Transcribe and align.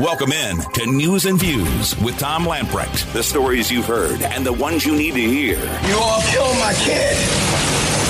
Welcome 0.00 0.32
in 0.32 0.56
to 0.72 0.86
News 0.86 1.26
and 1.26 1.38
Views 1.38 1.94
with 2.00 2.18
Tom 2.18 2.44
Lamprecht. 2.46 3.12
The 3.12 3.22
stories 3.22 3.70
you've 3.70 3.84
heard 3.84 4.22
and 4.22 4.46
the 4.46 4.52
ones 4.52 4.86
you 4.86 4.96
need 4.96 5.12
to 5.12 5.20
hear. 5.20 5.58
You 5.58 5.98
all 5.98 6.22
killed 6.22 6.56
my 6.56 6.72
kid. 6.72 7.18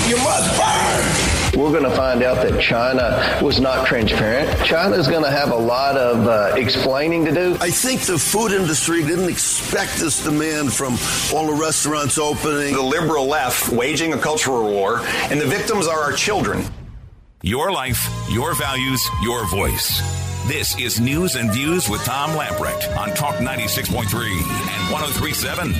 You 0.07 0.15
must 0.23 0.57
burn. 0.57 1.59
We're 1.61 1.77
going 1.77 1.83
to 1.83 1.93
find 1.93 2.23
out 2.23 2.37
that 2.47 2.61
China 2.61 3.37
was 3.43 3.59
not 3.59 3.85
transparent. 3.85 4.63
China 4.63 4.95
is 4.95 5.09
going 5.09 5.25
to 5.25 5.29
have 5.29 5.51
a 5.51 5.55
lot 5.57 5.97
of 5.97 6.27
uh, 6.27 6.55
explaining 6.55 7.25
to 7.25 7.33
do. 7.33 7.57
I 7.59 7.69
think 7.69 8.03
the 8.03 8.17
food 8.17 8.53
industry 8.53 9.03
didn't 9.03 9.27
expect 9.27 9.97
this 9.97 10.23
demand 10.23 10.71
from 10.71 10.97
all 11.35 11.45
the 11.45 11.61
restaurants 11.61 12.17
opening. 12.17 12.73
The 12.73 12.81
liberal 12.81 13.25
left 13.25 13.67
waging 13.67 14.13
a 14.13 14.17
cultural 14.17 14.71
war, 14.71 15.01
and 15.29 15.41
the 15.41 15.45
victims 15.45 15.87
are 15.87 15.99
our 15.99 16.13
children. 16.13 16.63
Your 17.41 17.69
life, 17.73 18.07
your 18.29 18.55
values, 18.55 19.05
your 19.23 19.45
voice. 19.49 20.30
This 20.47 20.77
is 20.79 20.99
News 20.99 21.35
and 21.35 21.51
Views 21.51 21.87
with 21.87 22.03
Tom 22.03 22.31
Lamprecht 22.31 22.95
on 22.97 23.09
Talk 23.09 23.35
96.3 23.35 24.01
and 24.03 24.91
1037. 24.91 25.73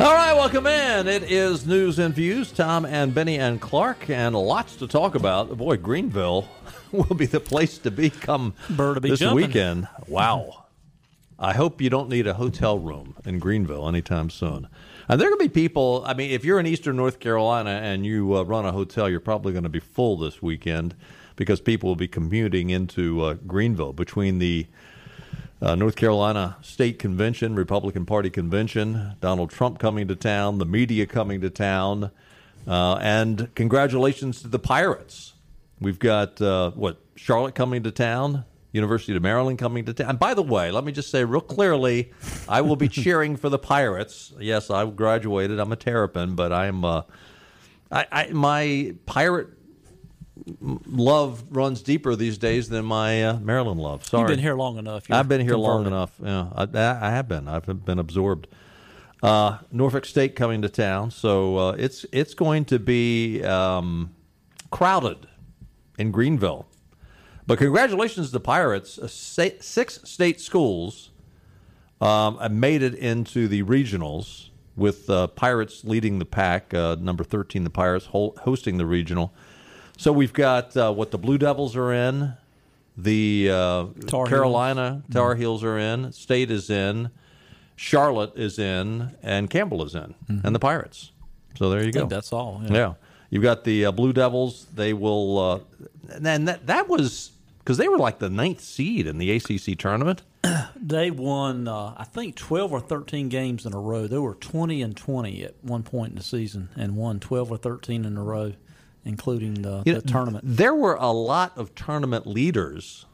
All 0.00 0.12
right, 0.12 0.32
welcome 0.34 0.66
in. 0.66 1.06
It 1.06 1.30
is 1.30 1.66
News 1.66 1.98
and 1.98 2.12
Views. 2.14 2.50
Tom 2.52 2.84
and 2.84 3.14
Benny 3.14 3.38
and 3.38 3.60
Clark, 3.60 4.10
and 4.10 4.34
lots 4.34 4.76
to 4.76 4.88
talk 4.88 5.14
about. 5.14 5.56
Boy, 5.56 5.76
Greenville 5.76 6.48
will 6.92 7.14
be 7.14 7.26
the 7.26 7.40
place 7.40 7.78
to 7.78 7.90
be 7.90 8.10
come 8.10 8.54
Bird 8.70 8.96
to 8.96 9.00
be 9.00 9.10
this 9.10 9.20
jumping. 9.20 9.46
weekend. 9.46 9.88
Wow. 10.08 10.64
I 11.38 11.54
hope 11.54 11.80
you 11.80 11.88
don't 11.90 12.08
need 12.08 12.26
a 12.26 12.34
hotel 12.34 12.78
room 12.78 13.14
in 13.24 13.38
Greenville 13.38 13.88
anytime 13.88 14.30
soon. 14.30 14.68
And 15.08 15.20
there 15.20 15.28
are 15.28 15.30
going 15.30 15.40
to 15.40 15.48
be 15.48 15.62
people, 15.62 16.02
I 16.06 16.14
mean, 16.14 16.32
if 16.32 16.44
you're 16.44 16.60
in 16.60 16.66
eastern 16.66 16.96
North 16.96 17.18
Carolina 17.20 17.70
and 17.70 18.04
you 18.04 18.36
uh, 18.36 18.42
run 18.42 18.66
a 18.66 18.72
hotel, 18.72 19.08
you're 19.08 19.20
probably 19.20 19.52
going 19.52 19.62
to 19.64 19.70
be 19.70 19.80
full 19.80 20.16
this 20.18 20.42
weekend 20.42 20.94
because 21.36 21.60
people 21.60 21.88
will 21.88 21.96
be 21.96 22.08
commuting 22.08 22.70
into 22.70 23.22
uh, 23.22 23.34
Greenville 23.46 23.92
between 23.92 24.38
the 24.38 24.66
uh, 25.62 25.74
North 25.74 25.96
Carolina 25.96 26.56
State 26.62 26.98
Convention, 26.98 27.54
Republican 27.54 28.06
Party 28.06 28.30
Convention, 28.30 29.16
Donald 29.20 29.50
Trump 29.50 29.78
coming 29.78 30.08
to 30.08 30.16
town, 30.16 30.58
the 30.58 30.66
media 30.66 31.06
coming 31.06 31.40
to 31.42 31.50
town, 31.50 32.10
uh, 32.66 32.94
and 32.96 33.54
congratulations 33.54 34.42
to 34.42 34.48
the 34.48 34.58
Pirates. 34.58 35.34
We've 35.80 35.98
got, 35.98 36.40
uh, 36.40 36.72
what, 36.72 36.98
Charlotte 37.16 37.54
coming 37.54 37.82
to 37.82 37.90
town, 37.90 38.44
University 38.72 39.14
of 39.14 39.22
Maryland 39.22 39.58
coming 39.58 39.84
to 39.86 39.92
town. 39.92 40.10
And 40.10 40.18
by 40.18 40.34
the 40.34 40.42
way, 40.42 40.70
let 40.70 40.84
me 40.84 40.92
just 40.92 41.10
say 41.10 41.24
real 41.24 41.40
clearly, 41.40 42.12
I 42.48 42.60
will 42.60 42.76
be 42.76 42.88
cheering 43.02 43.36
for 43.36 43.48
the 43.48 43.58
Pirates. 43.58 44.32
Yes, 44.38 44.70
I 44.70 44.86
graduated. 44.86 45.58
I'm 45.58 45.72
a 45.72 45.76
Terrapin, 45.76 46.34
but 46.34 46.52
I'm, 46.52 46.84
uh, 46.84 47.02
I, 47.90 48.06
I, 48.10 48.26
my 48.32 48.94
Pirate 49.06 49.48
love 50.60 51.44
runs 51.50 51.82
deeper 51.82 52.16
these 52.16 52.38
days 52.38 52.68
than 52.68 52.84
my 52.84 53.22
uh, 53.24 53.38
Maryland 53.40 53.80
love. 53.80 54.04
Sorry, 54.04 54.22
You've 54.22 54.28
been 54.28 54.38
here 54.38 54.54
long 54.54 54.78
enough. 54.78 55.08
You're 55.08 55.18
I've 55.18 55.28
been 55.28 55.40
here 55.40 55.56
long 55.56 55.86
enough. 55.86 56.12
Yeah, 56.22 56.48
I, 56.54 56.66
I 56.74 57.10
have 57.10 57.28
been. 57.28 57.48
I've 57.48 57.84
been 57.84 57.98
absorbed. 57.98 58.46
Uh, 59.22 59.58
Norfolk 59.70 60.06
State 60.06 60.34
coming 60.34 60.62
to 60.62 60.68
town, 60.68 61.10
so 61.10 61.56
uh, 61.58 61.72
it's 61.72 62.06
it's 62.10 62.32
going 62.34 62.64
to 62.66 62.78
be 62.78 63.42
um, 63.44 64.14
crowded 64.70 65.28
in 65.98 66.10
Greenville. 66.10 66.66
But 67.46 67.58
congratulations 67.58 68.28
to 68.28 68.32
the 68.32 68.40
Pirates. 68.40 68.98
Uh, 68.98 69.08
six 69.08 70.00
state 70.04 70.40
schools 70.40 71.10
um, 72.00 72.38
made 72.58 72.82
it 72.82 72.94
into 72.94 73.46
the 73.46 73.62
regionals, 73.64 74.48
with 74.76 75.10
uh, 75.10 75.26
Pirates 75.26 75.84
leading 75.84 76.18
the 76.18 76.24
pack. 76.24 76.72
Uh, 76.72 76.96
number 76.98 77.24
thirteen, 77.24 77.64
the 77.64 77.70
Pirates 77.70 78.06
hosting 78.06 78.78
the 78.78 78.86
regional. 78.86 79.34
So 80.00 80.12
we've 80.12 80.32
got 80.32 80.74
uh, 80.78 80.94
what 80.94 81.10
the 81.10 81.18
Blue 81.18 81.36
Devils 81.36 81.76
are 81.76 81.92
in, 81.92 82.32
the 82.96 83.50
uh, 83.50 83.54
Tar 84.06 84.24
Heels. 84.24 84.28
Carolina 84.30 85.02
Tar 85.12 85.34
Heels 85.34 85.62
are 85.62 85.76
in, 85.76 86.10
State 86.12 86.50
is 86.50 86.70
in, 86.70 87.10
Charlotte 87.76 88.32
is 88.34 88.58
in, 88.58 89.14
and 89.22 89.50
Campbell 89.50 89.84
is 89.84 89.94
in, 89.94 90.14
and 90.26 90.54
the 90.54 90.58
Pirates. 90.58 91.12
So 91.58 91.68
there 91.68 91.84
you 91.84 91.92
go. 91.92 92.06
that's 92.06 92.32
all. 92.32 92.62
Yeah. 92.64 92.94
You've 93.28 93.42
got 93.42 93.64
the 93.64 93.84
uh, 93.84 93.92
Blue 93.92 94.14
Devils. 94.14 94.68
They 94.74 94.94
will. 94.94 95.38
Uh, 95.38 95.60
and 96.14 96.48
that, 96.48 96.66
that 96.66 96.88
was 96.88 97.32
because 97.58 97.76
they 97.76 97.86
were 97.86 97.98
like 97.98 98.20
the 98.20 98.30
ninth 98.30 98.62
seed 98.62 99.06
in 99.06 99.18
the 99.18 99.30
ACC 99.32 99.78
tournament. 99.78 100.22
They 100.82 101.10
won, 101.10 101.68
uh, 101.68 101.94
I 101.98 102.04
think, 102.04 102.36
12 102.36 102.72
or 102.72 102.80
13 102.80 103.28
games 103.28 103.66
in 103.66 103.74
a 103.74 103.78
row. 103.78 104.06
They 104.06 104.16
were 104.16 104.34
20 104.34 104.80
and 104.80 104.96
20 104.96 105.44
at 105.44 105.54
one 105.60 105.82
point 105.82 106.12
in 106.12 106.16
the 106.16 106.22
season 106.24 106.70
and 106.74 106.96
won 106.96 107.20
12 107.20 107.52
or 107.52 107.58
13 107.58 108.06
in 108.06 108.16
a 108.16 108.22
row, 108.24 108.54
including 109.04 109.54
the, 109.62 109.82
You 109.84 109.94
the 109.94 110.00
know, 110.00 110.12
tournament. 110.12 110.44
There 110.46 110.74
were 110.74 110.94
a 110.94 111.10
lot 111.10 111.56
of 111.56 111.74
tournament 111.74 112.26
leaders. 112.26 113.06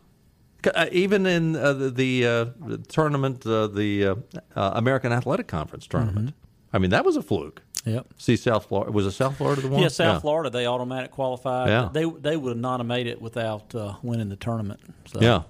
Uh, 0.74 0.86
even 0.90 1.26
in 1.26 1.54
uh, 1.54 1.72
the, 1.74 1.90
the, 1.90 2.26
uh, 2.26 2.44
the 2.66 2.78
tournament, 2.78 3.46
uh, 3.46 3.68
the 3.68 4.04
uh, 4.06 4.14
uh, 4.56 4.72
American 4.74 5.12
Athletic 5.12 5.46
Conference 5.46 5.86
tournament. 5.86 6.34
I 6.72 6.78
mean, 6.78 6.90
that 6.90 7.04
was 7.04 7.16
a 7.16 7.22
fluke. 7.22 7.62
Yep. 7.84 8.06
See, 8.18 8.34
South 8.36 8.66
Florida 8.66 8.90
was 8.90 9.06
it 9.06 9.12
South 9.12 9.36
Florida 9.36 9.62
the 9.62 9.68
one? 9.68 9.80
Yeah, 9.80 9.88
South 9.88 10.22
Florida, 10.22 10.50
they 10.50 10.66
automatic 10.66 11.12
qualified. 11.12 11.68
Yeah. 11.68 11.88
They 11.92 12.04
they 12.04 12.36
would 12.36 12.56
not 12.56 12.80
have 12.80 12.86
made 12.86 13.06
it 13.06 13.22
without 13.22 13.72
uh, 13.76 13.94
winning 14.02 14.28
the 14.28 14.34
tournament. 14.34 14.80
So. 15.06 15.20
Yeah. 15.20 15.42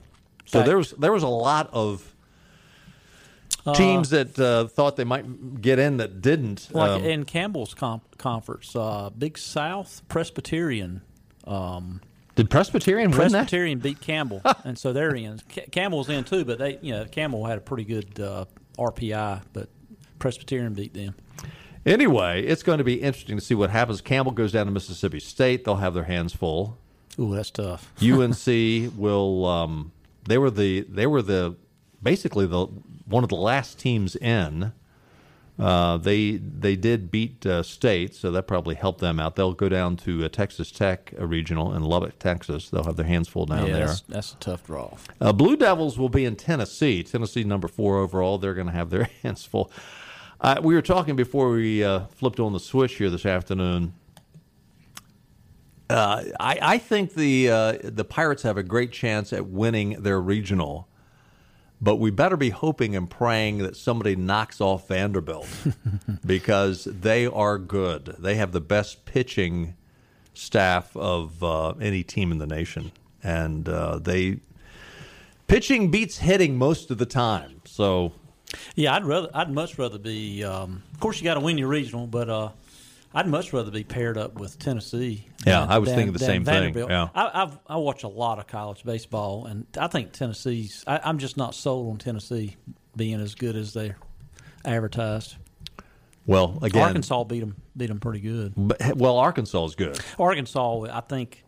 So 0.45 0.59
Fact- 0.59 0.67
there 0.67 0.77
was 0.77 0.91
there 0.93 1.13
was 1.13 1.23
a 1.23 1.29
lot 1.29 1.71
of 1.73 2.15
teams 3.75 4.10
that 4.10 4.38
uh, 4.38 4.66
thought 4.69 4.97
they 4.97 5.04
might 5.04 5.60
get 5.60 5.78
in 5.78 5.97
that 5.99 6.21
didn't. 6.21 6.69
Like 6.72 6.91
Um, 6.91 7.04
in 7.04 7.25
Campbell's 7.25 7.75
comp- 7.75 8.16
conference, 8.19 8.75
uh, 8.77 9.10
Big 9.16 9.37
South 9.38 10.03
Presbyterian. 10.09 11.03
Um, 11.47 12.00
did 12.34 12.50
Presbyterian 12.50 13.10
win 13.10 13.19
that? 13.19 13.31
Presbyterian 13.32 13.78
beat 13.78 14.00
Campbell, 14.00 14.43
and 14.65 14.78
so 14.78 14.93
they're 14.93 15.15
in. 15.15 15.41
Ca- 15.55 15.66
Campbell's 15.71 16.09
in 16.09 16.25
too, 16.25 16.44
but 16.44 16.59
they, 16.59 16.78
you 16.82 16.93
know, 16.93 17.05
Campbell 17.06 17.47
had 17.47 17.59
a 17.59 17.60
pretty 17.62 17.84
good 17.84 18.21
uh, 18.21 18.44
RPI, 18.78 19.43
but 19.53 19.69
Presbyterian 20.19 20.75
beat 20.75 20.93
them. 20.94 21.15
Anyway, 21.84 22.43
it's 22.43 22.62
going 22.65 22.78
to 22.78 22.84
be 22.84 22.94
interesting 22.94 23.37
to 23.37 23.44
see 23.44 23.55
what 23.55 23.71
happens. 23.71 24.00
Campbell 24.00 24.32
goes 24.32 24.50
down 24.53 24.66
to 24.66 24.72
Mississippi 24.72 25.21
State; 25.21 25.65
they'll 25.65 25.76
have 25.76 25.94
their 25.94 26.05
hands 26.05 26.32
full. 26.34 26.78
Ooh, 27.19 27.34
that's 27.34 27.50
tough. 27.50 27.93
UNC 28.03 28.47
will. 28.97 29.47
Um, 29.47 29.93
they 30.28 30.37
were 30.37 30.50
the 30.50 30.81
they 30.91 31.06
were 31.06 31.22
the 31.22 31.56
basically 32.03 32.47
the 32.47 32.66
one 33.06 33.22
of 33.22 33.31
the 33.31 33.37
last 33.37 33.78
teams 33.78 34.17
in. 34.17 34.72
Uh, 35.59 35.97
they 35.97 36.33
they 36.33 36.77
did 36.77 37.11
beat 37.11 37.47
uh, 37.47 37.62
State, 37.62 38.15
so 38.15 38.31
that 38.31 38.47
probably 38.47 38.75
helped 38.75 39.00
them 39.00 39.19
out. 39.19 39.37
They'll 39.37 39.55
go 39.55 39.71
down 39.71 39.97
to 39.99 40.27
uh, 40.27 40.28
Texas 40.28 40.71
Tech 40.71 41.15
uh, 41.19 41.27
regional 41.27 41.75
in 41.75 41.83
Lubbock, 41.83 42.19
Texas. 42.19 42.69
They'll 42.69 42.84
have 42.84 42.97
their 42.97 43.06
hands 43.06 43.27
full 43.28 43.47
down 43.47 43.69
yeah, 43.69 43.72
there. 43.72 43.87
that's, 43.87 44.00
that's 44.03 44.33
a 44.34 44.37
tough 44.37 44.67
draw. 44.67 44.94
Uh, 45.19 45.33
Blue 45.33 45.56
Devils 45.56 45.99
will 45.99 46.11
be 46.11 46.27
in 46.27 46.37
Tennessee. 46.37 47.03
Tennessee 47.03 47.43
number 47.43 47.69
four 47.69 47.97
overall. 47.97 48.37
They're 48.37 48.53
going 48.53 48.67
to 48.67 48.72
have 48.75 48.91
their 48.91 49.05
hands 49.23 49.47
full. 49.47 49.71
Uh, 50.41 50.61
we 50.62 50.75
were 50.75 50.83
talking 50.83 51.17
before 51.17 51.50
we 51.50 51.83
uh, 51.83 52.00
flipped 52.09 52.41
on 52.41 52.53
the 52.53 52.61
switch 52.61 52.97
here 52.97 53.09
this 53.09 53.25
afternoon. 53.25 53.94
Uh, 55.88 56.25
I, 56.41 56.59
I 56.61 56.78
think 56.78 57.15
the 57.15 57.50
uh, 57.50 57.78
the 57.83 58.05
Pirates 58.05 58.43
have 58.43 58.56
a 58.56 58.62
great 58.62 58.91
chance 58.93 59.33
at 59.33 59.47
winning 59.47 60.03
their 60.03 60.21
regional, 60.21 60.88
but 61.81 61.97
we 61.97 62.10
better 62.10 62.37
be 62.37 62.50
hoping 62.50 62.97
and 62.97 63.09
praying 63.09 63.59
that 63.59 63.76
somebody 63.76 64.16
knocks 64.16 64.60
off 64.60 64.88
Vanderbilt 64.88 65.48
because 66.26 66.84
they 66.84 67.26
are 67.26 67.59
good. 67.59 68.16
They 68.19 68.37
have 68.37 68.53
the 68.53 68.60
best 68.60 69.04
pitching 69.04 69.75
staff 70.34 70.97
of 70.97 71.42
uh, 71.42 71.70
any 71.81 72.03
team 72.03 72.32
in 72.32 72.38
the 72.38 72.47
nation, 72.47 72.92
and 73.22 73.69
uh, 73.69 73.98
they 73.98 74.38
pitching 75.48 75.91
beats 75.91 76.19
hitting 76.19 76.56
most 76.56 76.91
of 76.91 76.98
the 76.98 77.06
time. 77.06 77.60
So 77.64 78.12
Yeah, 78.75 78.94
I'd 78.94 79.04
rather, 79.04 79.28
I'd 79.34 79.50
much 79.50 79.78
rather 79.78 79.98
be. 79.98 80.44
Um, 80.44 80.82
of 80.93 81.00
course, 81.00 81.19
you 81.19 81.25
got 81.25 81.34
to 81.34 81.41
win 81.41 81.58
your 81.58 81.69
regional, 81.69 82.06
but 82.06 82.28
uh, 82.28 82.50
I'd 83.16 83.27
much 83.27 83.53
rather 83.54 83.71
be 83.71 83.82
paired 83.82 84.19
up 84.19 84.34
with 84.38 84.59
Tennessee. 84.59 85.27
Yeah, 85.47 85.60
than- 85.60 85.71
I 85.71 85.78
was 85.78 85.88
than- 85.88 85.97
thinking 85.97 86.12
the 86.12 86.19
same 86.19 86.44
thing, 86.44 86.75
Vanderbilt. 86.75 86.91
yeah. 86.91 87.09
I, 87.15 87.43
I've, 87.44 87.59
I 87.66 87.77
watch 87.78 88.03
a 88.04 88.09
lot 88.09 88.38
of 88.38 88.47
college 88.47 88.84
baseball, 88.84 89.46
and 89.46 89.67
I 89.81 89.87
think 89.87 90.12
Tennessee's. 90.12 90.85
I, 90.87 91.00
I'm 91.02 91.17
just 91.17 91.38
not 91.38 91.55
sold 91.55 91.88
on 91.91 91.96
Tennessee 91.96 92.56
being 92.94 93.19
as 93.20 93.35
good 93.35 93.56
as 93.56 93.73
they're 93.73 93.96
advertised. 94.67 95.37
well, 96.26 96.58
again, 96.62 96.82
Arkansas 96.82 97.25
beat 97.25 97.41
them, 97.41 97.56
beat 97.76 97.87
them 97.87 98.00
pretty 98.00 98.20
good. 98.20 98.52
but- 98.55 98.96
well, 98.96 99.17
Arkansas 99.19 99.64
is 99.64 99.75
good. 99.75 99.99
Arkansas, 100.19 100.82
I 100.93 101.00
think, 101.00 101.43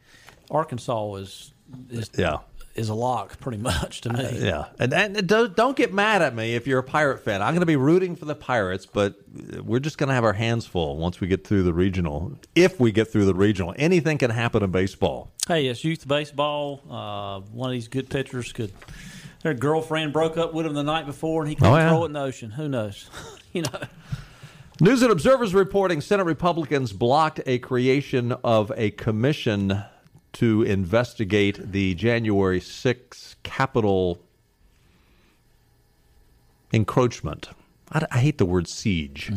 Arkansas 0.51 1.15
is 1.17 1.53
is 1.91 2.11
Yeah. 2.17 2.39
Is 2.79 2.89
a 2.89 2.95
lock 2.95 3.39
pretty 3.41 3.59
much 3.59 4.01
to 4.03 4.13
me. 4.13 4.39
Yeah, 4.41 4.67
and, 4.79 4.93
and 4.95 5.27
don't, 5.27 5.55
don't 5.57 5.77
get 5.77 5.93
mad 5.93 6.23
at 6.23 6.35
me 6.35 6.55
if 6.55 6.67
you're 6.67 6.79
a 6.79 6.83
Pirate 6.85 7.19
fan. 7.25 7.43
I'm 7.43 7.51
going 7.53 7.61
to 7.61 7.67
be 7.67 7.77
rooting 7.77 8.17
for 8.17 8.25
the 8.25 8.35
Pirates, 8.35 8.87
but 8.87 9.17
we're 9.65 9.81
just 9.81 9.99
going 9.99 10.09
to 10.09 10.15
have 10.15 10.25
our 10.25 10.33
hands 10.33 10.65
full 10.67 10.97
once 10.97 11.21
we 11.21 11.27
get 11.29 11.47
through 11.47 11.65
the 11.65 11.73
regional. 11.73 12.33
If 12.55 12.79
we 12.81 12.93
get 12.93 13.11
through 13.13 13.27
the 13.27 13.35
regional, 13.35 13.75
anything 13.77 14.19
can 14.19 14.31
happen 14.31 14.63
in 14.63 14.71
baseball. 14.71 15.33
Hey, 15.47 15.67
it's 15.67 15.83
youth 15.85 16.07
baseball. 16.09 16.81
Uh, 16.89 17.41
one 17.53 17.71
of 17.71 17.73
these 17.73 17.89
good 17.89 18.09
pitchers 18.09 18.53
could. 18.53 18.73
Their 19.43 19.55
girlfriend 19.55 20.13
broke 20.13 20.37
up 20.37 20.53
with 20.53 20.67
him 20.67 20.75
the 20.75 20.83
night 20.83 21.07
before, 21.07 21.43
and 21.43 21.49
he 21.49 21.55
couldn't 21.55 21.73
Oh, 21.73 21.77
yeah. 21.77 21.89
throw 21.91 22.03
it 22.05 22.07
in 22.07 22.13
the 22.15 22.21
ocean. 22.21 22.51
Who 22.51 22.69
knows? 22.69 23.09
you 23.53 23.63
know. 23.63 23.81
News 24.81 25.03
and 25.03 25.11
Observers 25.11 25.55
reporting 25.55 26.01
Senate 26.01 26.25
Republicans 26.25 26.93
blocked 26.93 27.41
a 27.47 27.59
creation 27.59 28.33
of 28.45 28.71
a 28.77 28.91
commission 28.93 29.83
to 30.39 30.63
investigate 30.63 31.73
the 31.73 31.95
January 31.95 32.61
6th 32.61 33.35
Capitol 33.43 34.21
encroachment. 36.73 37.49
I, 37.91 38.07
I 38.13 38.19
hate 38.19 38.39
the 38.39 38.47
word 38.47 38.69
siege, 38.69 39.33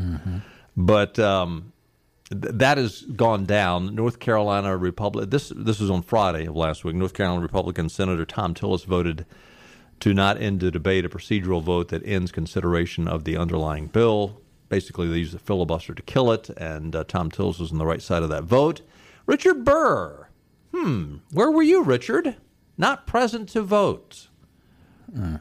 but 0.78 1.18
um, 1.18 1.74
th- 2.30 2.54
that 2.54 2.78
has 2.78 3.02
gone 3.02 3.46
down. 3.46 3.96
North 3.96 4.20
Carolina 4.20 4.78
Republic. 4.78 5.32
This 5.32 5.52
this 5.56 5.80
was 5.80 5.90
on 5.90 6.04
Friday 6.04 6.46
of 6.46 6.56
last 6.56 6.84
week. 6.84 6.96
North 6.96 7.16
Carolina 7.16 7.42
Republican 7.42 7.90
Senator 7.90 8.24
Thom 8.26 8.54
Tillis 8.54 8.86
voted 8.86 9.26
to 10.02 10.14
not 10.14 10.40
end 10.40 10.60
the 10.60 10.70
debate 10.70 11.04
a 11.04 11.10
procedural 11.10 11.64
vote 11.64 11.88
that 11.88 12.06
ends 12.06 12.32
consideration 12.32 13.08
of 13.08 13.24
the 13.24 13.38
underlying 13.38 13.88
bill. 13.88 14.40
Basically, 14.70 15.08
they 15.08 15.18
used 15.18 15.34
the 15.34 15.40
filibuster 15.40 15.96
to 15.96 16.02
kill 16.04 16.32
it, 16.32 16.50
and 16.58 16.96
uh, 16.96 17.04
Thom 17.06 17.32
Tillis 17.32 17.60
was 17.60 17.72
on 17.72 17.80
the 17.80 17.88
right 17.88 18.04
side 18.04 18.22
of 18.22 18.30
that 18.30 18.44
vote. 18.44 18.82
Richard 19.26 19.66
Burr. 19.66 20.28
Hmm. 20.74 21.18
Where 21.32 21.52
were 21.52 21.64
you, 21.64 21.84
Richard? 21.84 22.36
Not 22.78 23.06
present 23.08 23.50
to 23.50 23.62
vote. 23.62 24.28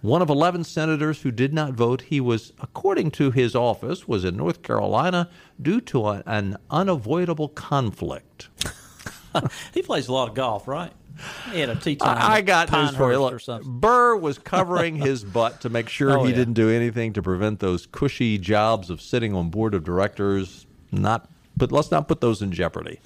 One 0.03 0.21
of 0.21 0.29
11 0.29 0.65
senators 0.65 1.23
who 1.23 1.31
did 1.31 1.55
not 1.55 1.75
vote, 1.75 2.01
he 2.03 2.21
was, 2.21 2.53
according 2.61 3.13
to 3.13 3.31
his 3.31 3.55
office, 3.55 4.09
was 4.09 4.25
in 4.25 4.37
North 4.37 4.63
Carolina 4.65 5.31
due 5.63 5.81
to 5.83 6.09
a, 6.09 6.23
an 6.27 6.57
unavoidable 6.71 7.49
conflict. 7.49 8.49
He 9.73 9.81
plays 9.83 10.09
a 10.09 10.13
lot 10.13 10.29
of 10.29 10.35
golf, 10.35 10.67
right? 10.67 10.93
He 11.53 11.61
had 11.61 11.69
a 11.69 11.77
tea 11.77 11.95
time. 11.95 12.19
I, 12.19 12.39
I 12.39 12.41
got 12.41 12.73
news 12.73 12.97
for 12.97 13.13
you. 13.13 13.21
Look. 13.21 13.63
Burr 13.65 14.17
was 14.17 14.39
covering 14.41 14.97
his 14.97 15.23
butt 15.37 15.61
to 15.61 15.69
make 15.69 15.89
sure 15.89 16.19
Oh, 16.19 16.25
he 16.25 16.31
yeah. 16.31 16.37
didn't 16.37 16.55
do 16.55 16.69
anything 16.69 17.13
to 17.13 17.23
prevent 17.23 17.61
those 17.61 17.87
cushy 17.87 18.39
jobs 18.39 18.91
of 18.91 19.01
sitting 19.01 19.33
on 19.33 19.49
board 19.51 19.75
of 19.75 19.85
directors. 19.85 20.67
Not, 20.91 21.31
but 21.57 21.71
let's 21.71 21.93
not 21.93 22.09
put 22.09 22.21
those 22.21 22.43
in 22.43 22.51
jeopardy. 22.51 22.99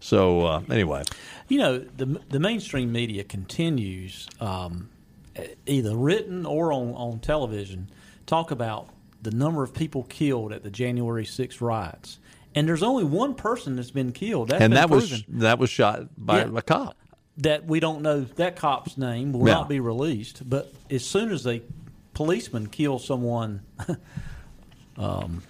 So 0.00 0.46
uh, 0.46 0.62
anyway, 0.70 1.02
You 1.48 1.58
know, 1.58 1.78
the 1.78 2.20
the 2.30 2.40
mainstream 2.40 2.90
media 2.92 3.22
continues, 3.24 4.28
um, 4.40 4.88
either 5.66 5.94
written 5.96 6.46
or 6.46 6.72
on, 6.72 6.94
on 6.94 7.18
television, 7.20 7.88
talk 8.26 8.50
about 8.50 8.88
the 9.22 9.30
number 9.30 9.62
of 9.62 9.74
people 9.74 10.04
killed 10.04 10.52
at 10.52 10.62
the 10.62 10.70
January 10.70 11.24
6th 11.24 11.60
riots. 11.60 12.18
And 12.54 12.66
there's 12.66 12.82
only 12.82 13.04
one 13.04 13.34
person 13.34 13.76
that's 13.76 13.90
been 13.90 14.12
killed. 14.12 14.48
That's 14.48 14.62
and 14.62 14.70
been 14.72 14.80
that 14.80 14.88
proven. 14.88 15.10
was 15.10 15.24
that 15.42 15.58
was 15.58 15.70
shot 15.70 16.08
by 16.16 16.38
Yeah. 16.44 16.56
a 16.56 16.62
cop. 16.62 16.96
that 17.36 17.64
we 17.66 17.78
don't 17.80 18.02
know 18.02 18.22
that 18.22 18.56
cop's 18.56 18.96
name 18.98 19.32
will 19.32 19.46
Yeah. 19.46 19.54
not 19.54 19.68
be 19.68 19.80
released. 19.80 20.48
But 20.48 20.72
as 20.90 21.04
soon 21.04 21.30
as 21.30 21.46
a 21.46 21.62
policeman 22.14 22.66
kills 22.68 23.04
someone, 23.04 23.60
um, 24.96 25.42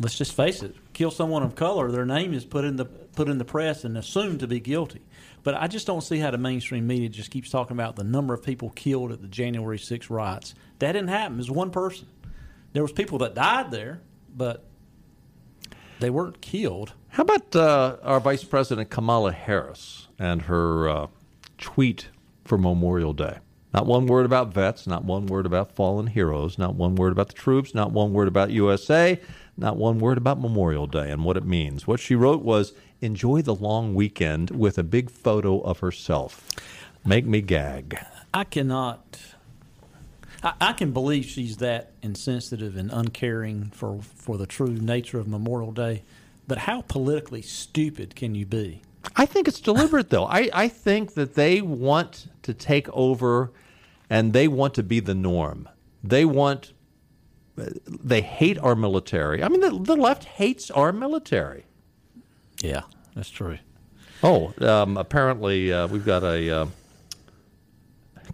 let's 0.00 0.16
just 0.18 0.32
face 0.32 0.62
it, 0.62 0.74
kill 0.98 1.10
someone 1.12 1.44
of 1.44 1.54
color, 1.54 1.92
their 1.92 2.04
name 2.04 2.34
is 2.34 2.44
put 2.44 2.64
in 2.64 2.74
the 2.74 2.84
put 2.84 3.28
in 3.28 3.38
the 3.38 3.44
press 3.44 3.84
and 3.84 3.96
assumed 3.96 4.40
to 4.40 4.48
be 4.48 4.58
guilty. 4.58 5.00
But 5.44 5.54
I 5.54 5.68
just 5.68 5.86
don't 5.86 6.00
see 6.00 6.18
how 6.18 6.32
the 6.32 6.38
mainstream 6.38 6.88
media 6.88 7.08
just 7.08 7.30
keeps 7.30 7.50
talking 7.50 7.76
about 7.76 7.94
the 7.94 8.02
number 8.02 8.34
of 8.34 8.42
people 8.42 8.70
killed 8.70 9.12
at 9.12 9.22
the 9.22 9.28
January 9.28 9.78
6 9.78 10.10
riots. 10.10 10.54
That 10.80 10.92
didn't 10.92 11.08
happen. 11.08 11.34
It 11.34 11.38
was 11.38 11.50
one 11.52 11.70
person. 11.70 12.08
There 12.72 12.82
was 12.82 12.90
people 12.90 13.18
that 13.18 13.34
died 13.34 13.70
there, 13.70 14.00
but 14.36 14.64
they 16.00 16.10
weren't 16.10 16.40
killed. 16.40 16.94
How 17.10 17.22
about 17.22 17.54
uh, 17.54 17.96
our 18.02 18.18
Vice 18.18 18.42
President 18.42 18.90
Kamala 18.90 19.32
Harris 19.32 20.08
and 20.18 20.42
her 20.42 20.88
uh, 20.88 21.06
tweet 21.58 22.08
for 22.44 22.58
Memorial 22.58 23.12
Day? 23.12 23.38
Not 23.72 23.86
one 23.86 24.06
word 24.06 24.26
about 24.26 24.52
vets, 24.52 24.86
not 24.86 25.04
one 25.04 25.26
word 25.26 25.46
about 25.46 25.72
fallen 25.72 26.08
heroes, 26.08 26.58
not 26.58 26.74
one 26.74 26.96
word 26.96 27.12
about 27.12 27.28
the 27.28 27.34
troops, 27.34 27.74
not 27.74 27.92
one 27.92 28.12
word 28.12 28.26
about 28.26 28.50
USA, 28.50 29.20
not 29.58 29.76
one 29.76 29.98
word 29.98 30.18
about 30.18 30.40
Memorial 30.40 30.86
Day 30.86 31.10
and 31.10 31.24
what 31.24 31.36
it 31.36 31.44
means. 31.44 31.86
What 31.86 32.00
she 32.00 32.14
wrote 32.14 32.42
was 32.42 32.72
enjoy 33.00 33.42
the 33.42 33.54
long 33.54 33.94
weekend 33.94 34.50
with 34.50 34.78
a 34.78 34.82
big 34.82 35.10
photo 35.10 35.60
of 35.60 35.80
herself. 35.80 36.48
Make 37.04 37.26
me 37.26 37.40
gag. 37.40 37.98
I 38.32 38.44
cannot. 38.44 39.18
I, 40.42 40.52
I 40.60 40.72
can 40.72 40.92
believe 40.92 41.24
she's 41.24 41.58
that 41.58 41.92
insensitive 42.02 42.76
and 42.76 42.90
uncaring 42.92 43.70
for 43.70 44.00
for 44.02 44.36
the 44.36 44.46
true 44.46 44.68
nature 44.68 45.18
of 45.18 45.28
Memorial 45.28 45.72
Day, 45.72 46.02
but 46.46 46.58
how 46.58 46.82
politically 46.82 47.42
stupid 47.42 48.14
can 48.14 48.34
you 48.34 48.46
be? 48.46 48.82
I 49.16 49.26
think 49.26 49.48
it's 49.48 49.60
deliberate, 49.60 50.10
though. 50.10 50.26
I, 50.26 50.50
I 50.52 50.68
think 50.68 51.14
that 51.14 51.34
they 51.34 51.60
want 51.60 52.28
to 52.42 52.54
take 52.54 52.88
over 52.90 53.52
and 54.10 54.32
they 54.32 54.48
want 54.48 54.74
to 54.74 54.82
be 54.82 55.00
the 55.00 55.14
norm. 55.14 55.68
They 56.02 56.24
want, 56.24 56.72
they 57.86 58.20
hate 58.20 58.58
our 58.58 58.74
military. 58.74 59.42
I 59.42 59.48
mean, 59.48 59.60
the, 59.60 59.70
the 59.70 59.96
left 59.96 60.24
hates 60.24 60.70
our 60.70 60.92
military. 60.92 61.66
Yeah, 62.62 62.82
that's 63.14 63.30
true. 63.30 63.58
Oh, 64.22 64.52
um, 64.60 64.96
apparently 64.96 65.72
uh, 65.72 65.86
we've 65.86 66.04
got 66.04 66.24
a 66.24 66.50
uh, 66.50 66.66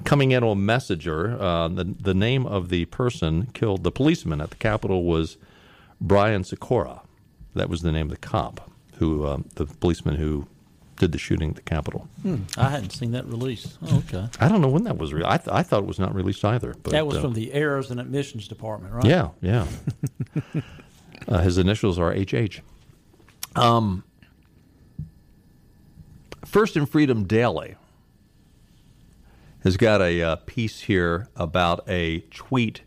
coming 0.05 0.31
in 0.31 0.43
on 0.43 0.65
Messenger. 0.65 1.41
Uh, 1.41 1.69
the 1.69 1.85
the 1.85 2.15
name 2.15 2.47
of 2.47 2.69
the 2.69 2.87
person 2.87 3.49
killed 3.53 3.82
the 3.82 3.93
policeman 3.93 4.41
at 4.41 4.50
the 4.50 4.56
Capitol 4.56 5.05
was 5.05 5.37
Brian 6.00 6.44
Sikora. 6.44 7.03
That 7.55 7.69
was 7.69 7.82
the 7.82 7.93
name 7.93 8.06
of 8.06 8.11
the 8.11 8.17
cop 8.17 8.71
who 8.99 9.26
um, 9.26 9.49
the 9.56 9.67
policeman 9.67 10.17
who 10.17 10.47
did 10.96 11.12
the 11.12 11.19
shooting 11.19 11.50
at 11.50 11.56
the 11.56 11.62
Capitol. 11.62 12.08
I 12.56 12.69
hadn't 12.69 12.91
seen 12.91 13.12
that 13.12 13.26
release. 13.26 13.79
Oh, 13.82 13.99
okay. 14.08 14.29
I 14.41 14.49
don't 14.49 14.61
know 14.61 14.69
when 14.69 14.85
that 14.85 14.96
was. 14.96 15.12
Re- 15.12 15.25
I, 15.25 15.38
th- 15.38 15.49
I 15.52 15.62
thought 15.62 15.81
it 15.81 15.87
was 15.87 15.99
not 15.99 16.14
released 16.14 16.44
either. 16.44 16.75
But, 16.82 16.93
that 16.93 17.06
was 17.06 17.17
uh, 17.17 17.23
from 17.23 17.35
the 17.35 17.52
Errors 17.52 17.91
and 17.91 18.00
Admissions 18.00 18.49
Department, 18.49 18.94
right? 18.94 19.05
Yeah, 19.05 19.31
yeah. 19.41 19.67
uh, 21.29 21.38
his 21.38 21.58
initials 21.58 21.99
are 21.99 22.14
HH. 22.14 22.61
Um, 23.56 24.05
First 26.44 26.76
in 26.76 26.87
Freedom 26.87 27.25
Daily 27.25 27.75
has 29.64 29.76
got 29.76 30.00
a 30.00 30.23
uh, 30.23 30.37
piece 30.37 30.82
here 30.82 31.29
about 31.35 31.82
a 31.88 32.20
tweet 32.31 32.82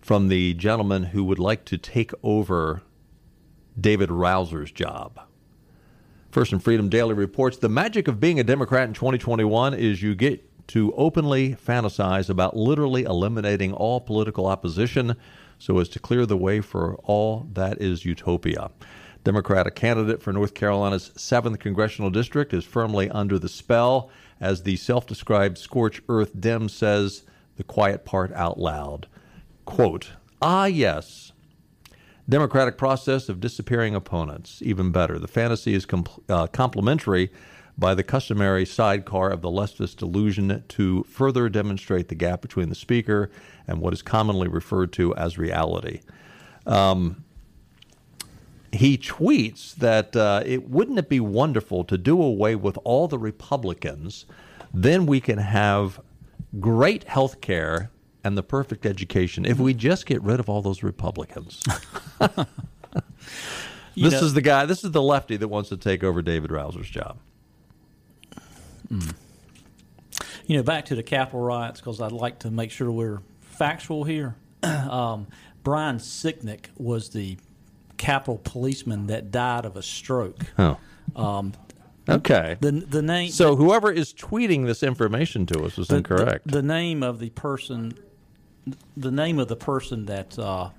from 0.00 0.28
the 0.28 0.54
gentleman 0.54 1.04
who 1.04 1.22
would 1.22 1.38
like 1.38 1.64
to 1.66 1.78
take 1.78 2.10
over 2.22 2.82
David 3.78 4.08
Rouzer's 4.08 4.72
job. 4.72 5.20
First 6.30 6.52
in 6.52 6.58
Freedom 6.58 6.90
Daily 6.90 7.14
reports 7.14 7.56
the 7.56 7.70
magic 7.70 8.06
of 8.06 8.20
being 8.20 8.38
a 8.38 8.44
Democrat 8.44 8.86
in 8.86 8.92
2021 8.92 9.72
is 9.72 10.02
you 10.02 10.14
get 10.14 10.44
to 10.68 10.92
openly 10.92 11.54
fantasize 11.54 12.28
about 12.28 12.54
literally 12.54 13.04
eliminating 13.04 13.72
all 13.72 13.98
political 13.98 14.46
opposition 14.46 15.16
so 15.58 15.78
as 15.78 15.88
to 15.88 15.98
clear 15.98 16.26
the 16.26 16.36
way 16.36 16.60
for 16.60 16.96
all 16.96 17.48
that 17.54 17.80
is 17.80 18.04
utopia. 18.04 18.70
Democratic 19.24 19.74
candidate 19.74 20.22
for 20.22 20.30
North 20.34 20.52
Carolina's 20.52 21.12
7th 21.16 21.58
congressional 21.60 22.10
district 22.10 22.52
is 22.52 22.66
firmly 22.66 23.08
under 23.08 23.38
the 23.38 23.48
spell 23.48 24.10
as 24.38 24.64
the 24.64 24.76
self-described 24.76 25.56
scorch 25.56 26.02
earth 26.10 26.38
Dem 26.38 26.68
says 26.68 27.22
the 27.56 27.64
quiet 27.64 28.04
part 28.04 28.30
out 28.34 28.60
loud. 28.60 29.06
Quote, 29.64 30.10
"Ah 30.42 30.66
yes, 30.66 31.27
democratic 32.28 32.76
process 32.76 33.28
of 33.28 33.40
disappearing 33.40 33.94
opponents. 33.94 34.60
Even 34.62 34.92
better, 34.92 35.18
the 35.18 35.28
fantasy 35.28 35.74
is 35.74 35.86
com- 35.86 36.06
uh, 36.28 36.46
complementary 36.46 37.30
by 37.78 37.94
the 37.94 38.02
customary 38.02 38.66
sidecar 38.66 39.30
of 39.30 39.40
the 39.40 39.48
leftist 39.48 39.96
delusion 39.96 40.64
to 40.68 41.04
further 41.04 41.48
demonstrate 41.48 42.08
the 42.08 42.14
gap 42.14 42.42
between 42.42 42.68
the 42.68 42.74
speaker 42.74 43.30
and 43.66 43.80
what 43.80 43.92
is 43.92 44.02
commonly 44.02 44.48
referred 44.48 44.92
to 44.92 45.14
as 45.14 45.38
reality. 45.38 46.00
Um, 46.66 47.24
he 48.72 48.98
tweets 48.98 49.74
that 49.76 50.14
uh, 50.16 50.42
it 50.44 50.68
wouldn't 50.68 50.98
it 50.98 51.08
be 51.08 51.20
wonderful 51.20 51.84
to 51.84 51.96
do 51.96 52.20
away 52.20 52.56
with 52.56 52.76
all 52.84 53.08
the 53.08 53.18
Republicans, 53.18 54.26
then 54.74 55.06
we 55.06 55.20
can 55.20 55.38
have 55.38 56.00
great 56.60 57.04
health 57.04 57.40
care 57.40 57.90
and 58.24 58.36
the 58.36 58.42
perfect 58.42 58.84
education 58.86 59.44
if 59.44 59.58
we 59.58 59.74
just 59.74 60.06
get 60.06 60.20
rid 60.22 60.40
of 60.40 60.48
all 60.48 60.62
those 60.62 60.82
Republicans. 60.82 61.62
This 64.00 64.12
know- 64.12 64.20
is 64.20 64.32
the 64.34 64.42
guy. 64.42 64.64
This 64.64 64.84
is 64.84 64.92
the 64.92 65.02
lefty 65.02 65.36
that 65.36 65.48
wants 65.48 65.70
to 65.70 65.76
take 65.76 66.04
over 66.04 66.22
David 66.22 66.50
Rouzer's 66.52 66.88
job. 66.88 67.18
You 70.46 70.56
know, 70.56 70.62
back 70.62 70.86
to 70.86 70.94
the 70.94 71.02
Capitol 71.02 71.40
riots 71.40 71.80
because 71.80 72.00
I'd 72.00 72.12
like 72.12 72.38
to 72.40 72.50
make 72.50 72.70
sure 72.70 72.90
we're 72.92 73.20
factual 73.40 74.04
here. 74.04 74.36
um, 74.62 75.26
Brian 75.64 75.96
Sicknick 75.98 76.66
was 76.76 77.10
the 77.10 77.38
Capitol 77.96 78.40
policeman 78.44 79.08
that 79.08 79.30
died 79.32 79.64
of 79.64 79.76
a 79.76 79.82
stroke. 79.82 80.44
Oh, 80.58 80.78
Um, 81.16 81.52
okay. 82.08 82.56
the 82.60 82.70
the 82.70 83.02
name 83.02 83.30
So 83.30 83.56
whoever 83.56 83.90
is 83.90 84.14
tweeting 84.14 84.64
this 84.64 84.82
information 84.84 85.44
to 85.46 85.64
us 85.64 85.76
is 85.76 85.88
the, 85.88 85.96
incorrect. 85.96 86.46
The, 86.46 86.52
the 86.58 86.62
name 86.62 87.02
of 87.02 87.18
the 87.18 87.30
person, 87.30 87.92
the 88.96 89.10
name 89.10 89.38
of 89.38 89.48
the 89.48 89.56
person 89.56 90.06
that 90.06 90.38
uh, 90.38 90.70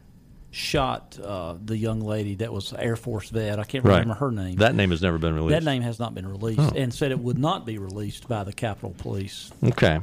shot 0.51 1.17
uh, 1.24 1.55
the 1.63 1.77
young 1.77 2.01
lady 2.01 2.36
that 2.36 2.51
was 2.51 2.74
Air 2.74 2.96
Force 2.96 3.29
vet. 3.29 3.60
I 3.60 3.63
can't 3.63 3.84
right. 3.86 4.00
remember 4.00 4.15
her 4.15 4.31
name. 4.31 4.55
That 4.58 4.75
name 4.75 4.89
has 4.91 5.01
never 5.01 5.17
been 5.17 5.36
released. 5.36 5.51
That 5.60 5.63
name 5.63 5.81
has 5.84 6.00
not 6.00 6.13
been 6.15 6.27
released, 6.27 6.60
Oh. 6.62 6.74
and 6.75 6.93
said 6.93 7.12
it 7.12 7.19
would 7.19 7.38
not 7.38 7.65
be 7.65 7.77
released 7.77 8.27
by 8.27 8.43
the 8.43 8.53
Capitol 8.53 8.96
Police. 8.98 9.51
Okay. 9.63 10.00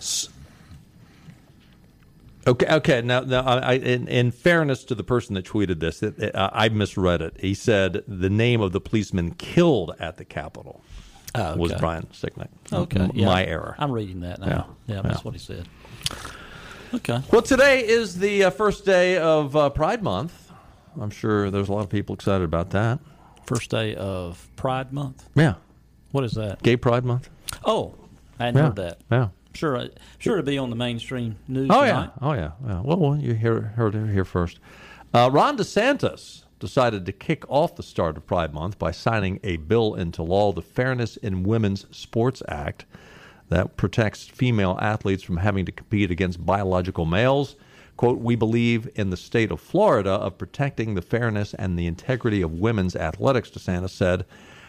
So, 0.00 0.28
Okay. 2.46 2.66
Okay. 2.76 3.02
Now, 3.02 3.20
now, 3.20 3.42
I, 3.42 3.58
I, 3.58 3.72
in, 3.74 4.08
in 4.08 4.30
fairness 4.30 4.84
to 4.84 4.94
the 4.94 5.04
person 5.04 5.34
that 5.34 5.44
tweeted 5.44 5.80
this, 5.80 6.02
it, 6.02 6.18
it, 6.18 6.34
I 6.34 6.50
I 6.64 6.68
misread 6.70 7.20
it. 7.20 7.36
He 7.40 7.52
said 7.52 8.02
the 8.08 8.30
name 8.30 8.62
of 8.62 8.72
the 8.72 8.80
policeman 8.80 9.32
killed 9.32 9.94
at 9.98 10.16
the 10.16 10.24
Capitol 10.24 10.82
Oh, 11.34 11.56
was. 11.56 11.72
Brian 11.74 12.04
Sicknick. 12.14 12.48
okay, 12.72 13.00
M- 13.00 13.10
yeah. 13.14 13.26
My 13.26 13.44
error. 13.44 13.74
I'm 13.78 13.92
reading 13.92 14.20
that 14.20 14.40
now. 14.40 14.74
Yeah, 14.86 14.96
Yeah, 14.96 15.02
that's 15.02 15.16
yeah. 15.16 15.22
what 15.22 15.34
he 15.34 15.38
said. 15.40 15.68
Okay. 16.94 17.20
Well, 17.30 17.42
today 17.42 17.86
is 17.86 18.18
the 18.18 18.44
uh, 18.44 18.50
first 18.50 18.84
day 18.84 19.18
of 19.18 19.54
uh, 19.54 19.70
Pride 19.70 20.02
Month. 20.02 20.50
I'm 21.00 21.10
sure 21.10 21.50
there's 21.50 21.68
a 21.68 21.72
lot 21.72 21.84
of 21.84 21.90
people 21.90 22.14
excited 22.14 22.44
about 22.44 22.70
that. 22.70 22.98
First 23.46 23.70
day 23.70 23.94
of 23.94 24.48
Pride 24.56 24.92
Month. 24.92 25.28
Yeah. 25.34 25.54
What 26.12 26.24
is 26.24 26.32
that? 26.32 26.62
Gay 26.62 26.76
Pride 26.76 27.04
Month. 27.04 27.28
Oh, 27.64 27.94
I 28.38 28.46
hadn't 28.46 28.58
Yeah. 28.58 28.66
heard 28.66 28.76
that. 28.76 28.98
Yeah. 29.10 29.28
Sure, 29.54 29.76
uh, 29.76 29.88
sure 30.18 30.36
to 30.36 30.42
be 30.42 30.56
on 30.58 30.70
the 30.70 30.76
mainstream 30.76 31.36
news. 31.48 31.68
Oh 31.70 31.84
tonight. 31.84 32.10
yeah, 32.20 32.28
oh 32.28 32.32
yeah. 32.32 32.50
yeah. 32.66 32.80
Well, 32.80 32.96
well, 32.98 33.16
you 33.16 33.34
hear, 33.34 33.60
heard 33.76 33.94
it 33.94 34.12
here 34.12 34.24
first. 34.24 34.58
Uh, 35.12 35.28
Ron 35.32 35.56
DeSantis 35.56 36.44
decided 36.60 37.06
to 37.06 37.12
kick 37.12 37.44
off 37.50 37.74
the 37.76 37.82
start 37.82 38.16
of 38.16 38.26
Pride 38.26 38.52
Month 38.54 38.78
by 38.78 38.92
signing 38.92 39.40
a 39.42 39.56
bill 39.56 39.94
into 39.94 40.22
law, 40.22 40.52
the 40.52 40.62
Fairness 40.62 41.16
in 41.18 41.42
Women's 41.42 41.86
Sports 41.96 42.42
Act, 42.48 42.84
that 43.48 43.76
protects 43.76 44.24
female 44.24 44.78
athletes 44.80 45.22
from 45.22 45.38
having 45.38 45.64
to 45.66 45.72
compete 45.72 46.10
against 46.10 46.44
biological 46.44 47.06
males. 47.06 47.56
Quote, 47.96 48.18
we 48.18 48.36
believe 48.36 48.88
in 48.94 49.10
the 49.10 49.16
state 49.16 49.50
of 49.50 49.60
Florida 49.60 50.10
of 50.10 50.38
protecting 50.38 50.94
the 50.94 51.02
fairness 51.02 51.54
and 51.54 51.76
the 51.78 51.86
integrity 51.86 52.42
of 52.42 52.52
women's 52.52 52.94
athletics, 52.94 53.50
DeSantis 53.50 53.90
said. 53.90 54.24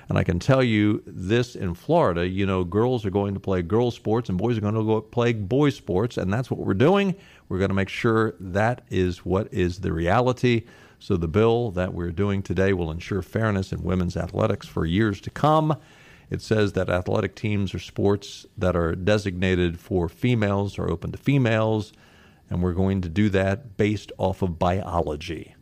And 0.10 0.18
I 0.18 0.24
can 0.24 0.40
tell 0.40 0.64
you 0.64 1.04
this 1.06 1.56
in 1.56 1.76
Florida, 1.76 2.28
you 2.28 2.48
know, 2.48 2.64
girls 2.64 3.06
are 3.06 3.12
going 3.12 3.36
to 3.36 3.40
play 3.40 3.62
girls' 3.62 3.94
sports 3.94 4.28
and 4.28 4.40
boys 4.40 4.58
are 4.58 4.62
going 4.62 4.74
to 4.74 4.84
go 4.84 5.02
play 5.02 5.34
boys' 5.34 5.76
sports. 5.76 6.18
And 6.18 6.34
that's 6.34 6.50
what 6.50 6.60
we're 6.60 6.74
doing. 6.74 7.14
We're 7.48 7.60
going 7.60 7.70
to 7.70 7.76
make 7.76 7.90
sure 7.90 8.34
that 8.40 8.82
is 8.90 9.24
what 9.24 9.54
is 9.54 9.80
the 9.80 9.94
reality. 9.94 10.64
So 10.98 11.16
the 11.16 11.28
bill 11.28 11.70
that 11.72 11.94
we're 11.94 12.12
doing 12.12 12.42
today 12.42 12.74
will 12.74 12.90
ensure 12.90 13.22
fairness 13.22 13.72
in 13.72 13.84
women's 13.84 14.18
athletics 14.18 14.68
for 14.68 14.86
years 14.86 15.22
to 15.22 15.30
come. 15.30 15.78
It 16.30 16.42
says 16.42 16.74
that 16.74 16.90
athletic 16.90 17.36
teams 17.36 17.74
or 17.74 17.80
sports 17.80 18.46
that 18.58 18.76
are 18.76 18.96
designated 18.96 19.80
for 19.80 20.08
females 20.08 20.78
are 20.78 20.90
open 20.90 21.12
to 21.12 21.18
females. 21.18 21.92
And 22.50 22.62
we're 22.62 22.74
going 22.74 23.02
to 23.02 23.10
do 23.10 23.30
that 23.30 23.78
based 23.78 24.12
off 24.18 24.42
of 24.42 24.60
biology. 24.60 25.56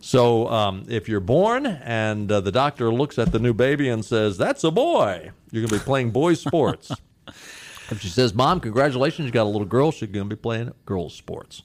So 0.00 0.48
um, 0.48 0.84
if 0.88 1.08
you're 1.08 1.20
born 1.20 1.66
and 1.66 2.30
uh, 2.32 2.40
the 2.40 2.52
doctor 2.52 2.90
looks 2.90 3.18
at 3.18 3.32
the 3.32 3.38
new 3.38 3.52
baby 3.52 3.88
and 3.88 4.04
says, 4.04 4.38
That's 4.38 4.64
a 4.64 4.70
boy, 4.70 5.30
you're 5.50 5.62
going 5.62 5.68
to 5.68 5.78
be 5.78 5.84
playing 5.84 6.10
boys' 6.10 6.40
sports. 6.40 6.90
if 7.28 8.00
she 8.00 8.08
says, 8.08 8.32
Mom, 8.32 8.60
congratulations, 8.60 9.26
you 9.26 9.32
got 9.32 9.44
a 9.44 9.50
little 9.50 9.66
girl, 9.66 9.92
she's 9.92 10.08
going 10.08 10.28
to 10.28 10.34
be 10.34 10.40
playing 10.40 10.72
girls' 10.86 11.14
sports 11.14 11.62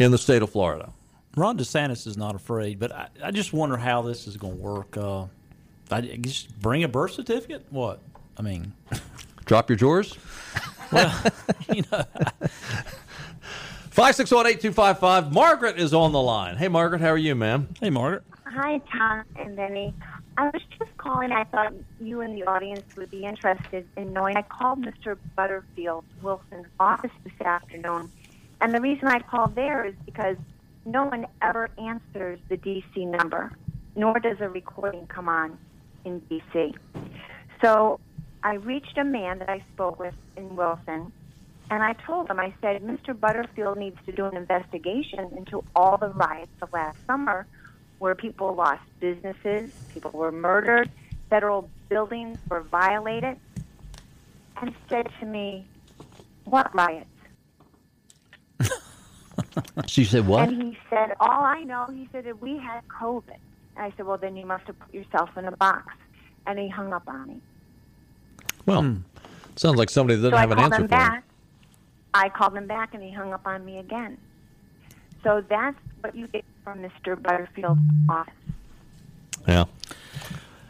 in 0.00 0.10
the 0.10 0.18
state 0.18 0.42
of 0.42 0.50
Florida. 0.50 0.92
Ron 1.36 1.56
DeSantis 1.56 2.06
is 2.06 2.16
not 2.16 2.34
afraid, 2.34 2.78
but 2.78 2.92
I, 2.92 3.08
I 3.24 3.30
just 3.30 3.52
wonder 3.52 3.76
how 3.76 4.02
this 4.02 4.26
is 4.26 4.36
going 4.36 4.56
to 4.56 4.62
work. 4.62 4.96
Uh, 4.96 5.26
I 5.90 6.00
just 6.00 6.58
bring 6.60 6.84
a 6.84 6.88
birth 6.88 7.12
certificate. 7.12 7.66
What? 7.70 8.00
I 8.38 8.42
mean, 8.42 8.72
Drop 9.44 9.68
your 9.68 9.76
drawers. 9.76 10.16
you 10.92 11.82
know, 11.90 12.04
561 13.90 14.46
8255. 14.46 15.32
Margaret 15.32 15.78
is 15.78 15.92
on 15.92 16.12
the 16.12 16.20
line. 16.20 16.56
Hey, 16.56 16.68
Margaret, 16.68 17.00
how 17.00 17.08
are 17.08 17.18
you, 17.18 17.34
ma'am? 17.34 17.68
hey, 17.80 17.90
Margaret. 17.90 18.22
Hi, 18.46 18.80
Tom 18.90 19.24
and 19.36 19.56
Benny. 19.56 19.94
I 20.36 20.44
was 20.44 20.62
just 20.78 20.96
calling. 20.96 21.32
I 21.32 21.44
thought 21.44 21.72
you 22.00 22.20
and 22.20 22.36
the 22.36 22.44
audience 22.44 22.84
would 22.96 23.10
be 23.10 23.24
interested 23.24 23.86
in 23.96 24.12
knowing. 24.12 24.36
I 24.36 24.42
called 24.42 24.84
Mr. 24.84 25.16
Butterfield 25.36 26.04
Wilson's 26.22 26.66
office 26.78 27.10
this 27.24 27.38
afternoon, 27.44 28.10
and 28.60 28.74
the 28.74 28.80
reason 28.80 29.08
I 29.08 29.20
called 29.20 29.54
there 29.54 29.84
is 29.84 29.94
because 30.06 30.36
no 30.84 31.04
one 31.04 31.26
ever 31.40 31.68
answers 31.78 32.38
the 32.48 32.56
DC 32.56 33.06
number, 33.06 33.52
nor 33.96 34.18
does 34.18 34.38
a 34.40 34.48
recording 34.48 35.06
come 35.06 35.28
on 35.28 35.58
in 36.04 36.20
DC. 36.22 36.74
So 37.62 38.00
I 38.42 38.54
reached 38.54 38.98
a 38.98 39.04
man 39.04 39.38
that 39.38 39.48
I 39.48 39.64
spoke 39.74 39.98
with 39.98 40.14
in 40.36 40.56
Wilson, 40.56 41.12
and 41.70 41.82
I 41.82 41.92
told 41.94 42.28
him, 42.28 42.38
I 42.40 42.52
said, 42.60 42.82
Mr. 42.82 43.18
Butterfield 43.18 43.78
needs 43.78 43.96
to 44.06 44.12
do 44.12 44.26
an 44.26 44.36
investigation 44.36 45.32
into 45.36 45.64
all 45.74 45.96
the 45.96 46.08
riots 46.08 46.50
of 46.60 46.72
last 46.72 46.98
summer 47.06 47.46
where 47.98 48.14
people 48.14 48.54
lost 48.54 48.82
businesses, 48.98 49.70
people 49.94 50.10
were 50.10 50.32
murdered, 50.32 50.90
federal 51.30 51.70
buildings 51.88 52.36
were 52.48 52.60
violated, 52.62 53.36
and 54.60 54.74
said 54.88 55.08
to 55.20 55.26
me, 55.26 55.64
What 56.44 56.74
riots? 56.74 57.08
She 59.86 60.04
said, 60.04 60.26
What? 60.26 60.48
And 60.48 60.62
he 60.62 60.78
said, 60.90 61.14
All 61.20 61.44
I 61.44 61.62
know, 61.62 61.86
he 61.86 62.08
said 62.12 62.24
that 62.24 62.40
we 62.42 62.58
had 62.58 62.86
COVID. 62.88 63.38
And 63.76 63.84
I 63.86 63.96
said, 63.96 64.06
Well, 64.06 64.18
then 64.18 64.36
you 64.36 64.46
must 64.46 64.66
have 64.66 64.78
put 64.78 64.92
yourself 64.92 65.30
in 65.36 65.44
a 65.46 65.56
box. 65.56 65.94
And 66.46 66.58
he 66.58 66.68
hung 66.68 66.92
up 66.92 67.06
on 67.06 67.28
me. 67.28 67.40
Well, 68.66 68.98
sounds 69.56 69.76
like 69.76 69.90
somebody 69.90 70.18
that 70.20 70.30
doesn't 70.30 70.36
so 70.36 70.40
have 70.40 70.50
I 70.50 70.52
an 70.52 70.58
called 70.58 70.72
answer 70.72 70.82
him 70.82 70.88
for 70.88 70.94
you. 70.94 71.00
back. 71.00 71.24
I 72.14 72.28
called 72.28 72.56
him 72.56 72.66
back, 72.66 72.94
and 72.94 73.02
he 73.02 73.10
hung 73.10 73.32
up 73.32 73.46
on 73.46 73.64
me 73.64 73.78
again. 73.78 74.18
So 75.22 75.42
that's 75.48 75.76
what 76.00 76.14
you 76.14 76.26
get 76.28 76.44
from 76.64 76.80
Mr. 76.82 77.20
Butterfield's 77.20 77.80
office. 78.08 78.34
Yeah. 79.46 79.64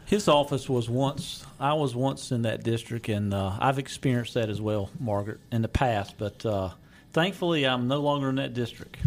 His 0.05 0.27
office 0.27 0.69
was 0.69 0.89
once. 0.89 1.45
I 1.59 1.73
was 1.73 1.95
once 1.95 2.31
in 2.31 2.43
that 2.43 2.63
district, 2.63 3.09
and 3.09 3.33
uh, 3.33 3.57
I've 3.59 3.79
experienced 3.79 4.35
that 4.35 4.49
as 4.49 4.61
well, 4.61 4.89
Margaret, 4.99 5.39
in 5.51 5.61
the 5.63 5.67
past. 5.67 6.17
But 6.17 6.45
uh, 6.45 6.69
thankfully, 7.13 7.65
I'm 7.65 7.87
no 7.87 7.99
longer 7.99 8.29
in 8.29 8.35
that 8.35 8.53
district. 8.53 8.97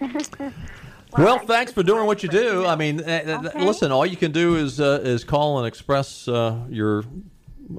Well, 1.16 1.36
I 1.36 1.44
thanks 1.44 1.72
for 1.72 1.82
doing 1.82 2.06
what 2.06 2.22
you 2.22 2.28
do. 2.28 2.66
I 2.66 2.76
mean, 2.76 3.00
uh, 3.00 3.04
uh, 3.44 3.48
Okay. 3.48 3.64
listen, 3.64 3.92
all 3.92 4.06
you 4.06 4.16
can 4.16 4.32
do 4.32 4.56
is 4.56 4.80
uh, 4.80 5.00
is 5.02 5.24
call 5.24 5.58
and 5.58 5.66
express 5.66 6.26
uh, 6.28 6.58
your, 6.68 7.04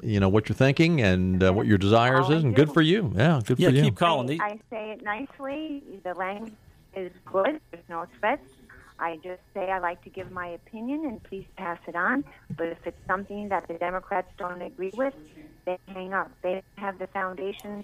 you 0.02 0.20
know, 0.20 0.28
what 0.28 0.48
you're 0.48 0.56
thinking 0.56 1.00
and 1.00 1.42
uh, 1.42 1.52
what 1.52 1.66
your 1.66 1.78
desires 1.78 2.26
all 2.26 2.32
I 2.32 2.36
is, 2.36 2.44
and 2.44 2.54
do. 2.54 2.64
good 2.64 2.72
for 2.72 2.82
you. 2.82 3.12
Yeah, 3.14 3.40
good 3.44 3.58
Yeah, 3.58 3.68
for 3.70 3.74
you. 3.74 3.82
keep 3.82 3.96
calling. 3.96 4.40
I, 4.40 4.44
I 4.44 4.60
say 4.70 4.90
it 4.92 5.02
nicely. 5.02 5.82
The 6.04 6.14
language 6.14 6.52
is 6.94 7.12
good. 7.32 7.60
There's 7.72 7.84
no 7.88 8.06
threats. 8.20 8.42
I 9.00 9.16
just 9.24 9.40
say 9.52 9.70
I 9.72 9.80
like 9.80 10.02
to 10.04 10.10
give 10.10 10.30
my 10.30 10.46
opinion 10.46 11.04
and 11.04 11.20
please 11.24 11.46
pass 11.56 11.78
it 11.88 11.96
on. 11.96 12.22
But 12.56 12.68
if 12.68 12.78
it's 12.86 12.96
something 13.08 13.48
that 13.48 13.66
the 13.66 13.74
Democrats 13.74 14.28
don't 14.38 14.62
agree 14.62 14.92
with, 14.94 15.14
they 15.66 15.76
hang 15.88 16.12
up. 16.12 16.30
They 16.42 16.62
have 16.78 17.00
the 17.00 17.08
foundation 17.08 17.82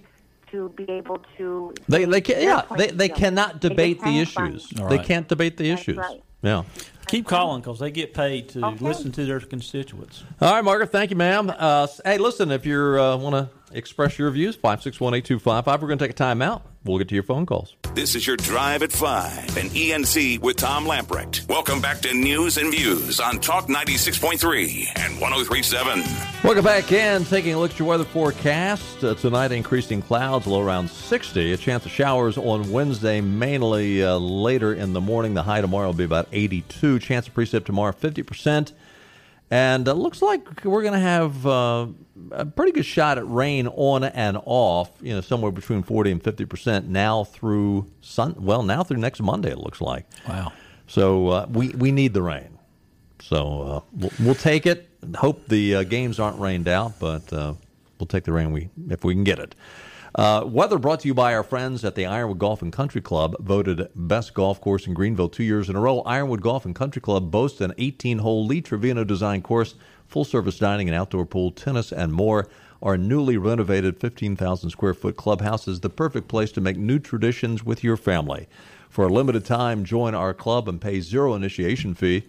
to 0.50 0.68
be 0.76 0.84
able 0.90 1.18
to. 1.38 1.74
They 1.88 2.04
they 2.04 2.20
can 2.20 2.36
their 2.36 2.42
yeah 2.42 2.76
they, 2.76 2.88
they 2.88 3.08
cannot 3.08 3.60
debate 3.60 3.96
just 3.98 4.04
the 4.04 4.10
hang 4.12 4.22
up 4.22 4.36
on 4.38 4.46
issues. 4.54 4.74
me. 4.76 4.82
All 4.82 4.88
They 4.88 4.98
can't 4.98 5.28
debate 5.28 5.56
the 5.56 5.68
That's 5.68 5.82
issues. 5.82 5.96
right. 5.96 6.22
Yeah. 6.42 6.62
Keep 7.08 7.26
calling 7.26 7.60
because 7.60 7.78
they 7.80 7.90
get 7.90 8.14
paid 8.14 8.48
to 8.50 8.64
Okay. 8.64 8.84
listen 8.84 9.10
to 9.12 9.24
their 9.26 9.40
constituents. 9.40 10.22
All 10.40 10.54
right, 10.54 10.64
Margaret. 10.64 10.90
Thank 10.92 11.10
you, 11.10 11.16
ma'am. 11.16 11.52
Uh, 11.54 11.86
hey, 12.04 12.18
listen, 12.18 12.50
if 12.52 12.64
you 12.64 12.78
uh, 12.78 13.16
want 13.16 13.34
to 13.34 13.76
express 13.76 14.18
your 14.18 14.30
views, 14.30 14.54
five 14.56 14.80
six 14.82 15.00
one 15.00 15.12
eight 15.14 15.24
two 15.24 15.38
five 15.38 15.64
five. 15.64 15.82
We're 15.82 15.88
going 15.88 15.98
to 15.98 16.04
take 16.04 16.12
a 16.12 16.14
time 16.14 16.40
out. 16.40 16.62
We'll 16.84 16.98
get 16.98 17.08
to 17.08 17.14
your 17.14 17.24
phone 17.24 17.46
calls. 17.46 17.74
This 17.92 18.14
is 18.14 18.24
your 18.24 18.36
Drive 18.36 18.84
at 18.84 18.92
5 18.92 19.56
and 19.56 19.68
ENC 19.70 20.38
with 20.38 20.56
Tom 20.56 20.86
Lamprecht. 20.86 21.48
Welcome 21.48 21.80
back 21.80 22.00
to 22.02 22.14
News 22.14 22.56
and 22.56 22.70
Views 22.70 23.18
on 23.18 23.40
Talk 23.40 23.66
96.3 23.66 24.86
and 24.94 25.20
1037. 25.20 26.04
Welcome 26.44 26.64
back 26.64 26.92
in. 26.92 27.24
Taking 27.24 27.54
a 27.54 27.58
look 27.58 27.72
at 27.72 27.78
your 27.80 27.88
weather 27.88 28.04
forecast. 28.04 29.02
Uh, 29.02 29.16
tonight, 29.16 29.50
increasing 29.50 30.02
clouds, 30.02 30.46
low 30.46 30.62
around 30.62 30.88
60. 30.88 31.52
A 31.52 31.56
chance 31.56 31.84
of 31.84 31.90
showers 31.90 32.38
on 32.38 32.70
Wednesday, 32.70 33.20
mainly 33.20 34.04
uh, 34.04 34.16
later 34.18 34.72
in 34.72 34.92
the 34.92 35.00
morning. 35.00 35.34
The 35.34 35.42
high 35.42 35.60
tomorrow 35.60 35.88
will 35.88 35.94
be 35.94 36.04
about 36.04 36.28
82. 36.30 37.00
Chance 37.00 37.26
of 37.26 37.34
precip 37.34 37.64
tomorrow, 37.64 37.92
50%. 37.92 38.70
And 39.50 39.88
it 39.88 39.94
looks 39.94 40.22
like 40.22 40.64
we're 40.64 40.82
going 40.82 40.94
to 40.94 41.00
have 41.00 41.44
uh, 41.44 41.86
a 42.30 42.46
pretty 42.46 42.70
good 42.70 42.86
shot 42.86 43.18
at 43.18 43.28
rain 43.28 43.66
on 43.66 44.04
and 44.04 44.38
off, 44.44 44.90
you 45.00 45.12
know, 45.12 45.20
somewhere 45.20 45.50
between 45.50 45.82
40 45.82 46.12
and 46.12 46.22
50% 46.22 46.86
now 46.86 47.24
through 47.24 47.90
sun. 48.00 48.36
Well, 48.38 48.62
now 48.62 48.84
through 48.84 48.98
next 48.98 49.20
Monday, 49.20 49.50
it 49.50 49.58
looks 49.58 49.80
like. 49.80 50.06
Wow. 50.28 50.52
So 50.86 51.28
uh, 51.28 51.46
we 51.50 51.68
we 51.70 51.92
need 51.92 52.14
the 52.14 52.22
rain. 52.22 52.58
So 53.20 53.62
uh, 53.62 53.80
we'll, 53.92 54.12
we'll 54.20 54.34
take 54.34 54.66
it. 54.66 54.88
Hope 55.16 55.46
the 55.48 55.76
uh, 55.76 55.82
games 55.84 56.18
aren't 56.18 56.38
rained 56.38 56.68
out, 56.68 56.98
but 56.98 57.32
uh, 57.32 57.54
we'll 57.98 58.06
take 58.06 58.24
the 58.24 58.32
rain 58.32 58.52
we 58.52 58.70
if 58.88 59.04
we 59.04 59.14
can 59.14 59.24
get 59.24 59.38
it. 59.38 59.54
Uh, 60.20 60.44
weather 60.44 60.78
brought 60.78 61.00
to 61.00 61.08
you 61.08 61.14
by 61.14 61.32
our 61.32 61.42
friends 61.42 61.82
at 61.82 61.94
the 61.94 62.04
Ironwood 62.04 62.38
Golf 62.38 62.60
and 62.60 62.70
Country 62.70 63.00
Club, 63.00 63.34
voted 63.40 63.88
best 63.94 64.34
golf 64.34 64.60
course 64.60 64.86
in 64.86 64.92
Greenville 64.92 65.30
two 65.30 65.42
years 65.42 65.70
in 65.70 65.76
a 65.76 65.80
row. 65.80 66.00
Ironwood 66.00 66.42
Golf 66.42 66.66
and 66.66 66.74
Country 66.74 67.00
Club 67.00 67.30
boasts 67.30 67.62
an 67.62 67.72
18-hole 67.78 68.44
Lee 68.44 68.60
Trevino 68.60 69.02
design 69.02 69.40
course, 69.40 69.76
full-service 70.08 70.58
dining 70.58 70.90
and 70.90 70.94
outdoor 70.94 71.24
pool, 71.24 71.50
tennis, 71.50 71.90
and 71.90 72.12
more. 72.12 72.50
Our 72.82 72.98
newly 72.98 73.38
renovated 73.38 73.98
15,000 73.98 74.68
square 74.68 74.92
foot 74.92 75.16
clubhouse 75.16 75.66
is 75.66 75.80
the 75.80 75.88
perfect 75.88 76.28
place 76.28 76.52
to 76.52 76.60
make 76.60 76.76
new 76.76 76.98
traditions 76.98 77.64
with 77.64 77.82
your 77.82 77.96
family. 77.96 78.46
For 78.90 79.06
a 79.06 79.10
limited 79.10 79.46
time, 79.46 79.86
join 79.86 80.14
our 80.14 80.34
club 80.34 80.68
and 80.68 80.82
pay 80.82 81.00
zero 81.00 81.32
initiation 81.32 81.94
fee. 81.94 82.24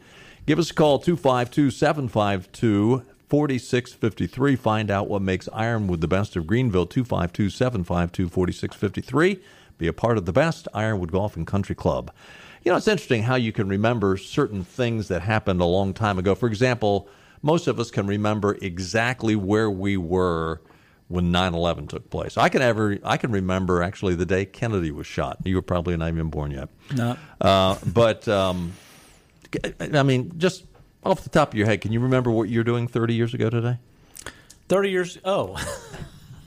Give 0.46 0.60
us 0.60 0.72
a 0.72 0.74
call 0.74 0.98
252 1.00 1.70
752 1.70 3.04
4653. 3.32 4.58
Find 4.58 4.92
out 4.92 5.08
what 5.08 5.22
makes 5.22 5.48
Ironwood 5.54 6.02
the 6.02 6.08
best 6.10 6.36
of 6.36 6.46
Greenville 6.46 6.86
252 6.86 7.50
752 7.50 8.28
4653. 8.28 9.40
Be 9.78 9.88
a 9.88 9.94
part 9.94 10.18
of 10.18 10.26
the 10.26 10.34
best 10.34 10.68
Ironwood 10.74 11.14
Golf 11.14 11.38
and 11.38 11.48
Country 11.48 11.74
Club. 11.74 12.12
You 12.66 12.72
know, 12.72 12.78
it's 12.78 12.90
interesting 12.90 13.24
how 13.24 13.36
you 13.36 13.54
can 13.54 13.70
remember 13.70 14.18
certain 14.18 14.66
things 14.66 15.08
that 15.08 15.22
happened 15.22 15.62
a 15.62 15.66
long 15.66 15.94
time 15.94 16.20
ago. 16.20 16.36
For 16.36 16.48
example, 16.48 17.08
most 17.42 17.68
of 17.68 17.80
us 17.80 17.90
can 17.90 18.06
remember 18.06 18.58
exactly 18.62 19.38
where 19.38 19.72
we 19.72 19.96
were 19.96 20.60
when 21.08 21.32
9/11 21.32 21.88
took 21.88 22.10
place. 22.10 22.38
I 22.38 22.50
can 22.50 22.62
ever 22.62 22.98
I 23.02 23.16
can 23.16 23.32
remember 23.32 23.82
actually 23.82 24.16
the 24.16 24.26
day 24.26 24.44
Kennedy 24.44 24.92
was 24.92 25.08
shot. 25.08 25.38
You 25.46 25.56
were 25.56 25.62
probably 25.62 25.96
not 25.96 26.10
even 26.10 26.30
born 26.30 26.52
yet. 26.52 26.68
No. 26.94 27.16
Uh, 27.40 27.78
but 27.94 28.28
um, 28.28 28.74
I 29.80 30.04
mean, 30.04 30.34
just 30.38 30.66
off 31.04 31.24
the 31.24 31.30
top 31.30 31.50
of 31.50 31.58
your 31.58 31.68
head, 31.68 31.82
can 31.82 31.92
you 31.92 32.00
remember 32.00 32.32
what 32.32 32.50
you're 32.50 32.64
doing 32.64 32.88
30 32.88 33.14
years 33.14 33.34
ago 33.34 33.50
today? 33.50 33.78
30 34.70 34.90
years. 34.90 35.18
Oh. 35.26 35.58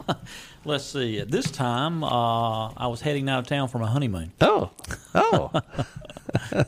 Let's 0.64 0.84
see. 0.84 1.18
At 1.18 1.30
this 1.30 1.50
time, 1.50 2.02
uh, 2.02 2.68
I 2.70 2.86
was 2.86 3.02
heading 3.02 3.28
out 3.28 3.40
of 3.40 3.46
town 3.46 3.68
for 3.68 3.78
my 3.78 3.86
honeymoon. 3.86 4.32
Oh, 4.40 4.70
oh. 5.14 5.52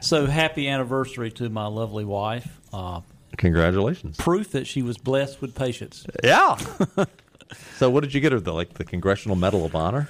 so 0.00 0.26
happy 0.26 0.68
anniversary 0.68 1.30
to 1.32 1.48
my 1.48 1.66
lovely 1.66 2.04
wife. 2.04 2.60
Uh, 2.72 3.02
Congratulations. 3.36 4.16
Proof 4.16 4.50
that 4.52 4.66
she 4.66 4.82
was 4.82 4.98
blessed 4.98 5.40
with 5.40 5.54
patience. 5.54 6.04
Yeah. 6.24 6.56
so 7.76 7.90
what 7.90 8.02
did 8.02 8.12
you 8.12 8.20
get 8.20 8.32
her? 8.32 8.40
The 8.40 8.52
like 8.52 8.74
the 8.74 8.84
Congressional 8.84 9.36
Medal 9.36 9.64
of 9.64 9.76
Honor? 9.76 10.08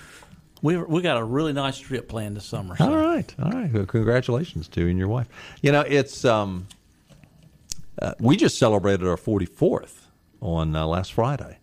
We 0.63 0.77
we 0.79 1.03
got 1.03 1.19
a 1.19 1.25
really 1.25 1.53
nice 1.53 1.79
trip 1.79 2.09
planned 2.09 2.37
this 2.37 2.45
summer. 2.45 2.77
So. 2.77 2.85
All 2.85 2.97
right, 2.97 3.35
all 3.43 3.51
right. 3.51 3.73
Well, 3.73 3.85
congratulations 3.85 4.69
to 4.69 4.83
you 4.83 4.89
and 4.89 4.99
your 4.99 5.09
wife. 5.09 5.29
You 5.61 5.73
know, 5.73 5.83
it's 5.83 6.25
um, 6.25 6.67
uh, 8.01 8.15
we 8.21 8.37
just 8.37 8.59
celebrated 8.59 9.07
our 9.07 9.17
44th 9.17 10.07
on 10.41 10.75
uh, 10.75 10.87
last 10.87 11.13
Friday, 11.13 11.59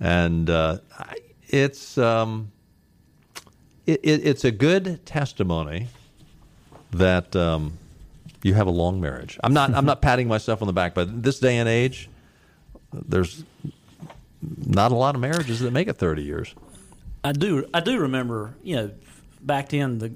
and 0.00 0.50
uh, 0.50 0.78
it's 1.48 1.96
um, 1.98 2.52
it, 3.86 4.00
it, 4.02 4.26
it's 4.26 4.44
a 4.44 4.50
good 4.50 5.04
testimony 5.06 5.88
that 6.92 7.34
um, 7.34 7.78
you 8.42 8.54
have 8.54 8.66
a 8.66 8.70
long 8.70 9.00
marriage. 9.00 9.38
I'm 9.42 9.52
not 9.52 9.74
I'm 9.74 9.86
not 9.86 10.02
patting 10.02 10.28
myself 10.28 10.62
on 10.62 10.66
the 10.66 10.72
back, 10.72 10.94
but 10.94 11.22
this 11.22 11.38
day 11.38 11.56
and 11.56 11.68
age, 11.68 12.08
there's 12.92 13.44
not 14.66 14.92
a 14.92 14.94
lot 14.94 15.14
of 15.14 15.20
marriages 15.20 15.60
that 15.60 15.72
make 15.72 15.88
it 15.88 15.96
30 15.96 16.22
years. 16.22 16.54
I 17.24 17.32
do 17.32 17.66
I 17.74 17.80
do 17.80 17.98
remember, 18.00 18.54
you 18.62 18.76
know, 18.76 18.90
back 19.40 19.70
then 19.70 19.98
the 19.98 20.12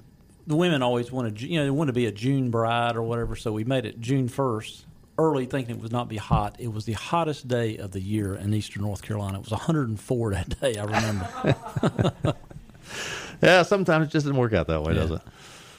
the 0.47 0.56
women 0.56 0.82
always 0.82 1.12
wanted 1.12 1.40
you 1.40 1.59
know 1.59 1.64
they 1.64 1.70
wanted 1.70 1.90
to 1.90 1.94
be 1.94 2.06
a 2.06 2.12
June 2.12 2.50
bride 2.50 2.97
or 2.97 3.02
whatever, 3.02 3.37
so 3.37 3.52
we 3.52 3.64
made 3.64 3.85
it 3.85 4.00
June 4.00 4.28
first. 4.28 4.85
Early, 5.20 5.44
thinking 5.44 5.76
it 5.76 5.82
would 5.82 5.92
not 5.92 6.08
be 6.08 6.16
hot. 6.16 6.56
It 6.58 6.72
was 6.72 6.86
the 6.86 6.94
hottest 6.94 7.46
day 7.46 7.76
of 7.76 7.90
the 7.92 8.00
year 8.00 8.34
in 8.34 8.54
eastern 8.54 8.82
North 8.84 9.02
Carolina. 9.02 9.36
It 9.38 9.42
was 9.42 9.50
104 9.50 10.30
that 10.32 10.60
day. 10.60 10.78
I 10.78 10.84
remember. 10.84 12.34
yeah, 13.42 13.62
sometimes 13.62 14.06
it 14.08 14.12
just 14.12 14.24
doesn't 14.24 14.38
work 14.40 14.54
out 14.54 14.66
that 14.68 14.82
way, 14.82 14.94
yeah. 14.94 15.00
does 15.00 15.10
it? 15.10 15.20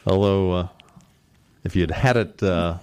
Although, 0.06 0.52
uh, 0.52 0.68
if 1.64 1.76
you 1.76 1.82
had 1.82 1.92
had 1.92 2.18
it 2.18 2.44
uh, 2.44 2.78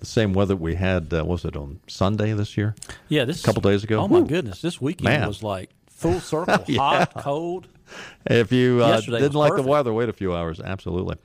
the 0.00 0.06
same 0.06 0.34
weather 0.34 0.54
we 0.54 0.74
had, 0.74 1.14
uh, 1.14 1.24
was 1.24 1.46
it 1.46 1.56
on 1.56 1.80
Sunday 1.86 2.34
this 2.34 2.58
year? 2.58 2.74
Yeah, 3.08 3.24
this 3.24 3.40
a 3.42 3.46
couple 3.46 3.62
days 3.62 3.82
ago. 3.82 3.98
Oh 4.00 4.08
my 4.08 4.20
goodness, 4.20 4.60
this 4.60 4.82
weekend 4.82 5.04
Man. 5.04 5.26
was 5.26 5.42
like 5.42 5.70
full 5.88 6.20
circle, 6.32 6.62
Yeah. 6.66 6.78
hot, 6.78 7.14
cold. 7.16 7.68
If 8.26 8.52
you 8.52 8.82
uh, 8.82 9.00
didn't 9.00 9.32
like 9.32 9.52
perfect. 9.52 9.64
the 9.64 9.70
weather, 9.70 9.92
wait 9.94 10.10
a 10.10 10.12
few 10.12 10.34
hours. 10.34 10.60
Absolutely. 10.60 11.16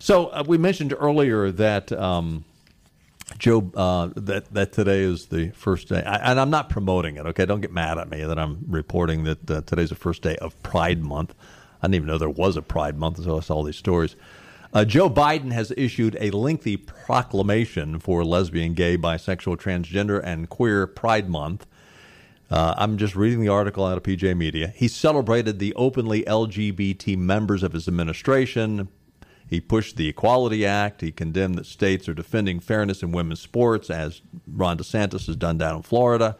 So 0.00 0.26
uh, 0.26 0.42
we 0.44 0.58
mentioned 0.58 0.92
earlier 0.98 1.52
that 1.52 1.92
um, 1.92 2.44
Joe 3.38 3.70
uh, 3.74 4.10
that 4.16 4.52
that 4.52 4.72
today 4.72 5.00
is 5.00 5.26
the 5.26 5.50
first 5.50 5.88
day, 5.88 6.02
I, 6.02 6.30
and 6.30 6.38
I'm 6.38 6.50
not 6.50 6.68
promoting 6.68 7.16
it. 7.16 7.26
Okay, 7.26 7.46
don't 7.46 7.60
get 7.60 7.72
mad 7.72 7.98
at 7.98 8.10
me 8.10 8.22
that 8.22 8.38
I'm 8.38 8.64
reporting 8.68 9.24
that 9.24 9.50
uh, 9.50 9.62
today's 9.62 9.88
the 9.88 9.94
first 9.94 10.22
day 10.22 10.36
of 10.36 10.60
Pride 10.62 11.02
Month. 11.02 11.34
I 11.82 11.86
didn't 11.86 11.96
even 11.96 12.06
know 12.08 12.18
there 12.18 12.28
was 12.28 12.56
a 12.56 12.62
Pride 12.62 12.98
Month 12.98 13.18
until 13.18 13.38
I 13.38 13.40
saw 13.40 13.56
all 13.56 13.62
these 13.62 13.76
stories. 13.76 14.16
Uh, 14.74 14.84
Joe 14.84 15.08
Biden 15.08 15.52
has 15.52 15.72
issued 15.76 16.16
a 16.20 16.30
lengthy 16.32 16.76
proclamation 16.76 17.98
for 18.00 18.24
lesbian, 18.24 18.74
gay, 18.74 18.98
bisexual, 18.98 19.56
transgender, 19.56 20.20
and 20.22 20.48
queer 20.48 20.86
Pride 20.86 21.30
Month. 21.30 21.66
Uh, 22.50 22.74
I'm 22.76 22.98
just 22.98 23.16
reading 23.16 23.40
the 23.40 23.48
article 23.48 23.86
out 23.86 23.96
of 23.96 24.02
PJ 24.02 24.36
Media. 24.36 24.68
He 24.68 24.88
celebrated 24.88 25.60
the 25.60 25.74
openly 25.74 26.24
LGBT 26.24 27.16
members 27.16 27.62
of 27.62 27.72
his 27.72 27.88
administration. 27.88 28.88
He 29.46 29.60
pushed 29.60 29.96
the 29.96 30.08
Equality 30.08 30.64
Act. 30.64 31.00
He 31.00 31.12
condemned 31.12 31.56
that 31.56 31.66
states 31.66 32.08
are 32.08 32.14
defending 32.14 32.60
fairness 32.60 33.02
in 33.02 33.12
women's 33.12 33.40
sports, 33.40 33.90
as 33.90 34.22
Ron 34.46 34.78
DeSantis 34.78 35.26
has 35.26 35.36
done 35.36 35.58
down 35.58 35.76
in 35.76 35.82
Florida. 35.82 36.36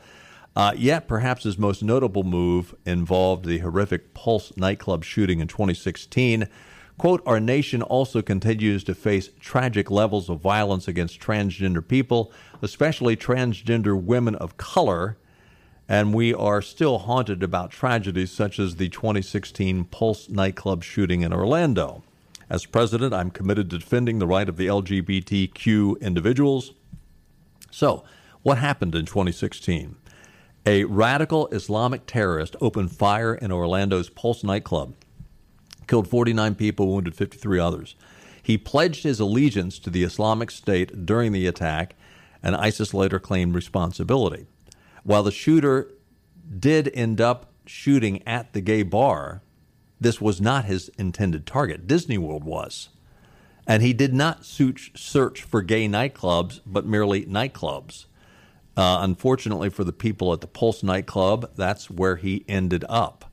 Uh, 0.56 0.72
yet, 0.76 1.08
perhaps 1.08 1.44
his 1.44 1.58
most 1.58 1.82
notable 1.82 2.22
move 2.22 2.74
involved 2.86 3.44
the 3.44 3.58
horrific 3.58 4.14
Pulse 4.14 4.56
nightclub 4.56 5.04
shooting 5.04 5.40
in 5.40 5.48
2016. 5.48 6.48
Quote, 6.96 7.22
our 7.26 7.40
nation 7.40 7.82
also 7.82 8.22
continues 8.22 8.84
to 8.84 8.94
face 8.94 9.30
tragic 9.40 9.90
levels 9.90 10.30
of 10.30 10.40
violence 10.40 10.86
against 10.86 11.20
transgender 11.20 11.86
people, 11.86 12.32
especially 12.62 13.16
transgender 13.16 14.00
women 14.00 14.36
of 14.36 14.56
color, 14.56 15.16
and 15.88 16.14
we 16.14 16.32
are 16.32 16.62
still 16.62 16.98
haunted 16.98 17.42
about 17.42 17.72
tragedies 17.72 18.30
such 18.30 18.60
as 18.60 18.76
the 18.76 18.88
2016 18.88 19.84
Pulse 19.86 20.28
nightclub 20.28 20.84
shooting 20.84 21.22
in 21.22 21.32
Orlando. 21.32 22.04
As 22.50 22.66
president, 22.66 23.14
I'm 23.14 23.30
committed 23.30 23.70
to 23.70 23.78
defending 23.78 24.18
the 24.18 24.26
right 24.26 24.48
of 24.48 24.56
the 24.56 24.66
LGBTQ 24.66 26.00
individuals. 26.00 26.72
So, 27.70 28.04
what 28.42 28.58
happened 28.58 28.94
in 28.94 29.06
2016? 29.06 29.96
A 30.66 30.84
radical 30.84 31.48
Islamic 31.48 32.06
terrorist 32.06 32.56
opened 32.60 32.92
fire 32.92 33.34
in 33.34 33.52
Orlando's 33.52 34.08
Pulse 34.08 34.44
nightclub, 34.44 34.94
killed 35.86 36.08
49 36.08 36.54
people, 36.54 36.88
wounded 36.88 37.14
53 37.14 37.58
others. 37.58 37.96
He 38.42 38.58
pledged 38.58 39.02
his 39.02 39.20
allegiance 39.20 39.78
to 39.80 39.90
the 39.90 40.04
Islamic 40.04 40.50
State 40.50 41.06
during 41.06 41.32
the 41.32 41.46
attack, 41.46 41.94
and 42.42 42.54
ISIS 42.54 42.92
later 42.92 43.18
claimed 43.18 43.54
responsibility. 43.54 44.46
While 45.02 45.22
the 45.22 45.30
shooter 45.30 45.90
did 46.58 46.90
end 46.94 47.20
up 47.20 47.52
shooting 47.66 48.26
at 48.26 48.52
the 48.52 48.60
gay 48.60 48.82
bar, 48.82 49.42
this 50.04 50.20
was 50.20 50.40
not 50.40 50.66
his 50.66 50.90
intended 50.98 51.46
target. 51.46 51.86
Disney 51.86 52.18
World 52.18 52.44
was. 52.44 52.90
And 53.66 53.82
he 53.82 53.92
did 53.92 54.12
not 54.12 54.44
search, 54.44 55.42
for 55.42 55.62
gay 55.62 55.88
nightclubs, 55.88 56.60
but 56.66 56.84
merely 56.84 57.24
nightclubs. 57.24 58.04
Uh, 58.76 58.98
unfortunately 59.00 59.70
for 59.70 59.82
the 59.82 59.92
people 59.92 60.32
at 60.32 60.40
the 60.40 60.46
Pulse 60.46 60.82
nightclub, 60.82 61.50
that's 61.56 61.90
where 61.90 62.16
he 62.16 62.44
ended 62.48 62.84
up. 62.88 63.30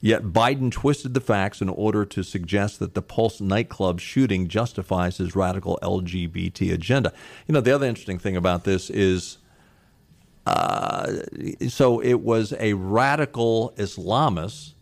Yet 0.00 0.24
Biden 0.24 0.70
twisted 0.70 1.14
the 1.14 1.20
facts 1.20 1.62
in 1.62 1.68
order 1.68 2.04
to 2.04 2.22
suggest 2.22 2.78
that 2.80 2.94
the 2.94 3.00
Pulse 3.00 3.40
nightclub 3.40 4.00
shooting 4.00 4.48
justifies 4.48 5.18
his 5.18 5.36
radical 5.36 5.78
LGBT 5.80 6.72
agenda. 6.72 7.12
You 7.46 7.54
know, 7.54 7.60
the 7.60 7.74
other 7.74 7.86
interesting 7.86 8.18
thing 8.18 8.36
about 8.36 8.64
this 8.64 8.90
is 8.90 9.38
uh, 10.46 11.10
so 11.68 12.00
it 12.00 12.20
was 12.20 12.52
a 12.58 12.74
radical 12.74 13.72
Islamist, 13.78 14.73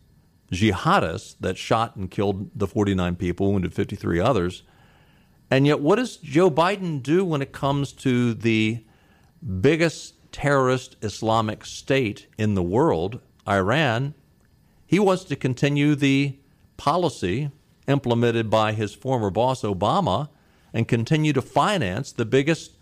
jihadist, 0.53 1.37
that 1.41 1.57
shot 1.57 1.97
and 1.97 2.11
killed 2.11 2.51
the 2.55 2.67
49 2.67 3.17
people, 3.17 3.53
wounded 3.53 3.75
53 3.75 4.21
others. 4.21 4.63
And 5.51 5.67
yet, 5.67 5.81
what 5.81 5.97
does 5.97 6.17
Joe 6.19 6.51
Biden 6.51 7.03
do 7.03 7.25
when 7.25 7.43
it 7.43 7.53
comes 7.53 7.93
to 7.93 8.35
the 8.35 8.85
biggest 9.61 10.15
terrorist 10.33 10.97
Islamic 11.03 11.65
state 11.65 12.27
in 12.39 12.55
the 12.55 12.63
world, 12.63 13.21
Iran? 13.49 14.15
He 14.87 14.99
wants 14.99 15.25
to 15.25 15.37
continue 15.37 15.95
the 15.95 16.39
policy 16.77 17.51
implemented 17.89 18.49
by 18.49 18.73
his 18.73 18.95
former 18.95 19.31
boss, 19.31 19.63
Obama, 19.63 20.29
and 20.73 20.87
continue 20.87 21.33
to 21.33 21.43
finance 21.43 22.13
the 22.13 22.25
biggest 22.25 22.73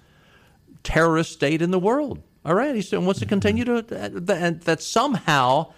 terrorist 0.83 1.33
state 1.33 1.63
in 1.63 1.71
the 1.71 1.79
world. 1.79 2.23
Right, 2.43 2.75
he 2.75 2.97
wants 2.97 3.21
to 3.21 3.27
continue 3.27 3.65
to 3.65 3.83
that, 3.83 4.65
that 4.65 4.83
somehow 4.83 5.73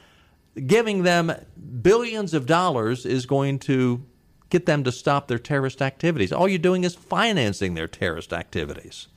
giving 0.66 1.02
them 1.02 1.32
billions 1.80 2.34
of 2.34 2.46
dollars 2.46 3.06
is 3.06 3.26
going 3.26 3.58
to 3.60 4.04
get 4.50 4.66
them 4.66 4.84
to 4.84 4.92
stop 4.92 5.28
their 5.28 5.38
terrorist 5.38 5.80
activities. 5.80 6.30
All 6.30 6.46
you're 6.46 6.58
doing 6.58 6.84
is 6.84 6.94
financing 6.94 7.74
their 7.74 7.88
terrorist 7.88 8.32
activities. 8.32 9.08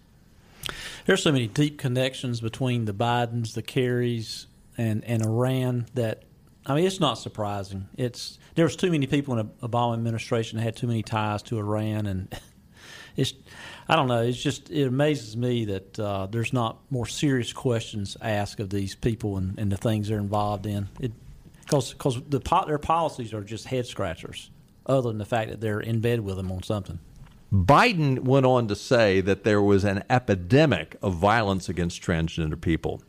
There's 1.05 1.21
so 1.21 1.31
many 1.31 1.47
deep 1.47 1.77
connections 1.77 2.41
between 2.41 2.85
the 2.85 2.93
Bidens, 2.93 3.53
the 3.53 3.61
Kerrys, 3.61 4.45
and, 4.77 5.03
and 5.03 5.23
Iran 5.23 5.85
that 5.93 6.23
I 6.65 6.73
mean 6.73 6.85
it's 6.85 6.99
not 6.99 7.15
surprising. 7.15 7.87
It's 7.95 8.39
there 8.55 8.65
was 8.65 8.75
too 8.75 8.89
many 8.89 9.05
people 9.07 9.37
in 9.37 9.45
the 9.59 9.67
Obama 9.67 9.93
administration 9.93 10.57
that 10.57 10.63
had 10.63 10.75
too 10.75 10.87
many 10.87 11.03
ties 11.03 11.43
to 11.43 11.59
Iran, 11.59 12.07
and 12.07 12.33
it's 13.15 13.33
I 13.87 13.95
don't 13.95 14.07
know. 14.07 14.21
It's 14.21 14.41
just 14.41 14.71
it 14.71 14.87
amazes 14.87 15.37
me 15.37 15.65
that 15.65 15.99
uh, 15.99 16.27
there's 16.27 16.53
not 16.53 16.79
more 16.89 17.05
serious 17.05 17.53
questions 17.53 18.17
asked 18.21 18.59
of 18.59 18.69
these 18.69 18.95
people 18.95 19.37
and, 19.37 19.59
and 19.59 19.71
the 19.71 19.77
things 19.77 20.07
they're 20.07 20.17
involved 20.17 20.65
in. 20.65 20.89
Because 20.99 21.15
because 21.65 22.21
the 22.29 22.39
their 22.67 22.77
policies 22.77 23.33
are 23.33 23.43
just 23.43 23.65
head 23.65 23.85
scratchers, 23.85 24.51
other 24.85 25.09
than 25.09 25.17
the 25.17 25.25
fact 25.25 25.49
that 25.49 25.61
they're 25.61 25.79
in 25.79 25.99
bed 25.99 26.21
with 26.21 26.37
them 26.37 26.51
on 26.51 26.63
something. 26.63 26.99
Biden 27.53 28.19
went 28.19 28.45
on 28.45 28.67
to 28.67 28.75
say 28.75 29.21
that 29.21 29.43
there 29.43 29.61
was 29.61 29.83
an 29.83 30.03
epidemic 30.09 30.95
of 31.01 31.15
violence 31.15 31.69
against 31.69 32.01
transgender 32.01 32.59
people. 32.59 33.01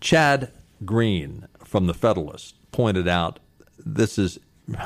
Chad 0.00 0.50
Green 0.84 1.46
from 1.64 1.86
The 1.86 1.94
Federalist 1.94 2.56
pointed 2.72 3.06
out 3.06 3.38
this 3.78 4.18
is 4.18 4.38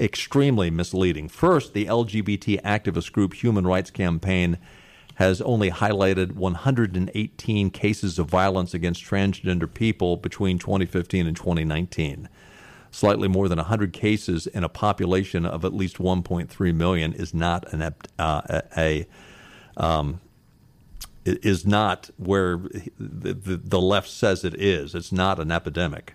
extremely 0.00 0.70
misleading. 0.70 1.28
First, 1.28 1.74
the 1.74 1.86
LGBT 1.86 2.62
activist 2.62 3.12
group 3.12 3.34
Human 3.34 3.66
Rights 3.66 3.90
Campaign 3.90 4.58
has 5.16 5.40
only 5.42 5.70
highlighted 5.70 6.32
118 6.32 7.70
cases 7.70 8.18
of 8.18 8.28
violence 8.28 8.74
against 8.74 9.04
transgender 9.04 9.72
people 9.72 10.16
between 10.16 10.58
2015 10.58 11.26
and 11.26 11.36
2019. 11.36 12.28
Slightly 12.94 13.26
more 13.26 13.48
than 13.48 13.58
100 13.58 13.92
cases 13.92 14.46
in 14.46 14.62
a 14.62 14.68
population 14.68 15.44
of 15.44 15.64
at 15.64 15.74
least 15.74 15.98
1.3 15.98 16.74
million 16.76 17.12
is 17.12 17.34
not 17.34 17.72
an 17.72 17.92
uh, 18.20 18.60
a, 18.76 19.08
um, 19.76 20.20
is 21.24 21.66
not 21.66 22.10
where 22.18 22.58
the, 22.96 23.34
the, 23.34 23.56
the 23.56 23.80
left 23.80 24.08
says 24.08 24.44
it 24.44 24.54
is. 24.54 24.94
It's 24.94 25.10
not 25.10 25.40
an 25.40 25.50
epidemic. 25.50 26.14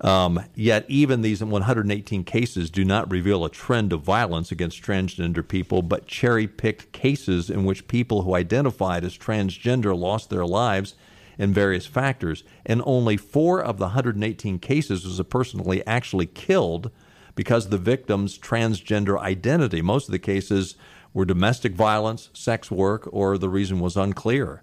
Um, 0.00 0.42
yet, 0.54 0.86
even 0.88 1.20
these 1.20 1.44
118 1.44 2.24
cases 2.24 2.70
do 2.70 2.86
not 2.86 3.10
reveal 3.10 3.44
a 3.44 3.50
trend 3.50 3.92
of 3.92 4.00
violence 4.00 4.50
against 4.50 4.82
transgender 4.82 5.46
people, 5.46 5.82
but 5.82 6.06
cherry 6.06 6.46
picked 6.46 6.92
cases 6.92 7.50
in 7.50 7.66
which 7.66 7.86
people 7.86 8.22
who 8.22 8.34
identified 8.34 9.04
as 9.04 9.18
transgender 9.18 9.94
lost 9.94 10.30
their 10.30 10.46
lives 10.46 10.94
in 11.38 11.52
various 11.52 11.86
factors. 11.86 12.44
And 12.64 12.82
only 12.84 13.16
four 13.16 13.62
of 13.62 13.78
the 13.78 13.86
118 13.86 14.58
cases 14.58 15.04
was 15.04 15.18
a 15.18 15.24
person 15.24 15.62
actually 15.86 16.26
killed 16.26 16.90
because 17.34 17.68
the 17.68 17.78
victim's 17.78 18.38
transgender 18.38 19.18
identity. 19.18 19.82
Most 19.82 20.08
of 20.08 20.12
the 20.12 20.18
cases 20.18 20.76
were 21.14 21.24
domestic 21.24 21.74
violence, 21.74 22.30
sex 22.32 22.70
work, 22.70 23.08
or 23.12 23.38
the 23.38 23.48
reason 23.48 23.80
was 23.80 23.96
unclear. 23.96 24.62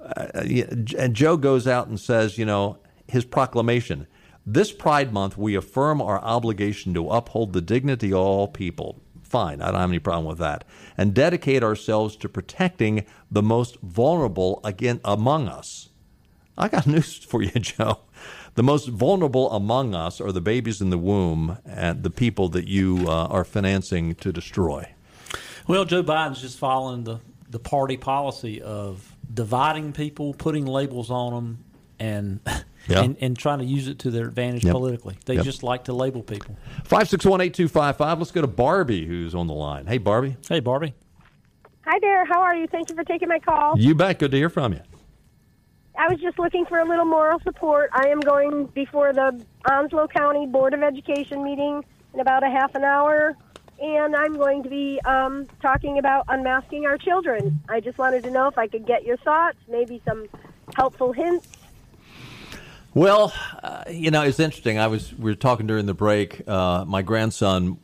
Uh, 0.00 0.26
and 0.34 1.14
Joe 1.14 1.36
goes 1.36 1.66
out 1.66 1.88
and 1.88 1.98
says, 1.98 2.38
you 2.38 2.44
know, 2.44 2.78
his 3.08 3.24
proclamation 3.24 4.06
this 4.48 4.70
Pride 4.70 5.12
Month, 5.12 5.36
we 5.36 5.56
affirm 5.56 6.00
our 6.00 6.20
obligation 6.20 6.94
to 6.94 7.10
uphold 7.10 7.52
the 7.52 7.60
dignity 7.60 8.12
of 8.12 8.20
all 8.20 8.46
people. 8.46 9.02
Fine, 9.36 9.60
I 9.60 9.66
don't 9.66 9.80
have 9.80 9.90
any 9.90 9.98
problem 9.98 10.24
with 10.24 10.38
that. 10.38 10.64
And 10.96 11.12
dedicate 11.12 11.62
ourselves 11.62 12.16
to 12.16 12.26
protecting 12.26 13.04
the 13.30 13.42
most 13.42 13.78
vulnerable 13.82 14.62
again 14.64 14.98
among 15.04 15.46
us. 15.46 15.90
I 16.56 16.68
got 16.68 16.86
news 16.86 17.18
for 17.18 17.42
you, 17.42 17.50
Joe. 17.50 17.98
The 18.54 18.62
most 18.62 18.88
vulnerable 18.88 19.50
among 19.52 19.94
us 19.94 20.22
are 20.22 20.32
the 20.32 20.40
babies 20.40 20.80
in 20.80 20.88
the 20.88 20.96
womb 20.96 21.58
and 21.66 22.02
the 22.02 22.08
people 22.08 22.48
that 22.48 22.66
you 22.66 23.04
uh, 23.06 23.26
are 23.26 23.44
financing 23.44 24.14
to 24.14 24.32
destroy. 24.32 24.88
Well, 25.68 25.84
Joe 25.84 26.02
Biden's 26.02 26.40
just 26.40 26.58
following 26.58 27.04
the, 27.04 27.20
the 27.50 27.58
party 27.58 27.98
policy 27.98 28.62
of 28.62 29.14
dividing 29.34 29.92
people, 29.92 30.32
putting 30.32 30.64
labels 30.64 31.10
on 31.10 31.34
them, 31.34 31.64
and 31.98 32.40
yeah. 32.88 33.02
and, 33.02 33.16
and 33.20 33.38
trying 33.38 33.58
to 33.58 33.64
use 33.64 33.88
it 33.88 33.98
to 34.00 34.10
their 34.10 34.26
advantage 34.26 34.64
yep. 34.64 34.72
politically. 34.72 35.16
They 35.24 35.34
yep. 35.34 35.44
just 35.44 35.62
like 35.62 35.84
to 35.84 35.92
label 35.92 36.22
people. 36.22 36.56
561 36.84 37.40
8255. 37.40 38.18
Let's 38.18 38.30
go 38.30 38.40
to 38.40 38.46
Barbie, 38.46 39.06
who's 39.06 39.34
on 39.34 39.46
the 39.46 39.54
line. 39.54 39.86
Hey, 39.86 39.98
Barbie. 39.98 40.36
Hey, 40.48 40.60
Barbie. 40.60 40.94
Hi 41.86 41.98
there. 42.00 42.24
How 42.24 42.40
are 42.40 42.54
you? 42.54 42.66
Thank 42.66 42.90
you 42.90 42.96
for 42.96 43.04
taking 43.04 43.28
my 43.28 43.38
call. 43.38 43.78
You 43.78 43.94
bet. 43.94 44.18
Good 44.18 44.32
to 44.32 44.36
hear 44.36 44.50
from 44.50 44.72
you. 44.72 44.80
I 45.98 46.08
was 46.08 46.20
just 46.20 46.38
looking 46.38 46.66
for 46.66 46.78
a 46.78 46.84
little 46.84 47.04
moral 47.04 47.40
support. 47.40 47.90
I 47.92 48.08
am 48.08 48.20
going 48.20 48.66
before 48.66 49.12
the 49.12 49.42
Onslow 49.70 50.08
County 50.08 50.46
Board 50.46 50.74
of 50.74 50.82
Education 50.82 51.42
meeting 51.42 51.84
in 52.12 52.20
about 52.20 52.42
a 52.42 52.50
half 52.50 52.74
an 52.74 52.84
hour, 52.84 53.34
and 53.80 54.14
I'm 54.14 54.34
going 54.34 54.62
to 54.62 54.68
be 54.68 55.00
um, 55.04 55.46
talking 55.62 55.98
about 55.98 56.24
unmasking 56.28 56.86
our 56.86 56.98
children. 56.98 57.60
I 57.68 57.80
just 57.80 57.98
wanted 57.98 58.24
to 58.24 58.30
know 58.30 58.48
if 58.48 58.58
I 58.58 58.66
could 58.66 58.86
get 58.86 59.04
your 59.04 59.16
thoughts, 59.18 59.58
maybe 59.68 60.02
some 60.06 60.26
helpful 60.74 61.12
hints 61.12 61.48
well, 62.96 63.34
uh, 63.62 63.84
you 63.90 64.10
know, 64.10 64.22
it's 64.22 64.40
interesting. 64.40 64.78
I 64.78 64.86
was 64.86 65.12
we 65.12 65.30
were 65.30 65.34
talking 65.34 65.66
during 65.66 65.84
the 65.84 65.92
break. 65.92 66.48
Uh, 66.48 66.86
my 66.86 67.02
grandson 67.02 67.76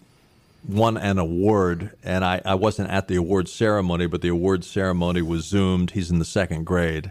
won 0.66 0.96
an 0.96 1.18
award, 1.18 1.90
and 2.02 2.24
I, 2.24 2.40
I 2.46 2.54
wasn't 2.54 2.88
at 2.88 3.08
the 3.08 3.16
award 3.16 3.50
ceremony, 3.50 4.06
but 4.06 4.22
the 4.22 4.28
award 4.28 4.64
ceremony 4.64 5.20
was 5.20 5.44
zoomed. 5.44 5.90
He's 5.90 6.10
in 6.10 6.18
the 6.18 6.24
second 6.24 6.64
grade, 6.64 7.10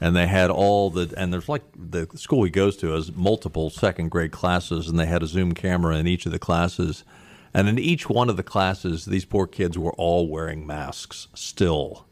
and 0.00 0.16
they 0.16 0.26
had 0.26 0.50
all 0.50 0.90
the 0.90 1.14
and 1.16 1.32
there's 1.32 1.48
like 1.48 1.62
the 1.76 2.08
school 2.16 2.42
he 2.42 2.50
goes 2.50 2.76
to 2.78 2.88
has 2.88 3.12
multiple 3.12 3.70
second 3.70 4.10
grade 4.10 4.32
classes, 4.32 4.88
and 4.88 4.98
they 4.98 5.06
had 5.06 5.22
a 5.22 5.28
zoom 5.28 5.52
camera 5.52 5.98
in 5.98 6.08
each 6.08 6.26
of 6.26 6.32
the 6.32 6.40
classes, 6.40 7.04
and 7.54 7.68
in 7.68 7.78
each 7.78 8.10
one 8.10 8.28
of 8.28 8.36
the 8.36 8.42
classes, 8.42 9.04
these 9.04 9.24
poor 9.24 9.46
kids 9.46 9.78
were 9.78 9.92
all 9.92 10.26
wearing 10.26 10.66
masks 10.66 11.28
still 11.32 12.05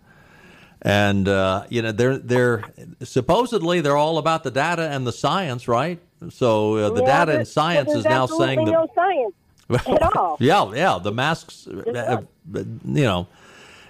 and 0.85 1.27
uh, 1.27 1.65
you 1.71 1.83
know 1.83 1.93
they're 1.93 2.19
they're 2.19 2.65
supposedly 3.03 3.81
they're 3.81 3.97
all 3.97 4.19
about 4.19 4.45
the 4.45 4.51
data 4.51 4.83
and 4.83 5.07
the 5.07 5.13
science, 5.13 5.67
right? 5.67 5.99
So 6.31 6.77
uh, 6.77 6.91
the 6.91 7.03
yeah, 7.03 7.25
data 7.25 7.39
and 7.39 7.49
science 7.49 7.93
is 7.93 8.05
now 8.05 8.27
saying 8.27 8.65
that 8.65 8.71
no 8.71 8.89
science 8.95 9.35
at 9.71 10.03
all. 10.17 10.37
yeah, 10.41 10.73
yeah, 10.75 10.99
the 11.03 11.13
masks. 11.13 11.67
Uh, 11.67 12.23
you 12.47 13.05
know, 13.05 13.27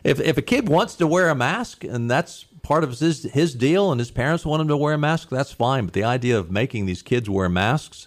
if 0.05 0.21
if 0.21 0.39
a 0.39 0.43
kid 0.43 0.69
wants 0.69 0.95
to 0.97 1.07
wear 1.07 1.29
a 1.29 1.35
mask 1.35 1.83
and 1.85 2.11
that's 2.11 2.45
part 2.63 2.85
of 2.85 2.99
his 2.99 3.25
his 3.25 3.55
deal, 3.55 3.91
and 3.91 4.01
his 4.01 4.13
parents 4.13 4.47
want 4.47 4.63
him 4.63 4.69
to 4.69 4.77
wear 4.77 4.95
a 4.95 4.99
mask, 4.99 5.31
that's 5.31 5.53
fine. 5.53 5.87
But 5.87 5.95
the 5.95 6.05
idea 6.05 6.39
of 6.39 6.51
making 6.51 6.87
these 6.87 7.03
kids 7.03 7.29
wear 7.29 7.49
masks, 7.49 8.07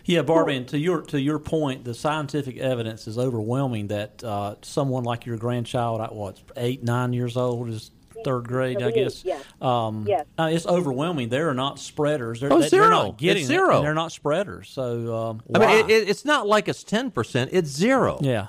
Yeah, 0.05 0.21
Barbie, 0.21 0.55
and 0.55 0.67
to 0.69 0.77
your 0.77 1.01
to 1.01 1.19
your 1.19 1.37
point, 1.37 1.83
the 1.83 1.93
scientific 1.93 2.57
evidence 2.57 3.07
is 3.07 3.17
overwhelming 3.17 3.87
that 3.87 4.23
uh, 4.23 4.55
someone 4.61 5.03
like 5.03 5.25
your 5.25 5.35
grandchild, 5.35 5.99
at 5.99 6.15
what 6.15 6.41
eight, 6.55 6.81
nine 6.81 7.11
years 7.11 7.35
old, 7.35 7.67
is 7.67 7.91
third 8.27 8.47
grade, 8.47 8.81
I 8.81 8.91
guess. 8.91 9.23
Yes. 9.23 9.43
Um, 9.61 10.05
yes. 10.07 10.25
Uh, 10.37 10.49
it's 10.51 10.65
overwhelming. 10.65 11.29
They're 11.29 11.53
not 11.53 11.79
spreaders. 11.79 12.41
They're, 12.41 12.51
oh, 12.51 12.59
they, 12.59 12.67
zero. 12.67 12.83
They're 12.83 12.91
not 12.91 13.17
getting 13.17 13.41
it's 13.41 13.47
zero. 13.47 13.79
It, 13.79 13.83
they're 13.83 13.93
not 13.93 14.11
spreaders. 14.11 14.69
So 14.69 15.15
um, 15.15 15.41
I 15.55 15.59
mean, 15.59 15.89
it, 15.89 16.09
it's 16.09 16.25
not 16.25 16.47
like 16.47 16.67
it's 16.67 16.83
ten 16.83 17.09
percent. 17.11 17.51
It's 17.53 17.69
zero. 17.69 18.19
Yeah. 18.21 18.47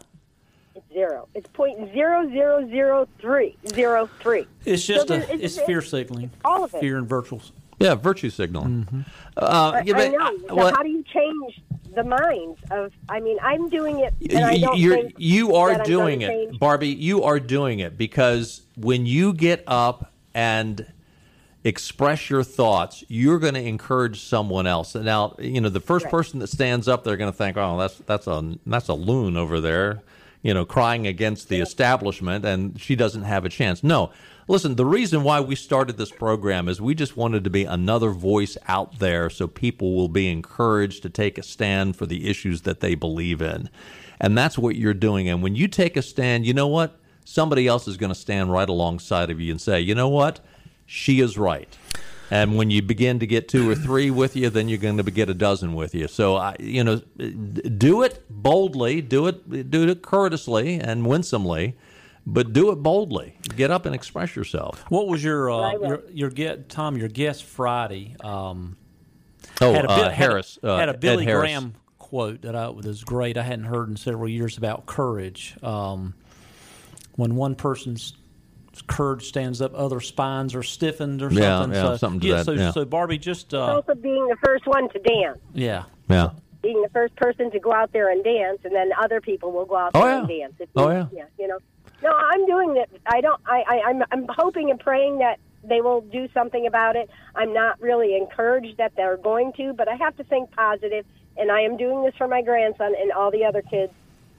It's 0.75 0.93
zero. 0.93 1.29
It's 1.35 1.47
point 1.49 1.93
zero 1.93 2.29
zero 2.29 2.69
zero 2.69 3.09
three 3.21 3.57
zero 3.73 4.11
three. 4.21 4.47
It's 4.65 4.85
just 4.85 5.09
so 5.09 5.15
a, 5.15 5.19
it's, 5.19 5.57
it's, 5.57 5.61
fear 5.61 5.81
signaling. 5.81 6.31
All 6.45 6.65
of 6.65 6.75
it. 6.75 6.81
Fear 6.81 6.99
and 6.99 7.09
virtual. 7.09 7.41
Yeah, 7.79 7.95
virtue 7.95 8.31
signaling. 8.31 8.85
Mm-hmm. 8.85 9.01
Uh, 9.37 9.83
yeah, 9.85 9.97
I 9.97 10.09
know. 10.09 10.39
So 10.49 10.55
well, 10.57 10.75
how 10.75 10.83
do 10.83 10.89
you 10.89 11.05
change 11.05 11.61
the 11.99 12.05
minds 12.05 12.59
of? 12.71 12.93
I 13.09 13.21
mean, 13.21 13.39
I'm 13.43 13.69
doing 13.69 14.01
it, 14.01 14.15
and 14.31 14.45
I 14.45 14.59
don't 14.59 14.79
you're, 14.79 15.11
you 15.17 15.57
are 15.57 15.83
doing 15.83 16.23
it, 16.23 16.29
change. 16.29 16.59
Barbie. 16.59 16.89
You 16.89 17.25
are 17.25 17.41
doing 17.41 17.81
it 17.81 17.99
because 17.99 18.63
when 18.77 19.05
you 19.05 19.33
get 19.33 19.65
up 19.67 20.13
and 20.35 20.87
express 21.65 22.31
your 22.31 22.45
thoughts, 22.45 23.05
you're 23.09 23.39
going 23.39 23.55
to 23.55 23.63
encourage 23.63 24.21
someone 24.21 24.67
else. 24.67 24.95
Now, 24.95 25.35
you 25.39 25.61
know, 25.61 25.69
the 25.69 25.81
first 25.81 26.07
person 26.07 26.39
that 26.39 26.47
stands 26.47 26.87
up, 26.87 27.03
they're 27.05 27.17
going 27.17 27.33
to 27.33 27.37
think, 27.37 27.57
"Oh, 27.57 27.77
that's 27.79 27.99
that's 27.99 28.27
a 28.27 28.59
that's 28.65 28.89
a 28.89 28.95
loon 28.95 29.37
over 29.37 29.61
there," 29.61 30.03
you 30.43 30.55
know, 30.55 30.65
crying 30.65 31.07
against 31.07 31.49
the 31.49 31.61
establishment, 31.61 32.45
and 32.45 32.81
she 32.81 32.95
doesn't 32.95 33.25
have 33.25 33.45
a 33.45 33.49
chance. 33.49 33.83
No, 33.83 34.13
listen. 34.49 34.75
The 34.75 34.85
reason 34.85 35.23
why 35.23 35.41
we 35.41 35.55
started 35.55 35.97
this 35.97 36.11
program 36.11 36.69
is 36.69 36.81
we 36.81 36.95
just 36.95 37.17
wanted 37.17 37.45
to 37.45 37.51
be 37.51 37.65
another 37.65 38.11
voice 38.11 38.57
out 38.67 38.99
there, 38.99 39.31
so 39.31 39.47
people 39.47 39.95
will 39.95 40.09
be 40.09 40.29
encouraged 40.29 41.03
to 41.03 41.11
take 41.11 41.39
a 41.39 41.43
stand 41.43 41.97
for 41.97 42.07
the 42.07 42.29
issues 42.29 42.63
that 42.63 42.81
they 42.81 42.95
believe 42.97 43.41
in, 43.41 43.71
and 44.19 44.37
that's 44.37 44.59
what 44.59 44.75
you're 44.75 44.95
doing. 44.95 45.29
And 45.29 45.43
when 45.43 45.55
you 45.55 45.69
take 45.69 45.97
a 45.97 46.03
stand, 46.03 46.47
you 46.47 46.55
know 46.55 46.69
what? 46.69 46.99
Somebody 47.25 47.69
else 47.69 47.87
is 47.87 47.97
going 47.97 48.13
to 48.13 48.19
stand 48.19 48.51
right 48.51 48.69
alongside 48.69 49.31
of 49.31 49.41
you 49.41 49.53
and 49.53 49.61
say, 49.61 49.81
"You 49.81 49.95
know 49.95 50.09
what?" 50.09 50.41
she 50.89 51.21
is 51.21 51.39
right. 51.39 51.77
And 52.31 52.57
when 52.57 52.71
you 52.71 52.83
begin 52.83 53.21
to 53.21 53.27
get 53.27 53.49
two 53.49 53.71
or 53.71 53.75
three 53.75 54.11
with 54.11 54.35
you, 54.35 54.51
then 54.51 54.69
you're 54.69 54.79
going 54.79 54.97
to 54.97 55.11
get 55.11 55.31
a 55.31 55.35
dozen 55.35 55.75
with 55.75 55.95
you. 55.95 56.09
So, 56.09 56.37
I, 56.37 56.57
you 56.59 56.83
know, 56.83 56.97
do 56.97 58.03
it 58.03 58.25
boldly, 58.29 59.01
do 59.01 59.27
it, 59.29 59.71
do 59.71 59.89
it 59.89 60.03
courteously 60.03 60.75
and 60.81 61.07
winsomely, 61.07 61.77
but 62.33 62.53
do 62.53 62.71
it 62.71 62.77
boldly. 62.77 63.35
Get 63.57 63.71
up 63.71 63.87
and 63.87 63.95
express 63.95 64.37
yourself. 64.37 64.85
What 64.89 65.09
was 65.09 65.23
your 65.25 65.51
uh, 65.51 65.73
your 65.79 66.03
your 66.13 66.31
get 66.31 66.69
Tom? 66.69 66.97
Your 66.97 67.09
guest 67.09 67.45
Friday. 67.45 68.15
Um, 68.21 68.77
Oh, 69.61 69.73
had 69.73 69.85
a 69.87 69.89
uh, 69.91 69.95
Bill- 69.97 70.05
had 70.05 70.13
a- 70.13 70.15
Harris, 70.15 70.59
uh, 70.63 70.77
had 70.79 70.89
a 70.89 70.95
Billy 70.99 71.25
Graham 71.25 71.75
quote 71.99 72.43
that 72.43 72.55
I, 72.55 72.69
was 72.69 73.03
great. 73.03 73.37
I 73.37 73.43
hadn't 73.43 73.65
heard 73.65 73.89
in 73.89 73.97
several 73.97 74.29
years 74.29 74.57
about 74.59 74.87
courage. 74.87 75.57
Um, 75.63 76.15
when 77.17 77.35
one 77.35 77.55
person's 77.57 78.13
courage 78.87 79.25
stands 79.27 79.61
up, 79.61 79.73
other 79.75 80.01
spines 80.01 80.55
are 80.55 80.63
stiffened 80.63 81.23
or 81.23 81.33
Yeah, 81.33 81.61
something. 81.63 81.75
yeah, 81.75 81.83
so, 81.83 81.97
something 81.97 82.21
to 82.21 82.27
yeah, 82.27 82.37
that, 82.37 82.45
So, 82.45 82.53
yeah. 82.53 82.71
so 82.71 82.85
Barbie, 82.85 83.19
just 83.19 83.53
uh, 83.55 83.61
also 83.61 83.95
being 83.95 84.27
the 84.29 84.37
first 84.45 84.67
one 84.67 84.89
to 84.91 84.99
dance, 85.01 85.39
yeah. 85.55 85.85
Yeah. 86.09 86.31
being 86.63 86.81
the 86.83 86.89
first 86.91 87.17
person 87.17 87.51
to 87.51 87.59
go 87.59 87.73
out 87.73 87.93
there 87.93 88.11
and 88.11 88.23
dance, 88.23 88.59
and 88.65 88.75
then 88.75 88.91
other 89.01 89.21
people 89.21 89.51
will 89.51 89.67
go 89.67 89.77
out 89.77 89.91
Oh, 89.95 90.01
there 90.03 90.11
yeah. 90.11 90.19
and 90.19 90.29
dance. 90.29 90.55
If 90.61 90.69
Oh, 90.77 90.89
you- 90.91 90.95
yeah. 90.97 91.07
yeah, 91.13 91.25
you 91.39 91.49
know. 91.49 91.59
No, 92.03 92.11
I'm 92.11 92.47
doing 92.47 92.77
it. 92.77 92.91
I 93.07 93.21
don't. 93.21 93.41
I, 93.47 93.63
I 93.67 93.83
I'm 93.89 94.03
I'm 94.11 94.27
hoping 94.29 94.71
and 94.71 94.79
praying 94.79 95.19
that 95.19 95.39
they 95.65 95.81
will 95.81 96.03
do 96.03 96.29
something 96.33 96.67
about 96.67 96.97
it. 96.97 97.11
I'm 97.35 97.53
not 97.53 97.81
really 97.81 98.17
encouraged 98.17 98.77
that 98.79 98.93
they're 98.97 99.17
going 99.17 99.53
to, 99.55 99.73
but 99.73 99.89
I 99.89 99.97
have 99.97 100.17
to 100.17 100.25
think 100.25 100.51
positive, 100.53 101.05
and 101.37 101.51
I 101.51 101.63
am 101.63 101.77
doing 101.77 102.05
this 102.05 102.15
for 102.17 102.29
my 102.29 102.43
grandson 102.43 102.95
and 103.01 103.13
all 103.13 103.31
the 103.31 103.45
other 103.45 103.63
kids, 103.63 103.93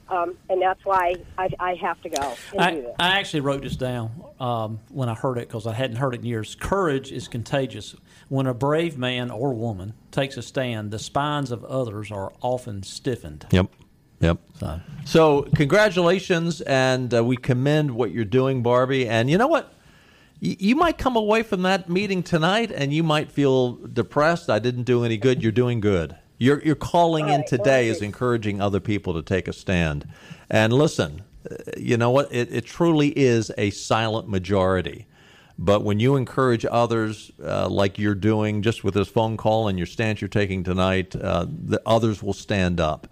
um, 0.09 0.37
and 0.49 0.61
that's 0.61 0.83
why 0.85 1.15
I, 1.37 1.49
I 1.59 1.75
have 1.75 2.01
to 2.01 2.09
go 2.09 2.21
and 2.23 2.37
do 2.51 2.57
I, 2.59 2.75
this. 2.75 2.95
I 2.99 3.19
actually 3.19 3.41
wrote 3.41 3.61
this 3.61 3.75
down 3.75 4.23
um, 4.39 4.79
when 4.89 5.09
I 5.09 5.13
heard 5.13 5.37
it 5.37 5.47
because 5.47 5.67
I 5.67 5.73
hadn't 5.73 5.97
heard 5.97 6.15
it 6.15 6.21
in 6.21 6.25
years. 6.25 6.55
Courage 6.55 7.11
is 7.11 7.27
contagious. 7.27 7.95
When 8.29 8.47
a 8.47 8.53
brave 8.53 8.97
man 8.97 9.29
or 9.31 9.53
woman 9.53 9.93
takes 10.11 10.37
a 10.37 10.41
stand, 10.41 10.91
the 10.91 10.99
spines 10.99 11.51
of 11.51 11.63
others 11.65 12.11
are 12.11 12.31
often 12.41 12.83
stiffened. 12.83 13.47
Yep. 13.51 13.67
Yep. 14.21 14.37
So, 14.59 14.79
So, 15.05 15.41
congratulations, 15.55 16.61
and 16.61 17.13
uh, 17.13 17.23
we 17.23 17.37
commend 17.37 17.91
what 17.91 18.11
you're 18.11 18.25
doing, 18.25 18.61
Barbie. 18.61 19.07
And 19.07 19.29
you 19.29 19.37
know 19.37 19.47
what? 19.47 19.73
Y- 20.41 20.57
You 20.59 20.75
might 20.75 20.97
come 20.97 21.15
away 21.15 21.43
from 21.43 21.61
that 21.63 21.89
meeting 21.89 22.21
tonight, 22.23 22.71
and 22.71 22.93
you 22.93 23.03
might 23.03 23.31
feel 23.31 23.73
depressed. 23.73 24.49
I 24.49 24.59
didn't 24.59 24.83
do 24.83 25.03
any 25.03 25.17
good. 25.17 25.41
You're 25.41 25.51
doing 25.51 25.79
good. 25.79 26.15
Your 26.37 26.61
your 26.63 26.75
calling 26.75 27.27
in 27.27 27.43
today 27.45 27.89
is 27.89 28.01
encouraging 28.01 28.61
other 28.61 28.79
people 28.79 29.13
to 29.15 29.21
take 29.21 29.47
a 29.49 29.53
stand. 29.53 30.07
And 30.49 30.71
listen, 30.71 31.23
uh, 31.49 31.55
you 31.77 31.97
know 31.97 32.11
what? 32.11 32.33
It, 32.33 32.53
it 32.53 32.65
truly 32.65 33.09
is 33.17 33.51
a 33.57 33.71
silent 33.71 34.29
majority. 34.29 35.05
But 35.57 35.83
when 35.83 35.99
you 35.99 36.15
encourage 36.15 36.65
others, 36.71 37.31
uh, 37.43 37.67
like 37.67 37.99
you're 37.99 38.15
doing 38.15 38.61
just 38.61 38.85
with 38.85 38.93
this 38.93 39.09
phone 39.09 39.35
call 39.35 39.67
and 39.67 39.77
your 39.77 39.87
stance 39.87 40.21
you're 40.21 40.29
taking 40.29 40.63
tonight, 40.63 41.13
uh, 41.17 41.45
the 41.49 41.81
others 41.85 42.23
will 42.23 42.33
stand 42.33 42.79
up. 42.79 43.07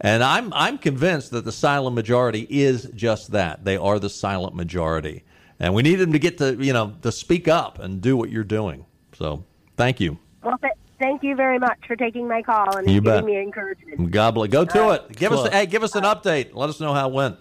And 0.00 0.22
I'm 0.24 0.52
I'm 0.54 0.78
convinced 0.78 1.30
that 1.32 1.44
the 1.44 1.52
silent 1.52 1.94
majority 1.94 2.46
is 2.48 2.84
just 2.94 3.32
that. 3.32 3.64
They 3.64 3.76
are 3.76 3.98
the 3.98 4.08
silent 4.10 4.54
majority. 4.54 5.24
And 5.58 5.74
we 5.74 5.82
need 5.82 5.96
them 5.96 6.12
to 6.12 6.18
get 6.18 6.38
to, 6.38 6.54
you 6.54 6.72
know, 6.72 6.94
to 7.02 7.12
speak 7.12 7.46
up 7.46 7.78
and 7.80 8.00
do 8.00 8.16
what 8.16 8.30
you're 8.30 8.44
doing. 8.44 8.86
So, 9.12 9.44
thank 9.76 10.00
you. 10.00 10.18
Well, 10.42 10.56
th- 10.56 10.72
thank 10.98 11.22
you 11.22 11.36
very 11.36 11.58
much 11.58 11.78
for 11.86 11.96
taking 11.96 12.26
my 12.26 12.40
call 12.40 12.78
and 12.78 12.88
You 12.88 13.02
giving 13.02 13.12
bet. 13.20 13.24
me 13.26 13.36
encouragement. 13.36 14.10
God 14.10 14.30
bless. 14.32 14.48
Go 14.48 14.64
to 14.64 14.90
it. 14.92 15.12
Give 15.16 15.32
us 15.32 15.50
hey, 15.52 15.66
give 15.66 15.82
us 15.82 15.94
an 15.94 16.04
update. 16.04 16.54
Let 16.54 16.70
us 16.70 16.80
know 16.80 16.94
how 16.94 17.08
it 17.10 17.12
went. 17.14 17.36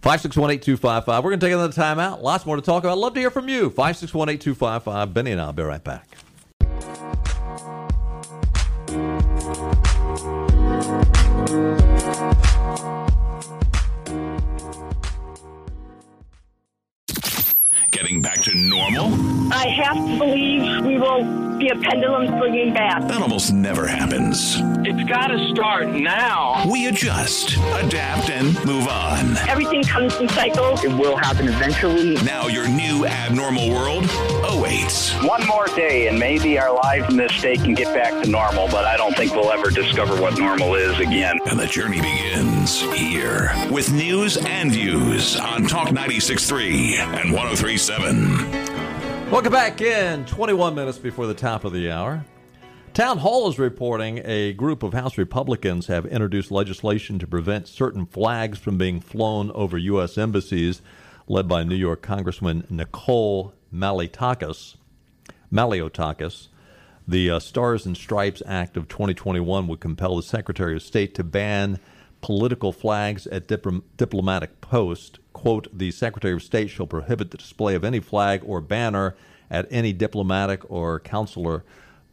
Five 0.00 0.20
six 0.20 0.36
one 0.36 0.50
eight 0.52 0.62
two 0.62 0.76
five 0.76 1.04
five. 1.04 1.24
We're 1.24 1.30
gonna 1.30 1.40
take 1.40 1.52
another 1.52 1.72
time 1.72 1.98
out. 1.98 2.22
Lots 2.22 2.46
more 2.46 2.54
to 2.56 2.62
talk 2.62 2.84
about. 2.84 2.96
Love 2.96 3.14
to 3.14 3.20
hear 3.20 3.30
from 3.30 3.48
you. 3.48 3.68
Five 3.68 3.96
six 3.96 4.14
one 4.14 4.28
eight 4.28 4.40
two 4.40 4.54
five 4.54 4.84
five. 4.84 5.12
Benny 5.12 5.32
and 5.32 5.40
I'll 5.40 5.52
be 5.52 5.62
right 5.64 5.82
back. 5.82 6.06
Have 19.94 20.06
to 20.06 20.18
believe 20.18 20.84
we 20.84 20.98
will 20.98 21.24
be 21.58 21.68
a 21.68 21.76
pendulum 21.76 22.26
swinging 22.38 22.72
back. 22.72 23.02
That 23.08 23.20
almost 23.20 23.52
never 23.52 23.86
happens. 23.86 24.56
It's 24.86 25.08
got 25.10 25.26
to 25.26 25.48
start 25.50 25.88
now. 25.88 26.64
We 26.70 26.86
adjust, 26.86 27.56
adapt, 27.74 28.30
and 28.30 28.54
move 28.64 28.86
on. 28.86 29.36
Everything 29.48 29.82
comes 29.82 30.14
in 30.20 30.28
cycles. 30.28 30.84
It 30.84 30.92
will 30.92 31.16
happen 31.16 31.48
eventually. 31.48 32.14
Now 32.22 32.46
your 32.46 32.68
new 32.68 33.04
abnormal 33.04 33.68
world 33.70 34.04
awaits. 34.44 35.12
One 35.24 35.44
more 35.46 35.66
day, 35.66 36.06
and 36.06 36.18
maybe 36.18 36.58
our 36.58 36.72
lives 36.72 37.10
in 37.10 37.16
this 37.16 37.34
state 37.34 37.58
can 37.60 37.74
get 37.74 37.92
back 37.92 38.22
to 38.22 38.30
normal, 38.30 38.68
but 38.68 38.84
I 38.84 38.96
don't 38.96 39.14
think 39.16 39.34
we'll 39.34 39.50
ever 39.50 39.70
discover 39.70 40.20
what 40.20 40.38
normal 40.38 40.76
is 40.76 40.98
again. 41.00 41.38
And 41.46 41.58
the 41.58 41.66
journey 41.66 42.00
begins 42.00 42.80
here 42.80 43.50
with 43.70 43.92
news 43.92 44.36
and 44.36 44.70
views 44.70 45.36
on 45.36 45.64
Talk 45.66 45.88
96.3 45.88 46.98
and 46.98 47.34
103.7. 47.34 48.69
Welcome 49.30 49.52
back 49.52 49.80
in. 49.80 50.24
21 50.26 50.74
minutes 50.74 50.98
before 50.98 51.28
the 51.28 51.34
top 51.34 51.64
of 51.64 51.72
the 51.72 51.88
hour. 51.88 52.24
Town 52.94 53.16
Hall 53.18 53.48
is 53.48 53.60
reporting 53.60 54.20
a 54.24 54.52
group 54.54 54.82
of 54.82 54.92
House 54.92 55.16
Republicans 55.16 55.86
have 55.86 56.04
introduced 56.04 56.50
legislation 56.50 57.20
to 57.20 57.28
prevent 57.28 57.68
certain 57.68 58.06
flags 58.06 58.58
from 58.58 58.76
being 58.76 59.00
flown 59.00 59.52
over 59.52 59.78
U.S. 59.78 60.18
embassies, 60.18 60.82
led 61.28 61.46
by 61.46 61.62
New 61.62 61.76
York 61.76 62.02
Congressman 62.02 62.66
Nicole 62.68 63.54
Malliotakis. 63.72 64.74
Malliotakis. 65.52 66.48
The 67.06 67.30
uh, 67.30 67.38
Stars 67.38 67.86
and 67.86 67.96
Stripes 67.96 68.42
Act 68.44 68.76
of 68.76 68.88
2021 68.88 69.68
would 69.68 69.78
compel 69.78 70.16
the 70.16 70.24
Secretary 70.24 70.74
of 70.74 70.82
State 70.82 71.14
to 71.14 71.22
ban 71.22 71.78
political 72.20 72.72
flags 72.72 73.26
at 73.28 73.48
dipl- 73.48 73.82
diplomatic 73.96 74.60
posts. 74.60 75.18
Quote, 75.32 75.68
the 75.72 75.90
Secretary 75.90 76.34
of 76.34 76.42
State 76.42 76.68
shall 76.68 76.86
prohibit 76.86 77.30
the 77.30 77.38
display 77.38 77.74
of 77.74 77.84
any 77.84 78.00
flag 78.00 78.42
or 78.44 78.60
banner 78.60 79.16
at 79.50 79.66
any 79.70 79.92
diplomatic 79.92 80.70
or 80.70 80.98
consular 80.98 81.64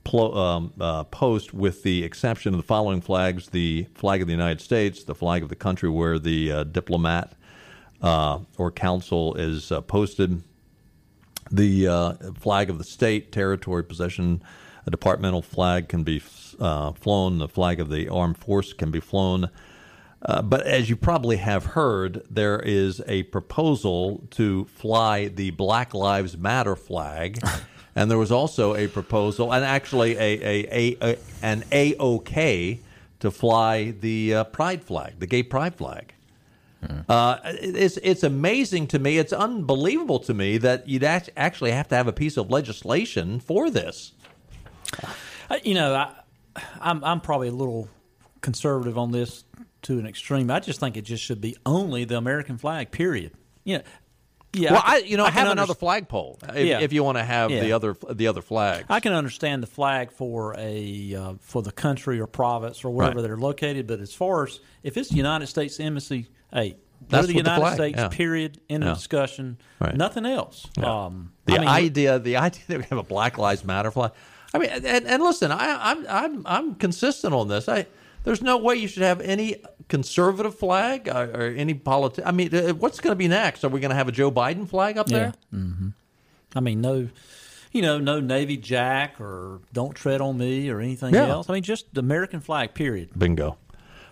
plo- 0.04 0.36
um, 0.36 0.74
uh, 0.80 1.04
post, 1.06 1.54
with 1.54 1.84
the 1.84 2.04
exception 2.04 2.54
of 2.54 2.58
the 2.58 2.65
following 2.65 3.02
flags 3.02 3.50
the 3.50 3.88
flag 3.93 4.22
of 4.22 4.28
the 4.28 4.34
United 4.34 4.62
States, 4.62 5.04
the 5.04 5.15
flag 5.15 5.43
of 5.43 5.50
the 5.50 5.56
country 5.56 5.89
where 5.89 6.17
the 6.17 6.52
uh, 6.52 6.63
diplomat 6.63 7.34
uh, 8.02 8.39
or 8.58 8.72
consul 8.72 9.36
is 9.36 9.72
uh, 9.72 9.82
posted, 9.82 10.41
the 11.52 11.88
uh, 11.88 12.13
flag 12.39 12.70
of 12.70 12.78
the 12.78 12.84
state, 12.84 13.32
territory, 13.32 13.84
possession, 13.84 14.41
a 14.86 14.91
departmental 14.91 15.41
flag 15.41 15.89
can 15.89 16.04
be 16.04 16.22
uh, 16.60 16.91
flown, 16.93 17.38
the 17.38 17.48
flag 17.48 17.80
of 17.80 17.89
the 17.89 18.08
armed 18.10 18.38
force 18.38 18.74
can 18.74 18.91
be 18.91 19.00
flown. 19.00 19.50
Uh, 20.21 20.41
but 20.41 20.65
as 20.65 20.89
you 20.89 20.95
probably 20.95 21.38
have 21.38 21.65
heard, 21.65 22.23
there 22.30 22.60
is 22.60 23.01
a 23.08 23.23
proposal 23.23 24.23
to 24.32 24.65
fly 24.65 25.27
the 25.27 25.51
Black 25.51 25.93
Lives 25.93 26.38
Matter 26.38 26.75
flag. 26.75 27.39
and 27.95 28.10
there 28.10 28.17
was 28.17 28.32
also 28.32 28.75
a 28.75 28.88
proposal, 28.88 29.53
and 29.53 29.63
actually 29.63 30.17
a, 30.17 30.19
a, 30.19 30.67
a, 30.71 30.97
a 31.01 31.17
an 31.41 31.62
AOK 31.71 32.80
to 33.19 33.32
fly 33.32 33.91
the 33.91 34.34
uh, 34.34 34.43
Pride 34.45 34.84
flag, 34.84 35.19
the 35.19 35.27
gay 35.27 35.43
Pride 35.43 35.75
flag. 35.75 36.13
Uh, 37.10 37.39
it's 37.43 37.97
it's 37.97 38.23
amazing 38.23 38.88
to 38.88 38.99
me. 38.99 39.17
It's 39.17 39.34
unbelievable 39.34 40.19
to 40.19 40.34
me 40.34 40.58
that 40.60 40.88
you'd 40.88 41.03
act- 41.03 41.30
actually 41.36 41.71
have 41.71 41.88
to 41.89 41.95
have 41.95 42.08
a 42.08 42.13
piece 42.13 42.38
of 42.38 42.49
legislation 42.49 43.39
for 43.39 43.69
this. 43.69 44.13
Uh, 45.49 45.58
you 45.63 45.73
know, 45.73 45.95
I, 45.95 46.62
I'm 46.80 47.03
I'm 47.03 47.19
probably 47.19 47.47
a 47.47 47.53
little 47.53 47.89
conservative 48.41 48.97
on 48.97 49.12
this 49.12 49.43
to 49.83 49.99
an 49.99 50.07
extreme. 50.07 50.49
I 50.51 50.59
just 50.59 50.79
think 50.79 50.97
it 50.97 51.03
just 51.03 51.23
should 51.23 51.41
be 51.41 51.55
only 51.65 52.03
the 52.05 52.17
American 52.17 52.57
flag. 52.57 52.91
Period. 52.91 53.31
You 53.63 53.77
know, 53.77 53.83
yeah. 54.53 54.71
well, 54.73 54.81
can- 54.81 54.91
I, 54.95 54.97
you 55.05 55.17
know, 55.17 55.25
can 55.25 55.33
have 55.33 55.51
another 55.51 55.73
flagpole 55.75 56.39
if, 56.55 56.65
Yeah. 56.65 56.79
if 56.79 56.93
you 56.93 57.03
want 57.03 57.17
to 57.17 57.23
have 57.23 57.49
the 57.49 57.73
other 57.73 57.95
the 58.11 58.27
other 58.27 58.41
flag. 58.41 58.85
I 58.89 58.99
can 58.99 59.13
understand 59.13 59.61
the 59.61 59.67
flag 59.67 60.11
for 60.11 60.55
a 60.57 61.13
uh, 61.15 61.33
for 61.41 61.61
the 61.61 61.71
country 61.71 62.19
or 62.19 62.27
province 62.27 62.83
or 62.83 62.89
wherever 62.89 63.17
Right. 63.17 63.21
they're 63.23 63.37
located, 63.37 63.87
but 63.87 63.99
as 63.99 64.13
far 64.13 64.45
as 64.47 64.59
if 64.83 64.97
it's 64.97 65.09
the 65.09 65.17
United 65.17 65.47
States 65.47 65.79
Embassy, 65.79 66.27
hey, 66.51 66.77
That's 67.09 67.27
the 67.27 67.33
what 67.35 67.43
the 67.45 67.51
United 67.51 67.75
States. 67.75 67.97
yeah. 67.99 68.07
Period. 68.07 68.59
End 68.69 68.83
Yeah. 68.83 68.91
of 68.91 68.97
discussion. 68.97 69.57
Right. 69.79 69.95
Nothing 69.95 70.25
else. 70.25 70.65
Yeah. 70.77 71.05
Um, 71.05 71.33
The 71.45 71.55
I 71.55 71.59
mean, 71.59 71.67
idea, 71.67 72.17
the 72.19 72.37
idea 72.47 72.63
that 72.67 72.77
we 72.77 72.83
have 72.85 72.97
a 72.99 73.03
Black 73.03 73.37
Lives 73.37 73.63
Matter 73.63 73.91
flag. 73.91 74.11
I 74.53 74.59
mean, 74.59 74.69
and, 74.69 74.85
and 75.05 75.21
listen, 75.23 75.51
I, 75.51 75.91
I'm 75.91 76.05
I'm 76.09 76.41
I'm 76.47 76.75
consistent 76.75 77.33
on 77.33 77.49
this. 77.49 77.67
I 77.69 77.85
there's 78.27 78.41
no 78.41 78.57
way 78.57 78.75
you 78.75 78.89
should 78.89 79.03
have 79.03 79.21
any 79.21 79.55
conservative 79.87 80.53
flag 80.53 81.07
or, 81.07 81.31
or 81.33 81.45
any 81.47 81.73
politi 81.73 82.21
I 82.25 82.31
mean, 82.31 82.53
uh, 82.53 82.73
what's 82.73 82.99
going 82.99 83.11
to 83.13 83.15
be 83.15 83.29
next? 83.29 83.63
Are 83.63 83.69
we 83.69 83.79
going 83.79 83.89
to 83.91 83.95
have 83.95 84.09
a 84.09 84.11
Joe 84.11 84.29
Biden 84.29 84.67
flag 84.67 84.97
up 84.97 85.07
there? 85.07 85.33
Yeah. 85.53 85.59
hmm 85.59 85.87
I 86.53 86.59
mean, 86.59 86.81
no, 86.81 87.07
you 87.71 87.81
know, 87.81 87.99
no 87.99 88.19
Navy 88.19 88.57
Jack 88.57 89.21
or 89.21 89.61
Don't 89.71 89.93
Tread 89.95 90.19
on 90.19 90.37
Me 90.37 90.69
or 90.69 90.81
anything 90.81 91.13
Yeah. 91.13 91.27
else. 91.27 91.49
I 91.49 91.53
mean, 91.53 91.63
just 91.63 91.93
the 91.93 92.01
American 92.01 92.41
flag. 92.41 92.73
Period. 92.73 93.11
Bingo. 93.17 93.57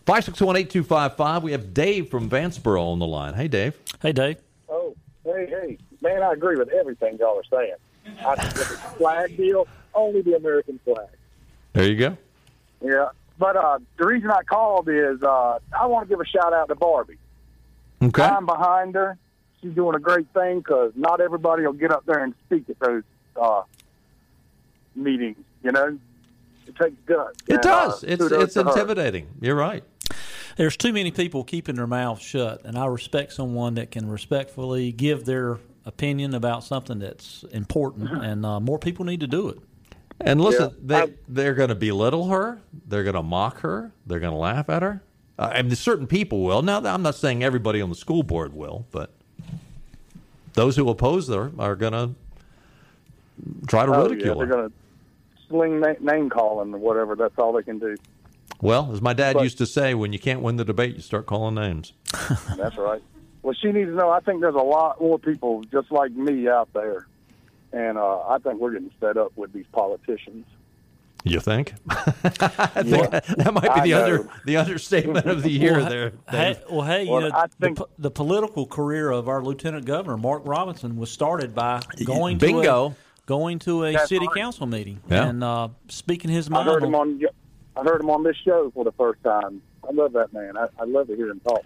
Five 0.05 0.23
six 0.23 0.39
one 0.39 0.55
eight 0.55 0.69
two 0.69 0.83
five 0.83 1.17
five. 1.17 1.43
We 1.43 1.51
have 1.51 1.73
Dave 1.73 2.09
from 2.09 2.29
Vanceboro 2.29 2.79
on 2.93 2.99
the 2.99 3.07
line. 3.07 3.33
Hey, 3.33 3.49
Dave. 3.49 3.75
Hey, 4.01 4.13
Dave. 4.13 4.37
Oh, 4.69 4.95
hey, 5.25 5.45
hey, 5.49 5.77
man, 6.01 6.23
I 6.23 6.31
agree 6.31 6.55
with 6.55 6.69
everything 6.69 7.17
y'all 7.19 7.37
are 7.37 7.43
saying. 7.51 7.75
I 8.25 8.35
think 8.35 8.53
if 8.55 8.71
it's 8.71 8.85
a 8.85 8.97
flag 8.97 9.35
deal, 9.35 9.67
only 9.93 10.21
the 10.21 10.35
American 10.35 10.79
flag. 10.85 11.07
There 11.73 11.85
you 11.89 11.97
go. 11.97 12.17
Yeah, 12.81 13.09
but 13.37 13.55
uh, 13.55 13.79
the 13.97 14.05
reason 14.07 14.29
I 14.31 14.43
called 14.43 14.87
is 14.89 15.21
uh, 15.23 15.59
I 15.77 15.85
want 15.87 16.07
to 16.07 16.09
give 16.13 16.19
a 16.21 16.25
shout 16.25 16.53
out 16.53 16.67
to 16.69 16.75
Barbie. 16.75 17.17
Okay. 18.03 18.23
I'm 18.23 18.45
behind 18.45 18.95
her. 18.95 19.17
She's 19.61 19.73
doing 19.73 19.95
a 19.95 19.99
great 19.99 20.27
thing 20.33 20.59
because 20.59 20.91
not 20.95 21.21
everybody 21.21 21.65
will 21.65 21.73
get 21.73 21.91
up 21.91 22.05
there 22.05 22.23
and 22.23 22.33
speak 22.45 22.69
at 22.69 22.79
those 22.79 23.03
uh, 23.41 23.63
meetings. 24.95 25.37
You 25.63 25.71
know, 25.71 25.97
it 26.67 26.75
takes 26.75 26.95
guts. 27.05 27.39
It 27.47 27.53
And, 27.55 27.61
does. 27.63 28.03
uh, 28.03 28.07
it's 28.07 28.23
it's 28.31 28.53
to 28.55 28.63
her. 28.63 28.69
intimidating. 28.69 29.27
You're 29.41 29.55
right. 29.55 29.83
There's 30.57 30.77
too 30.77 30.93
many 30.93 31.11
people 31.11 31.43
keeping 31.43 31.75
their 31.75 31.87
mouths 31.87 32.21
shut, 32.21 32.63
and 32.63 32.77
I 32.77 32.85
respect 32.85 33.33
someone 33.33 33.75
that 33.75 33.91
can 33.91 34.07
respectfully 34.09 34.91
give 34.91 35.25
their 35.25 35.57
opinion 35.85 36.33
about 36.33 36.63
something 36.63 36.99
that's 36.99 37.43
important, 37.51 38.09
and 38.23 38.45
uh, 38.45 38.59
more 38.59 38.79
people 38.79 39.03
need 39.05 39.19
to 39.21 39.27
do 39.27 39.49
it. 39.49 39.57
And 40.21 40.39
listen, 40.41 40.73
they 40.81 41.13
they're 41.27 41.53
going 41.53 41.69
to 41.69 41.75
belittle 41.75 42.27
her. 42.29 42.59
They're 42.87 43.03
going 43.03 43.15
to 43.15 43.23
mock 43.23 43.59
her. 43.61 43.91
They're 44.05 44.19
going 44.19 44.33
to 44.33 44.37
laugh 44.39 44.69
at 44.69 44.81
her. 44.81 45.03
Uh, 45.37 45.51
I 45.53 45.61
mean, 45.61 45.75
certain 45.75 46.07
people 46.07 46.41
will. 46.43 46.61
Now, 46.61 46.77
I'm 46.83 47.01
not 47.01 47.15
saying 47.15 47.43
everybody 47.43 47.81
on 47.81 47.89
the 47.89 47.95
school 47.95 48.23
board 48.23 48.53
will, 48.53 48.85
but 48.91 49.11
those 50.53 50.77
who 50.77 50.89
oppose 50.89 51.27
her 51.27 51.51
are 51.59 51.75
going 51.75 51.91
to 51.93 52.11
try 53.67 53.85
to 53.85 53.93
Oh, 53.93 54.03
ridicule 54.07 54.35
yeah, 54.37 54.41
her. 54.41 54.45
they're 54.45 54.55
going 54.55 54.69
to 54.69 54.75
sling 55.49 55.79
na- 55.81 56.13
name 56.13 56.29
calling 56.29 56.73
or 56.73 56.77
whatever. 56.77 57.15
That's 57.17 57.37
all 57.37 57.51
they 57.51 57.63
can 57.63 57.79
do. 57.79 57.97
Well, 58.61 58.91
as 58.93 59.01
my 59.01 59.11
dad 59.13 59.33
But- 59.33 59.43
used 59.43 59.57
to 59.57 59.65
say, 59.65 59.93
when 59.93 60.13
you 60.13 60.19
can't 60.19 60.41
win 60.41 60.55
the 60.55 60.63
debate, 60.65 60.95
you 60.95 61.01
start 61.01 61.25
calling 61.25 61.55
names. 61.55 61.91
That's 62.55 62.77
right. 62.77 63.01
Well, 63.43 63.53
she 63.53 63.71
needs 63.73 63.89
to 63.89 63.95
know. 63.95 64.09
I 64.09 64.21
think 64.21 64.39
there's 64.41 64.55
a 64.55 64.59
lot 64.59 64.99
more 65.01 65.19
people 65.19 65.61
just 65.71 65.91
like 65.91 66.11
me 66.13 66.47
out 66.47 66.69
there, 66.73 67.05
and 67.75 67.97
uh, 67.97 68.19
I 68.27 68.37
think 68.39 68.59
we're 68.59 68.71
getting 68.71 68.91
fed 68.99 69.17
up 69.17 69.33
with 69.35 69.53
these 69.53 69.65
politicians. 69.71 70.45
You 71.23 71.39
think? 71.39 71.73
I 71.89 72.83
think 72.83 73.09
that 73.11 73.51
might 73.53 73.63
be 73.63 73.69
I 73.69 73.81
the 73.83 73.89
know. 73.89 74.03
under 74.03 74.29
the 74.45 74.57
understatement 74.57 75.25
of 75.25 75.41
the 75.41 75.49
year. 75.49 75.73
Well, 75.79 75.89
there. 75.89 76.11
Hey, 76.29 76.59
well, 76.69 76.81
hey, 76.85 77.03
you 77.05 77.19
know, 77.19 77.31
I 77.33 77.47
the, 77.57 77.85
the 77.97 78.11
political 78.11 78.67
career 78.67 79.09
of 79.09 79.27
our 79.27 79.43
lieutenant 79.43 79.85
governor, 79.85 80.17
Mark 80.17 80.43
Robinson, 80.45 80.97
was 80.97 81.09
started 81.09 81.55
by 81.55 81.81
going 82.05 82.37
to 82.37 82.45
Bingo. 82.45 82.87
a, 82.89 82.95
going 83.25 83.57
to 83.59 83.85
a 83.85 83.93
That's 83.93 84.07
city 84.09 84.27
right. 84.27 84.35
council 84.35 84.67
meeting 84.67 85.01
Yeah. 85.09 85.27
and 85.27 85.43
uh, 85.43 85.69
speaking 85.87 86.29
his 86.29 86.47
mind. 86.49 86.69
I 86.69 86.73
mind. 86.73 86.81
heard 86.81 86.87
him 86.87 86.95
on- 86.95 87.09
on. 87.25 87.29
I 87.77 87.83
heard 87.83 88.01
him 88.01 88.09
on 88.11 88.23
this 88.23 88.37
show 88.45 88.71
for 88.75 88.83
the 88.85 88.91
first 88.93 89.21
time. 89.23 89.61
I 89.87 89.91
love 89.91 90.13
that 90.13 90.31
man. 90.31 90.55
I, 90.57 90.67
I 90.79 90.85
love 90.85 91.07
to 91.07 91.15
hear 91.15 91.29
him 91.29 91.39
talk. 91.41 91.63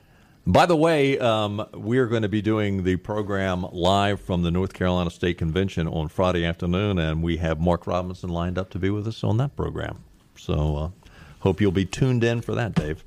By 0.50 0.66
the 0.66 0.76
way, 0.76 1.20
um, 1.20 1.64
we're 1.76 2.08
going 2.08 2.24
to 2.24 2.28
be 2.28 2.42
doing 2.42 2.84
the 2.84 2.96
program 2.96 3.68
live 3.72 4.20
from 4.20 4.42
the 4.42 4.50
North 4.50 4.74
Carolina 4.74 5.12
State 5.12 5.38
Convention 5.38 5.88
on 5.88 6.08
Friday 6.08 6.44
afternoon, 6.44 6.98
and 6.98 7.22
we 7.22 7.38
have 7.38 7.60
Mark 7.60 7.86
Robinson 7.86 8.32
lined 8.32 8.58
up 8.58 8.72
to 8.72 8.80
be 8.80 8.90
with 8.90 9.08
us 9.08 9.24
on 9.24 9.38
that 9.38 9.56
program. 9.56 10.04
So, 10.36 10.76
uh, 10.76 10.90
hope 11.42 11.62
you'll 11.62 11.72
be 11.72 11.86
tuned 11.86 12.24
in 12.24 12.42
for 12.42 12.56
that, 12.56 12.74
Dave. 12.74 13.04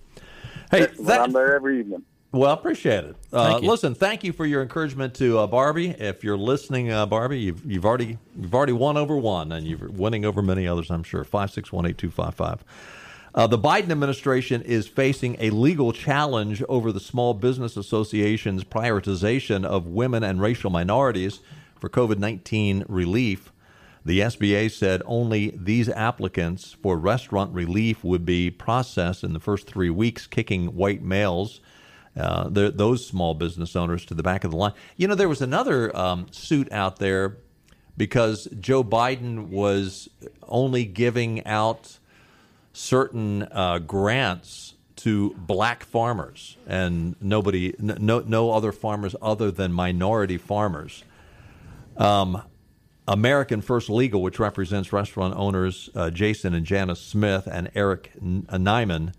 Hey, 0.70 0.86
Well, 0.96 1.06
that- 1.08 1.20
I'm 1.20 1.32
there 1.32 1.56
every 1.56 1.80
evening. 1.80 2.04
well, 2.30 2.52
appreciate 2.52 3.02
it. 3.06 3.16
Uh, 3.32 3.48
Thank 3.48 3.64
you. 3.64 3.70
Listen, 3.70 3.96
thank 3.96 4.22
you 4.22 4.32
for 4.32 4.46
your 4.46 4.62
encouragement 4.62 5.12
to 5.14 5.40
uh, 5.40 5.48
Barbie. 5.48 5.88
If 5.98 6.22
you're 6.22 6.38
listening, 6.38 6.92
uh, 6.92 7.06
Barbie, 7.06 7.40
you've 7.40 7.64
you've 7.68 7.84
already 7.84 8.18
you've 8.40 8.54
already 8.54 8.72
won 8.72 8.96
over 8.96 9.16
one, 9.16 9.50
and 9.50 9.66
you're 9.66 9.88
winning 9.90 10.24
over 10.24 10.42
many 10.42 10.68
others. 10.68 10.92
I'm 10.92 11.02
sure. 11.02 11.24
Five 11.24 11.50
six 11.50 11.72
one 11.72 11.86
eight 11.86 11.98
two 11.98 12.10
five 12.12 12.36
five. 12.36 12.62
Uh, 13.34 13.46
the 13.46 13.58
Biden 13.58 13.90
administration 13.90 14.60
is 14.60 14.86
facing 14.86 15.36
a 15.38 15.48
legal 15.50 15.92
challenge 15.92 16.62
over 16.68 16.92
the 16.92 17.00
Small 17.00 17.32
Business 17.32 17.78
Association's 17.78 18.62
prioritization 18.62 19.64
of 19.64 19.86
women 19.86 20.22
and 20.22 20.40
racial 20.40 20.70
minorities 20.70 21.40
for 21.80 21.88
COVID 21.88 22.18
19 22.18 22.84
relief. 22.88 23.50
The 24.04 24.20
SBA 24.20 24.70
said 24.70 25.00
only 25.06 25.56
these 25.56 25.88
applicants 25.88 26.76
for 26.82 26.98
restaurant 26.98 27.54
relief 27.54 28.04
would 28.04 28.26
be 28.26 28.50
processed 28.50 29.24
in 29.24 29.32
the 29.32 29.40
first 29.40 29.66
three 29.66 29.90
weeks, 29.90 30.26
kicking 30.26 30.74
white 30.74 31.02
males, 31.02 31.60
uh, 32.16 32.48
those 32.50 33.06
small 33.06 33.32
business 33.32 33.74
owners, 33.74 34.04
to 34.06 34.14
the 34.14 34.22
back 34.22 34.44
of 34.44 34.50
the 34.50 34.56
line. 34.58 34.74
You 34.96 35.08
know, 35.08 35.14
there 35.14 35.28
was 35.28 35.40
another 35.40 35.96
um, 35.96 36.26
suit 36.32 36.70
out 36.70 36.98
there 36.98 37.38
because 37.96 38.46
Joe 38.60 38.84
Biden 38.84 39.48
was 39.48 40.10
only 40.42 40.84
giving 40.84 41.46
out 41.46 41.98
certain 42.72 43.42
uh, 43.50 43.78
grants 43.78 44.74
to 44.96 45.34
black 45.34 45.84
farmers 45.84 46.56
and 46.66 47.16
nobody, 47.20 47.74
no, 47.78 48.20
no 48.20 48.52
other 48.52 48.72
farmers 48.72 49.16
other 49.20 49.50
than 49.50 49.72
minority 49.72 50.38
farmers. 50.38 51.04
Um, 51.96 52.42
American 53.08 53.60
First 53.60 53.90
Legal, 53.90 54.22
which 54.22 54.38
represents 54.38 54.92
restaurant 54.92 55.34
owners 55.36 55.90
uh, 55.94 56.10
Jason 56.10 56.54
and 56.54 56.64
Janice 56.64 57.00
Smith 57.00 57.48
and 57.50 57.70
Eric 57.74 58.12
N- 58.20 58.46
uh, 58.48 58.56
Nyman, 58.56 59.12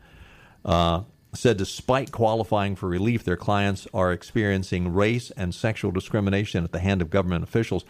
uh, 0.64 1.02
said 1.36 1.58
despite 1.58 2.12
qualifying 2.12 2.76
for 2.76 2.88
relief, 2.88 3.24
their 3.24 3.36
clients 3.36 3.88
are 3.94 4.14
experiencing 4.14 4.94
race 4.94 5.32
and 5.32 5.54
sexual 5.54 5.92
discrimination 5.92 6.64
at 6.64 6.72
the 6.72 6.80
hand 6.80 7.02
of 7.02 7.10
government 7.10 7.44
officials. 7.44 7.84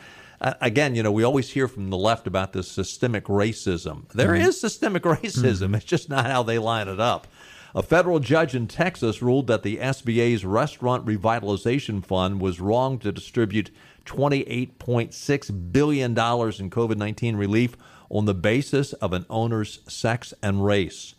Uh, 0.43 0.53
again, 0.59 0.93
you 0.93 1.01
know, 1.01 1.11
we 1.11 1.23
always 1.23 1.49
hear 1.51 1.69
from 1.69 1.89
the 1.89 1.97
left 1.97 2.27
about 2.27 2.51
this 2.51 2.69
systemic 2.69 3.25
racism. 3.25 4.07
There 4.09 4.35
is 4.35 4.59
systemic 4.59 5.03
racism, 5.03 5.75
it's 5.75 5.85
just 5.85 6.09
not 6.09 6.25
how 6.25 6.43
they 6.43 6.59
line 6.59 6.89
it 6.89 6.99
up. 6.99 7.27
A 7.75 7.81
federal 7.81 8.19
judge 8.19 8.53
in 8.53 8.67
Texas 8.67 9.21
ruled 9.23 9.47
that 9.47 9.63
the 9.63 9.77
SBA's 9.77 10.45
Restaurant 10.45 11.05
Revitalization 11.07 12.05
Fund 12.05 12.39
was 12.39 12.59
wrong 12.59 12.99
to 12.99 13.11
distribute 13.11 13.71
$28.6 14.05 15.71
billion 15.71 16.11
in 16.11 16.15
COVID 16.15 16.97
19 16.97 17.35
relief 17.35 17.75
on 18.09 18.25
the 18.25 18.35
basis 18.35 18.93
of 18.93 19.13
an 19.13 19.25
owner's 19.29 19.79
sex 19.87 20.35
and 20.43 20.63
race. 20.63 21.15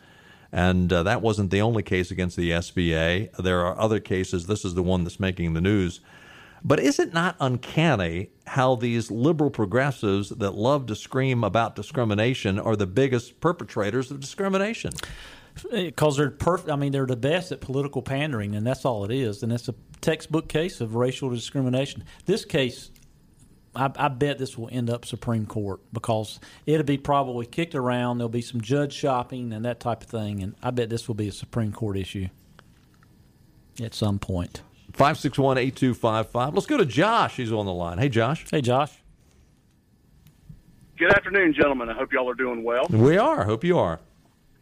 And 0.53 0.93
uh, 0.93 1.03
that 1.03 1.23
wasn't 1.23 1.51
the 1.51 1.61
only 1.61 1.83
case 1.83 2.13
against 2.13 2.37
the 2.37 2.53
SBA. 2.53 3.35
There 3.37 3.67
are 3.67 3.77
other 3.77 3.99
cases. 3.99 4.47
This 4.47 4.65
is 4.65 4.75
the 4.75 4.83
one 4.85 5.03
that's 5.03 5.19
making 5.19 5.55
the 5.55 5.61
news. 5.61 5.99
But 6.64 6.81
is 6.81 6.98
it 6.98 7.12
not 7.12 7.37
uncanny 7.40 8.31
how 8.46 8.74
these 8.77 9.11
liberal 9.11 9.50
progressives 9.50 10.31
that 10.31 10.55
love 10.55 10.87
to 10.87 10.96
scream 10.96 11.44
about 11.44 11.77
discrimination 11.77 12.59
are 12.59 12.74
the 12.74 12.87
biggest 12.87 13.40
perpetrators 13.40 14.11
of 14.11 14.20
discrimination? 14.20 14.92
because 15.70 16.16
they're 16.16 16.31
perfect. 16.31 16.70
I 16.70 16.77
mean, 16.77 16.92
they're 16.92 17.07
the 17.07 17.16
best 17.16 17.53
at 17.53 17.61
political 17.61 18.03
pandering, 18.03 18.55
and 18.55 18.66
that's 18.66 18.85
all 18.85 19.05
it 19.05 19.11
is. 19.11 19.42
And 19.42 19.53
it's 19.53 19.68
a 19.68 19.74
textbook 20.00 20.48
case 20.48 20.81
of 20.81 20.94
racial 20.94 21.31
discrimination. 21.31 22.05
This 22.27 22.44
case, 22.44 22.90
I, 23.74 23.90
I 23.96 24.09
bet 24.09 24.38
this 24.38 24.59
will 24.59 24.68
end 24.72 24.90
up 24.90 25.05
Supreme 25.05 25.46
Court 25.46 25.81
because 25.92 26.40
it'll 26.66 26.85
be 26.85 26.98
probably 26.98 27.46
kicked 27.46 27.74
around. 27.74 28.18
There'll 28.18 28.29
be 28.29 28.42
some 28.42 28.61
judge 28.61 28.92
shopping 28.92 29.53
and 29.53 29.64
that 29.64 29.81
type 29.81 30.03
of 30.03 30.09
thing, 30.09 30.42
and 30.42 30.55
I 30.62 30.70
bet 30.70 30.90
this 30.90 31.07
will 31.07 31.14
be 31.14 31.29
a 31.29 31.33
Supreme 31.33 31.72
Court 31.72 31.96
issue 31.96 32.29
at 33.81 33.94
some 33.94 34.18
point. 34.18 34.62
561 34.95 35.59
8255. 35.59 36.55
Let's 36.55 36.67
go 36.67 36.77
to 36.77 36.87
Josh. 36.87 37.37
He's 37.37 37.53
on 37.53 37.67
the 37.67 37.73
line. 37.73 37.99
Hey, 37.99 38.09
Josh. 38.09 38.45
Hey, 38.49 38.61
Josh. 38.61 38.92
Good 40.97 41.13
afternoon, 41.13 41.53
gentlemen. 41.53 41.88
I 41.88 41.95
hope 41.95 42.13
y'all 42.13 42.31
are 42.31 42.35
doing 42.35 42.63
well. 42.63 42.87
We 42.88 43.19
are. 43.19 43.45
Hope 43.45 43.65
you 43.65 43.77
are. 43.79 43.99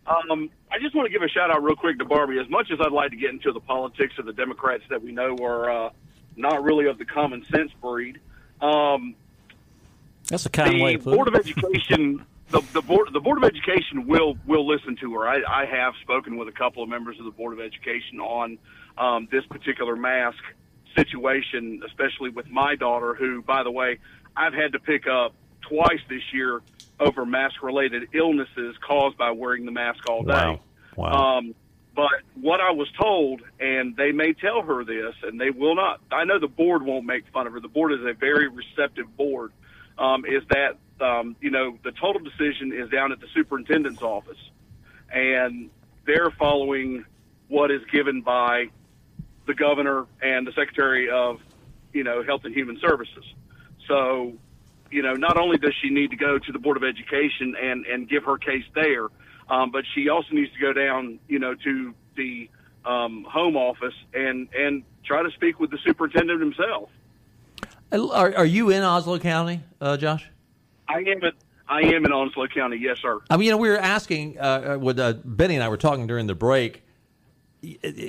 Um, 0.06 0.48
I 0.70 0.78
just 0.78 0.94
want 0.94 1.06
to 1.06 1.12
give 1.12 1.20
a 1.20 1.28
shout 1.28 1.50
out 1.50 1.62
real 1.62 1.76
quick 1.76 1.98
to 1.98 2.06
Barbie. 2.06 2.38
As 2.38 2.48
much 2.48 2.70
as 2.72 2.78
I'd 2.80 2.92
like 2.92 3.10
to 3.10 3.16
get 3.16 3.30
into 3.30 3.52
the 3.52 3.60
politics 3.60 4.14
of 4.18 4.24
the 4.24 4.32
Democrats 4.32 4.82
that 4.88 5.02
we 5.02 5.12
know 5.12 5.36
are 5.42 5.70
uh, 5.70 5.90
not 6.34 6.64
really 6.64 6.86
of 6.86 6.96
the 6.96 7.04
common 7.04 7.44
sense 7.54 7.70
breed, 7.82 8.18
um, 8.62 9.14
That's 10.28 10.46
a 10.46 10.50
kind 10.50 10.72
the 10.72 10.82
way 10.82 10.96
to 10.96 10.98
put 10.98 11.14
Board 11.14 11.28
of 11.28 11.34
Education, 11.34 12.24
the, 12.48 12.62
the 12.72 12.80
board, 12.80 13.08
the 13.12 13.20
Board 13.20 13.36
of 13.36 13.44
Education 13.44 14.06
will 14.06 14.38
will 14.46 14.66
listen 14.66 14.96
to 14.96 15.12
her. 15.14 15.28
I, 15.28 15.42
I 15.46 15.66
have 15.66 15.92
spoken 16.00 16.38
with 16.38 16.48
a 16.48 16.52
couple 16.52 16.82
of 16.82 16.88
members 16.88 17.18
of 17.18 17.26
the 17.26 17.30
Board 17.30 17.52
of 17.52 17.60
Education 17.60 18.18
on 18.20 18.56
um, 18.98 19.28
this 19.30 19.44
particular 19.46 19.96
mask 19.96 20.38
situation, 20.96 21.82
especially 21.86 22.30
with 22.30 22.48
my 22.48 22.76
daughter, 22.76 23.14
who, 23.14 23.42
by 23.42 23.62
the 23.62 23.70
way, 23.70 23.98
I've 24.36 24.54
had 24.54 24.72
to 24.72 24.78
pick 24.78 25.06
up 25.06 25.34
twice 25.62 26.00
this 26.08 26.22
year 26.32 26.60
over 27.00 27.24
mask 27.24 27.62
related 27.62 28.08
illnesses 28.12 28.76
caused 28.86 29.16
by 29.16 29.30
wearing 29.30 29.64
the 29.64 29.72
mask 29.72 30.08
all 30.08 30.22
day. 30.22 30.32
Wow. 30.32 30.60
Wow. 30.96 31.38
Um, 31.38 31.54
But 31.94 32.10
what 32.34 32.60
I 32.60 32.70
was 32.70 32.88
told, 33.00 33.42
and 33.60 33.96
they 33.96 34.12
may 34.12 34.32
tell 34.32 34.62
her 34.62 34.84
this, 34.84 35.14
and 35.22 35.38
they 35.40 35.50
will 35.50 35.74
not. 35.74 36.00
I 36.10 36.24
know 36.24 36.38
the 36.38 36.48
board 36.48 36.82
won't 36.82 37.04
make 37.04 37.26
fun 37.32 37.46
of 37.46 37.52
her. 37.52 37.60
The 37.60 37.68
board 37.68 37.92
is 37.92 38.00
a 38.00 38.14
very 38.14 38.48
receptive 38.48 39.14
board. 39.16 39.52
Um, 39.98 40.24
is 40.24 40.42
that 40.48 40.78
um, 41.04 41.36
you 41.40 41.50
know 41.50 41.78
the 41.84 41.92
total 41.92 42.22
decision 42.22 42.72
is 42.72 42.88
down 42.88 43.12
at 43.12 43.20
the 43.20 43.26
superintendent's 43.34 44.00
office, 44.00 44.38
and 45.12 45.68
they're 46.06 46.30
following 46.30 47.04
what 47.48 47.70
is 47.70 47.82
given 47.92 48.22
by 48.22 48.70
the 49.46 49.54
governor 49.54 50.06
and 50.20 50.46
the 50.46 50.52
secretary 50.52 51.10
of 51.10 51.40
you 51.92 52.04
know 52.04 52.22
health 52.22 52.42
and 52.44 52.54
human 52.54 52.78
services. 52.80 53.24
So, 53.88 54.32
you 54.90 55.02
know, 55.02 55.14
not 55.14 55.36
only 55.36 55.58
does 55.58 55.74
she 55.82 55.90
need 55.90 56.10
to 56.10 56.16
go 56.16 56.38
to 56.38 56.52
the 56.52 56.58
board 56.58 56.76
of 56.76 56.84
education 56.84 57.54
and 57.60 57.86
and 57.86 58.08
give 58.08 58.24
her 58.24 58.38
case 58.38 58.64
there, 58.74 59.08
um, 59.48 59.70
but 59.70 59.84
she 59.94 60.08
also 60.08 60.28
needs 60.32 60.52
to 60.52 60.60
go 60.60 60.72
down, 60.72 61.18
you 61.28 61.38
know, 61.38 61.54
to 61.54 61.94
the 62.16 62.48
um, 62.84 63.24
home 63.28 63.56
office 63.56 63.94
and 64.14 64.48
and 64.54 64.84
try 65.04 65.22
to 65.22 65.30
speak 65.32 65.60
with 65.60 65.70
the 65.70 65.78
superintendent 65.84 66.40
himself. 66.40 66.90
Are, 67.92 68.34
are 68.34 68.46
you 68.46 68.70
in 68.70 68.82
Onslow 68.82 69.18
County, 69.18 69.60
uh, 69.80 69.98
Josh? 69.98 70.26
I 70.88 71.00
am 71.00 71.06
in 71.06 71.32
I 71.68 71.80
am 71.80 72.04
in 72.04 72.12
Onslow 72.12 72.48
County, 72.48 72.76
yes, 72.76 72.98
sir. 73.00 73.20
I 73.30 73.36
mean, 73.36 73.46
you 73.46 73.50
know, 73.52 73.56
we 73.56 73.68
were 73.68 73.78
asking 73.78 74.38
uh, 74.38 74.78
with 74.80 74.98
uh, 74.98 75.14
Benny 75.24 75.54
and 75.54 75.64
I 75.64 75.68
were 75.68 75.76
talking 75.76 76.06
during 76.06 76.26
the 76.26 76.34
break. 76.34 76.82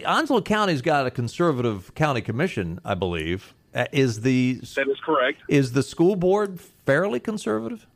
Onslow 0.06 0.42
County's 0.42 0.82
got 0.82 1.06
a 1.06 1.12
conservative 1.12 1.94
county 1.96 2.22
commission, 2.22 2.80
I 2.84 2.96
believe. 2.96 3.54
Uh, 3.74 3.86
is 3.92 4.22
the 4.22 4.54
that 4.76 4.88
is 4.88 5.00
correct? 5.04 5.42
Is 5.48 5.74
the 5.74 5.84
school 5.84 6.16
board 6.16 6.60
fairly 6.60 7.20
conservative? 7.20 7.88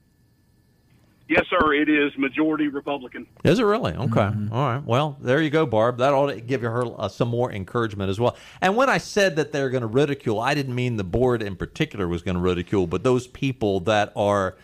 Yes, 1.29 1.45
sir. 1.49 1.73
It 1.73 1.89
is 1.89 2.17
majority 2.17 2.69
Republican. 2.69 3.27
Is 3.43 3.59
it 3.59 3.63
really? 3.63 3.93
Okay. 3.93 4.05
Mm-hmm. 4.05 4.53
All 4.53 4.67
right. 4.69 4.83
Well, 4.83 5.17
there 5.19 5.41
you 5.41 5.49
go, 5.49 5.65
Barb. 5.65 5.97
That 5.97 6.13
ought 6.13 6.27
to 6.27 6.39
give 6.39 6.61
her 6.61 6.85
uh, 6.97 7.09
some 7.09 7.27
more 7.27 7.51
encouragement 7.51 8.09
as 8.09 8.17
well. 8.19 8.37
And 8.61 8.77
when 8.77 8.89
I 8.89 8.97
said 8.97 9.35
that 9.35 9.51
they're 9.51 9.69
going 9.69 9.81
to 9.81 9.87
ridicule, 9.87 10.39
I 10.39 10.53
didn't 10.53 10.73
mean 10.73 10.95
the 10.95 11.03
board 11.03 11.41
in 11.41 11.57
particular 11.57 12.07
was 12.07 12.21
going 12.21 12.35
to 12.35 12.41
ridicule, 12.41 12.87
but 12.87 13.03
those 13.03 13.27
people 13.27 13.81
that 13.81 14.13
are, 14.15 14.55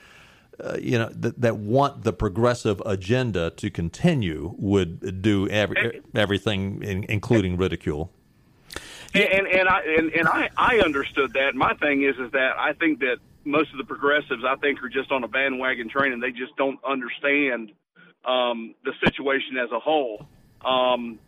uh, 0.60 0.78
you 0.80 0.98
know, 0.98 1.10
that, 1.14 1.40
that 1.42 1.58
want 1.58 2.04
the 2.04 2.14
progressive 2.14 2.82
agenda 2.86 3.52
to 3.52 3.70
continue 3.70 4.54
would 4.58 5.22
do 5.22 5.48
every, 5.50 6.02
everything, 6.14 6.82
in, 6.84 7.06
including 7.10 7.58
ridicule. 7.58 8.12
And, 9.14 9.24
and 9.24 9.48
and 9.48 9.70
I 9.70 9.82
and, 9.98 10.12
and 10.12 10.28
I 10.28 10.50
I 10.58 10.80
understood 10.80 11.34
that. 11.34 11.54
My 11.54 11.76
thing 11.76 12.02
is 12.04 12.16
is 12.18 12.32
that 12.32 12.58
I 12.58 12.74
think 12.74 13.00
that 13.00 13.18
most 13.46 13.72
of 13.72 13.78
the 13.78 13.84
progressives, 13.84 14.44
I 14.44 14.56
think, 14.56 14.82
are 14.82 14.90
just 14.90 15.12
on 15.12 15.24
a 15.24 15.28
bandwagon 15.28 15.90
train 15.90 16.14
and 16.14 16.24
they 16.24 16.32
just 16.32 16.56
don't 16.58 16.80
understand 16.84 17.72
um, 18.26 18.74
the 18.84 18.94
situation 19.04 19.58
as 19.58 19.72
a 19.72 19.80
whole. 19.80 20.28
Um, 20.66 21.20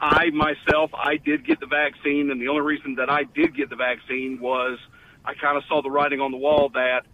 I 0.00 0.30
myself, 0.30 0.90
I 0.94 1.16
did 1.16 1.46
get 1.46 1.58
the 1.58 1.66
vaccine, 1.66 2.30
and 2.30 2.40
the 2.40 2.48
only 2.48 2.62
reason 2.62 2.96
that 2.96 3.10
I 3.10 3.24
did 3.24 3.56
get 3.56 3.70
the 3.70 3.76
vaccine 3.76 4.38
was 4.40 4.78
I 5.24 5.34
kind 5.34 5.56
of 5.56 5.64
saw 5.68 5.82
the 5.82 5.90
writing 5.90 6.20
on 6.20 6.30
the 6.30 6.36
wall 6.36 6.68
that 6.74 7.06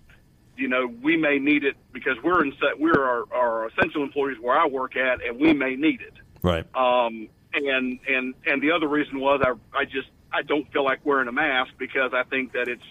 you 0.56 0.68
know 0.68 0.86
we 1.02 1.16
may 1.16 1.38
need 1.38 1.64
it 1.64 1.76
because 1.92 2.16
we're 2.22 2.44
in 2.44 2.52
we're 2.78 3.04
our, 3.04 3.24
our 3.32 3.66
essential 3.68 4.02
employees 4.02 4.38
where 4.40 4.58
I 4.58 4.66
work 4.66 4.96
at, 4.96 5.24
and 5.24 5.38
we 5.38 5.52
may 5.52 5.76
need 5.76 6.00
it. 6.00 6.14
Right. 6.42 6.66
Um, 6.74 7.28
and 7.54 7.98
and 8.08 8.34
and 8.46 8.62
the 8.62 8.72
other 8.72 8.88
reason 8.88 9.20
was 9.20 9.40
I 9.44 9.52
I 9.76 9.84
just 9.84 10.08
I 10.32 10.42
don't 10.42 10.70
feel 10.72 10.84
like 10.84 11.04
wearing 11.04 11.28
a 11.28 11.32
mask 11.32 11.72
because 11.78 12.12
I 12.14 12.24
think 12.24 12.52
that 12.52 12.68
it's 12.68 12.82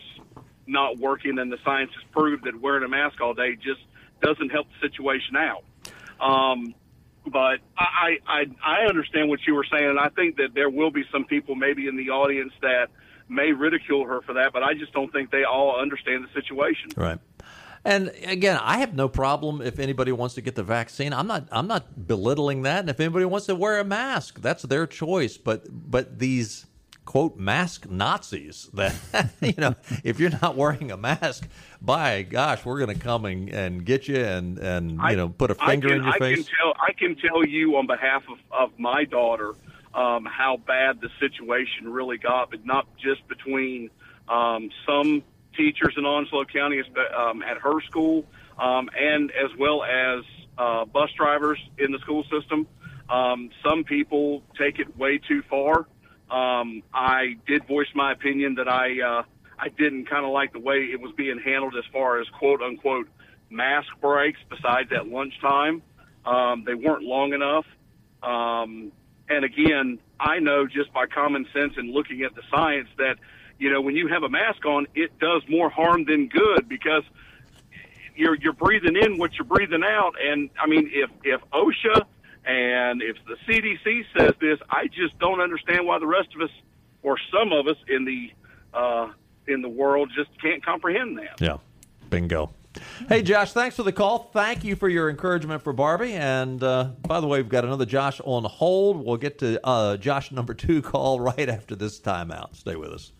not 0.67 0.97
working, 0.97 1.39
and 1.39 1.51
the 1.51 1.57
science 1.63 1.91
has 1.93 2.03
proved 2.11 2.45
that 2.45 2.59
wearing 2.59 2.83
a 2.83 2.87
mask 2.87 3.19
all 3.21 3.33
day 3.33 3.55
just 3.55 3.81
doesn't 4.21 4.49
help 4.49 4.67
the 4.67 4.87
situation 4.87 5.35
out. 5.35 5.63
Um, 6.19 6.75
but 7.25 7.59
I, 7.77 8.17
I 8.27 8.45
I 8.63 8.85
understand 8.87 9.29
what 9.29 9.39
you 9.45 9.55
were 9.55 9.65
saying, 9.71 9.89
and 9.89 9.99
I 9.99 10.09
think 10.09 10.37
that 10.37 10.53
there 10.53 10.69
will 10.69 10.91
be 10.91 11.03
some 11.11 11.25
people 11.25 11.55
maybe 11.55 11.87
in 11.87 11.95
the 11.95 12.09
audience 12.09 12.53
that 12.61 12.89
may 13.29 13.53
ridicule 13.53 14.05
her 14.05 14.21
for 14.21 14.33
that, 14.33 14.51
but 14.53 14.61
I 14.61 14.73
just 14.73 14.91
don't 14.91 15.11
think 15.11 15.31
they 15.31 15.43
all 15.43 15.79
understand 15.79 16.25
the 16.25 16.41
situation. 16.41 16.89
Right. 16.97 17.17
And 17.83 18.11
again, 18.25 18.59
I 18.61 18.77
have 18.77 18.93
no 18.93 19.09
problem 19.09 19.61
if 19.61 19.79
anybody 19.79 20.11
wants 20.11 20.35
to 20.35 20.41
get 20.41 20.55
the 20.55 20.63
vaccine. 20.63 21.13
I'm 21.13 21.27
not 21.27 21.47
I'm 21.51 21.67
not 21.67 22.07
belittling 22.07 22.61
that. 22.63 22.81
And 22.81 22.89
if 22.89 22.99
anybody 22.99 23.25
wants 23.25 23.47
to 23.47 23.55
wear 23.55 23.79
a 23.79 23.83
mask, 23.83 24.41
that's 24.41 24.63
their 24.63 24.85
choice. 24.85 25.37
But 25.37 25.65
but 25.69 26.19
these 26.19 26.67
quote 27.05 27.37
mask 27.37 27.89
Nazis 27.89 28.69
that 28.73 28.93
you 29.41 29.55
know 29.57 29.75
if 30.03 30.19
you're 30.19 30.29
not 30.41 30.55
wearing 30.55 30.91
a 30.91 30.97
mask, 30.97 31.47
by 31.81 32.21
gosh, 32.21 32.63
we're 32.65 32.79
going 32.79 32.95
to 32.95 33.03
come 33.03 33.25
and, 33.25 33.49
and 33.49 33.83
get 33.83 34.07
you 34.07 34.17
and 34.17 34.59
and 34.59 34.99
you 35.09 35.15
know 35.15 35.29
put 35.29 35.49
a 35.49 35.55
finger 35.55 35.87
can, 35.89 35.97
in 35.97 36.03
your 36.03 36.13
I 36.13 36.19
face. 36.19 36.35
Can 36.35 36.55
tell, 36.57 36.73
I 36.87 36.93
can 36.93 37.15
tell 37.15 37.45
you 37.45 37.77
on 37.77 37.87
behalf 37.87 38.23
of, 38.29 38.37
of 38.51 38.79
my 38.79 39.05
daughter 39.05 39.53
um, 39.95 40.25
how 40.25 40.57
bad 40.57 41.01
the 41.01 41.09
situation 41.19 41.91
really 41.91 42.19
got, 42.19 42.51
but 42.51 42.63
not 42.63 42.85
just 42.97 43.27
between 43.27 43.89
um, 44.29 44.69
some 44.85 45.23
teachers 45.61 45.93
in 45.95 46.05
Onslow 46.05 46.45
County 46.45 46.81
um, 47.15 47.43
at 47.43 47.57
her 47.57 47.81
school, 47.81 48.25
um, 48.57 48.89
and 48.97 49.31
as 49.31 49.51
well 49.59 49.83
as 49.83 50.23
uh, 50.57 50.85
bus 50.85 51.11
drivers 51.15 51.59
in 51.77 51.91
the 51.91 51.99
school 51.99 52.23
system. 52.23 52.67
Um, 53.09 53.51
some 53.63 53.83
people 53.83 54.41
take 54.57 54.79
it 54.79 54.97
way 54.97 55.19
too 55.19 55.43
far. 55.49 55.85
Um, 56.31 56.81
I 56.93 57.35
did 57.45 57.67
voice 57.67 57.89
my 57.93 58.11
opinion 58.13 58.55
that 58.55 58.67
I 58.67 59.01
uh, 59.01 59.23
I 59.59 59.69
didn't 59.69 60.09
kind 60.09 60.25
of 60.25 60.31
like 60.31 60.53
the 60.53 60.59
way 60.59 60.77
it 60.91 60.99
was 60.99 61.11
being 61.15 61.39
handled 61.39 61.75
as 61.77 61.83
far 61.91 62.19
as 62.19 62.27
quote 62.29 62.61
unquote 62.61 63.07
mask 63.49 63.89
breaks. 64.01 64.39
Besides 64.49 64.91
at 64.91 65.07
lunchtime, 65.07 65.83
um, 66.25 66.63
they 66.65 66.73
weren't 66.73 67.03
long 67.03 67.33
enough. 67.33 67.65
Um, 68.23 68.91
and 69.29 69.45
again, 69.45 69.99
I 70.19 70.39
know 70.39 70.65
just 70.65 70.91
by 70.93 71.05
common 71.05 71.45
sense 71.53 71.73
and 71.77 71.91
looking 71.91 72.23
at 72.23 72.33
the 72.33 72.43
science 72.49 72.89
that 72.97 73.17
you 73.61 73.69
know 73.69 73.79
when 73.79 73.95
you 73.95 74.07
have 74.07 74.23
a 74.23 74.29
mask 74.29 74.65
on, 74.65 74.87
it 74.95 75.19
does 75.19 75.43
more 75.47 75.69
harm 75.69 76.03
than 76.05 76.27
good 76.27 76.67
because 76.67 77.03
you're 78.15 78.35
you're 78.35 78.53
breathing 78.53 78.95
in 78.95 79.19
what 79.19 79.35
you're 79.35 79.45
breathing 79.45 79.83
out. 79.83 80.15
And 80.19 80.49
I 80.59 80.65
mean, 80.65 80.89
if 80.91 81.11
if 81.23 81.41
OSHA 81.51 82.03
and 82.43 83.03
if 83.03 83.17
the 83.27 83.35
CDC 83.47 84.05
says 84.17 84.33
this, 84.41 84.57
I 84.71 84.87
just 84.87 85.17
don't 85.19 85.39
understand 85.39 85.85
why 85.85 85.99
the 85.99 86.07
rest 86.07 86.29
of 86.35 86.41
us, 86.41 86.49
or 87.03 87.17
some 87.31 87.51
of 87.51 87.67
us 87.67 87.77
in 87.87 88.03
the 88.03 88.31
uh, 88.73 89.11
in 89.47 89.61
the 89.61 89.69
world, 89.69 90.11
just 90.15 90.31
can't 90.41 90.65
comprehend 90.65 91.19
that. 91.19 91.39
Yeah, 91.39 91.57
bingo. 92.09 92.49
Hey, 93.09 93.21
Josh, 93.21 93.51
thanks 93.51 93.75
for 93.75 93.83
the 93.83 93.91
call. 93.91 94.31
Thank 94.33 94.63
you 94.63 94.75
for 94.75 94.89
your 94.89 95.07
encouragement 95.07 95.61
for 95.61 95.73
Barbie. 95.73 96.13
And 96.13 96.63
uh, 96.63 96.91
by 97.07 97.19
the 97.19 97.27
way, 97.27 97.39
we've 97.39 97.49
got 97.49 97.65
another 97.65 97.85
Josh 97.85 98.21
on 98.23 98.43
hold. 98.45 99.05
We'll 99.05 99.17
get 99.17 99.37
to 99.39 99.63
uh, 99.63 99.97
Josh 99.97 100.31
number 100.31 100.55
two 100.55 100.81
call 100.81 101.19
right 101.19 101.47
after 101.47 101.75
this 101.75 101.99
timeout. 101.99 102.55
Stay 102.55 102.75
with 102.75 102.91
us. 102.91 103.11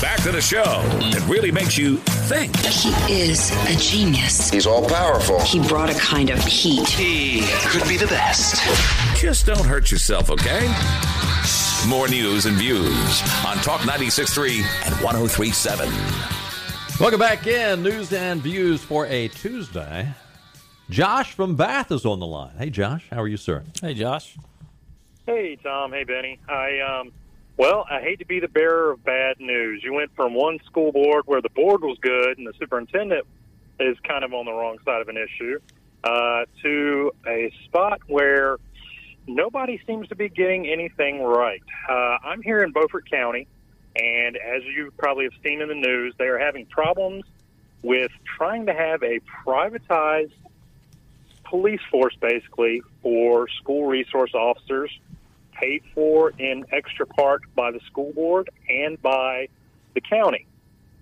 Back 0.00 0.22
to 0.24 0.32
the 0.32 0.42
show 0.42 0.62
that 0.62 1.24
really 1.26 1.50
makes 1.50 1.78
you 1.78 1.96
think. 2.28 2.54
He 2.56 2.90
is 3.22 3.50
a 3.66 3.74
genius. 3.76 4.50
He's 4.50 4.66
all 4.66 4.86
powerful. 4.86 5.40
He 5.40 5.58
brought 5.66 5.88
a 5.88 5.98
kind 5.98 6.28
of 6.28 6.38
heat. 6.44 6.86
He 6.86 7.40
could 7.68 7.88
be 7.88 7.96
the 7.96 8.06
best. 8.06 8.56
Just 9.18 9.46
don't 9.46 9.64
hurt 9.64 9.90
yourself, 9.90 10.28
okay? 10.28 10.66
More 11.88 12.08
news 12.08 12.44
and 12.44 12.56
views 12.56 13.22
on 13.46 13.56
Talk 13.58 13.80
96.3 13.82 14.56
and 14.84 14.94
103.7. 14.96 17.00
Welcome 17.00 17.20
back 17.20 17.46
in. 17.46 17.82
News 17.82 18.12
and 18.12 18.42
views 18.42 18.84
for 18.84 19.06
a 19.06 19.28
Tuesday. 19.28 20.12
Josh 20.90 21.32
from 21.32 21.56
Bath 21.56 21.90
is 21.90 22.04
on 22.04 22.20
the 22.20 22.26
line. 22.26 22.52
Hey, 22.58 22.68
Josh. 22.68 23.06
How 23.10 23.22
are 23.22 23.28
you, 23.28 23.38
sir? 23.38 23.64
Hey, 23.80 23.94
Josh. 23.94 24.36
Hey, 25.24 25.56
Tom. 25.56 25.90
Hey, 25.90 26.04
Benny. 26.04 26.38
I 26.48 26.80
um, 26.80 27.12
well, 27.56 27.86
I 27.90 28.00
hate 28.00 28.18
to 28.18 28.26
be 28.26 28.40
the 28.40 28.48
bearer 28.48 28.92
of 28.92 29.02
bad 29.04 29.40
news. 29.40 29.82
You 29.82 29.94
went 29.94 30.14
from 30.14 30.34
one 30.34 30.58
school 30.66 30.92
board 30.92 31.22
where 31.26 31.40
the 31.40 31.48
board 31.48 31.82
was 31.82 31.96
good 32.00 32.36
and 32.36 32.46
the 32.46 32.52
superintendent 32.58 33.26
is 33.80 33.96
kind 34.00 34.24
of 34.24 34.34
on 34.34 34.44
the 34.44 34.52
wrong 34.52 34.78
side 34.84 35.00
of 35.00 35.08
an 35.08 35.16
issue, 35.16 35.58
uh, 36.04 36.44
to 36.62 37.12
a 37.26 37.52
spot 37.64 38.00
where 38.06 38.58
nobody 39.26 39.80
seems 39.86 40.08
to 40.08 40.14
be 40.14 40.28
getting 40.28 40.66
anything 40.66 41.22
right. 41.22 41.62
Uh, 41.88 42.18
I'm 42.24 42.42
here 42.42 42.62
in 42.62 42.72
Beaufort 42.72 43.10
County, 43.10 43.46
and 43.96 44.36
as 44.36 44.62
you 44.64 44.92
probably 44.98 45.24
have 45.24 45.42
seen 45.42 45.60
in 45.62 45.68
the 45.68 45.74
news, 45.74 46.14
they 46.18 46.26
are 46.26 46.38
having 46.38 46.66
problems 46.66 47.24
with 47.82 48.10
trying 48.36 48.66
to 48.66 48.74
have 48.74 49.02
a 49.02 49.20
privatized 49.44 50.32
police 51.44 51.80
force, 51.90 52.16
basically, 52.20 52.82
for 53.02 53.48
school 53.48 53.86
resource 53.86 54.34
officers 54.34 54.90
paid 55.60 55.82
for 55.94 56.30
in 56.38 56.64
extra 56.72 57.06
part 57.06 57.42
by 57.54 57.70
the 57.70 57.80
school 57.86 58.12
board 58.12 58.50
and 58.68 59.00
by 59.00 59.48
the 59.94 60.00
county. 60.00 60.46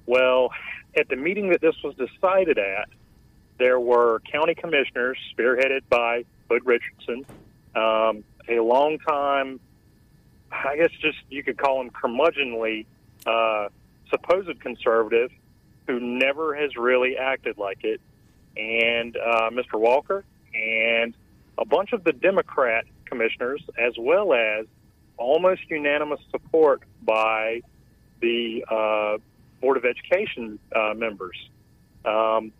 Well, 0.07 0.50
at 0.96 1.09
the 1.09 1.16
meeting 1.16 1.50
that 1.50 1.61
this 1.61 1.74
was 1.82 1.94
decided 1.96 2.59
at, 2.59 2.88
there 3.59 3.80
were 3.80 4.20
county 4.30 4.55
commissioners 4.55 5.18
spearheaded 5.36 5.82
by 5.88 6.24
Bud 6.48 6.62
Richardson, 6.64 7.24
um, 7.74 8.24
a 8.48 8.61
long 8.61 8.98
time, 8.98 9.61
I 10.50 10.76
guess 10.76 10.90
just 11.00 11.18
you 11.30 11.42
could 11.42 11.59
call 11.59 11.80
him 11.80 11.90
curmudgeonly, 11.90 12.86
uh, 13.26 13.68
supposed 14.11 14.61
conservative 14.61 15.30
who 15.86 16.00
never 16.00 16.55
has 16.55 16.76
really 16.76 17.16
acted 17.16 17.59
like 17.59 17.84
it, 17.84 18.00
and 18.57 19.16
uh, 19.16 19.50
Mr. 19.50 19.78
Walker 19.78 20.24
and 20.55 21.14
a 21.59 21.64
bunch 21.64 21.92
of 21.92 22.05
the 22.05 22.12
Democrat 22.12 22.84
commissioners, 23.15 23.62
as 23.79 23.95
well 23.99 24.35
as 24.35 24.67
almost 25.17 25.62
unanimous 25.69 26.21
support 26.33 26.83
by 27.03 27.61
the 28.21 28.65
uh, 28.69 29.19
Board 29.61 29.77
of 29.77 29.85
Education 29.85 30.59
uh, 30.75 30.95
members. 30.95 31.37
Um, 32.05 32.53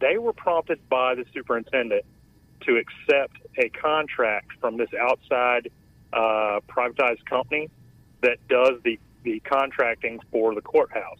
they 0.00 0.18
were 0.18 0.32
prompted 0.32 0.80
by 0.88 1.14
the 1.14 1.24
superintendent 1.32 2.04
to 2.66 2.76
accept 2.76 3.36
a 3.56 3.68
contract 3.68 4.50
from 4.60 4.76
this 4.76 4.88
outside 5.00 5.70
uh, 6.12 6.60
privatized 6.68 7.24
company 7.26 7.70
that 8.22 8.38
does 8.48 8.80
the, 8.84 8.98
the 9.22 9.40
contracting 9.40 10.18
for 10.30 10.54
the 10.54 10.60
courthouse. 10.60 11.18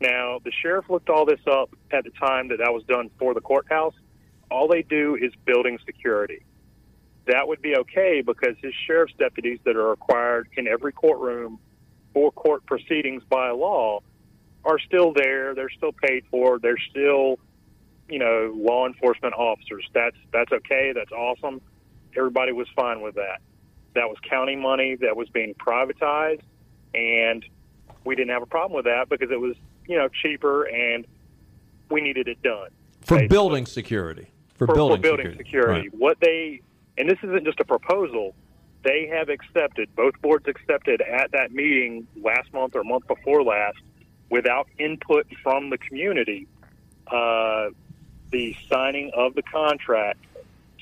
Now, 0.00 0.40
the 0.42 0.52
sheriff 0.62 0.86
looked 0.88 1.10
all 1.10 1.26
this 1.26 1.40
up 1.50 1.70
at 1.90 2.04
the 2.04 2.10
time 2.10 2.48
that 2.48 2.58
that 2.58 2.72
was 2.72 2.84
done 2.84 3.10
for 3.18 3.34
the 3.34 3.40
courthouse. 3.40 3.94
All 4.50 4.68
they 4.68 4.82
do 4.82 5.14
is 5.14 5.32
building 5.44 5.78
security. 5.84 6.42
That 7.26 7.48
would 7.48 7.62
be 7.62 7.76
okay 7.76 8.22
because 8.24 8.56
his 8.60 8.74
sheriff's 8.86 9.14
deputies 9.18 9.58
that 9.64 9.76
are 9.76 9.88
required 9.88 10.48
in 10.56 10.68
every 10.68 10.92
courtroom 10.92 11.58
for 12.12 12.30
court 12.32 12.66
proceedings 12.66 13.22
by 13.28 13.50
law 13.50 14.00
are 14.64 14.78
still 14.78 15.12
there. 15.12 15.54
They're 15.54 15.70
still 15.70 15.92
paid 15.92 16.24
for. 16.30 16.58
They're 16.58 16.78
still, 16.90 17.38
you 18.08 18.18
know, 18.18 18.52
law 18.54 18.86
enforcement 18.86 19.34
officers. 19.34 19.88
That's 19.94 20.16
that's 20.32 20.52
okay. 20.52 20.92
That's 20.94 21.12
awesome. 21.12 21.60
Everybody 22.16 22.52
was 22.52 22.68
fine 22.76 23.00
with 23.00 23.14
that. 23.14 23.40
That 23.94 24.08
was 24.08 24.18
county 24.28 24.56
money 24.56 24.96
that 24.96 25.16
was 25.16 25.28
being 25.30 25.54
privatized, 25.54 26.42
and 26.94 27.44
we 28.04 28.14
didn't 28.14 28.30
have 28.30 28.42
a 28.42 28.46
problem 28.46 28.76
with 28.76 28.84
that 28.84 29.08
because 29.08 29.30
it 29.30 29.40
was, 29.40 29.56
you 29.86 29.96
know, 29.96 30.08
cheaper 30.08 30.64
and 30.64 31.06
we 31.90 32.00
needed 32.00 32.28
it 32.28 32.42
done 32.42 32.70
For 33.02 33.26
building 33.28 33.66
security. 33.66 34.28
For, 34.54 34.66
for, 34.66 34.74
building, 34.74 34.96
for 34.98 35.02
building 35.02 35.26
security. 35.36 35.44
security. 35.44 35.88
Right. 35.88 35.98
What 35.98 36.20
they 36.20 36.60
and 36.96 37.08
this 37.08 37.18
isn't 37.22 37.44
just 37.44 37.60
a 37.60 37.64
proposal. 37.64 38.34
They 38.82 39.08
have 39.12 39.28
accepted 39.28 39.94
both 39.96 40.20
boards 40.20 40.46
accepted 40.46 41.00
at 41.00 41.32
that 41.32 41.52
meeting 41.52 42.06
last 42.22 42.52
month 42.52 42.76
or 42.76 42.84
month 42.84 43.06
before 43.06 43.42
last, 43.42 43.78
without 44.30 44.68
input 44.78 45.26
from 45.42 45.70
the 45.70 45.78
community, 45.78 46.46
uh, 47.06 47.70
the 48.30 48.56
signing 48.68 49.10
of 49.14 49.34
the 49.34 49.42
contract 49.42 50.20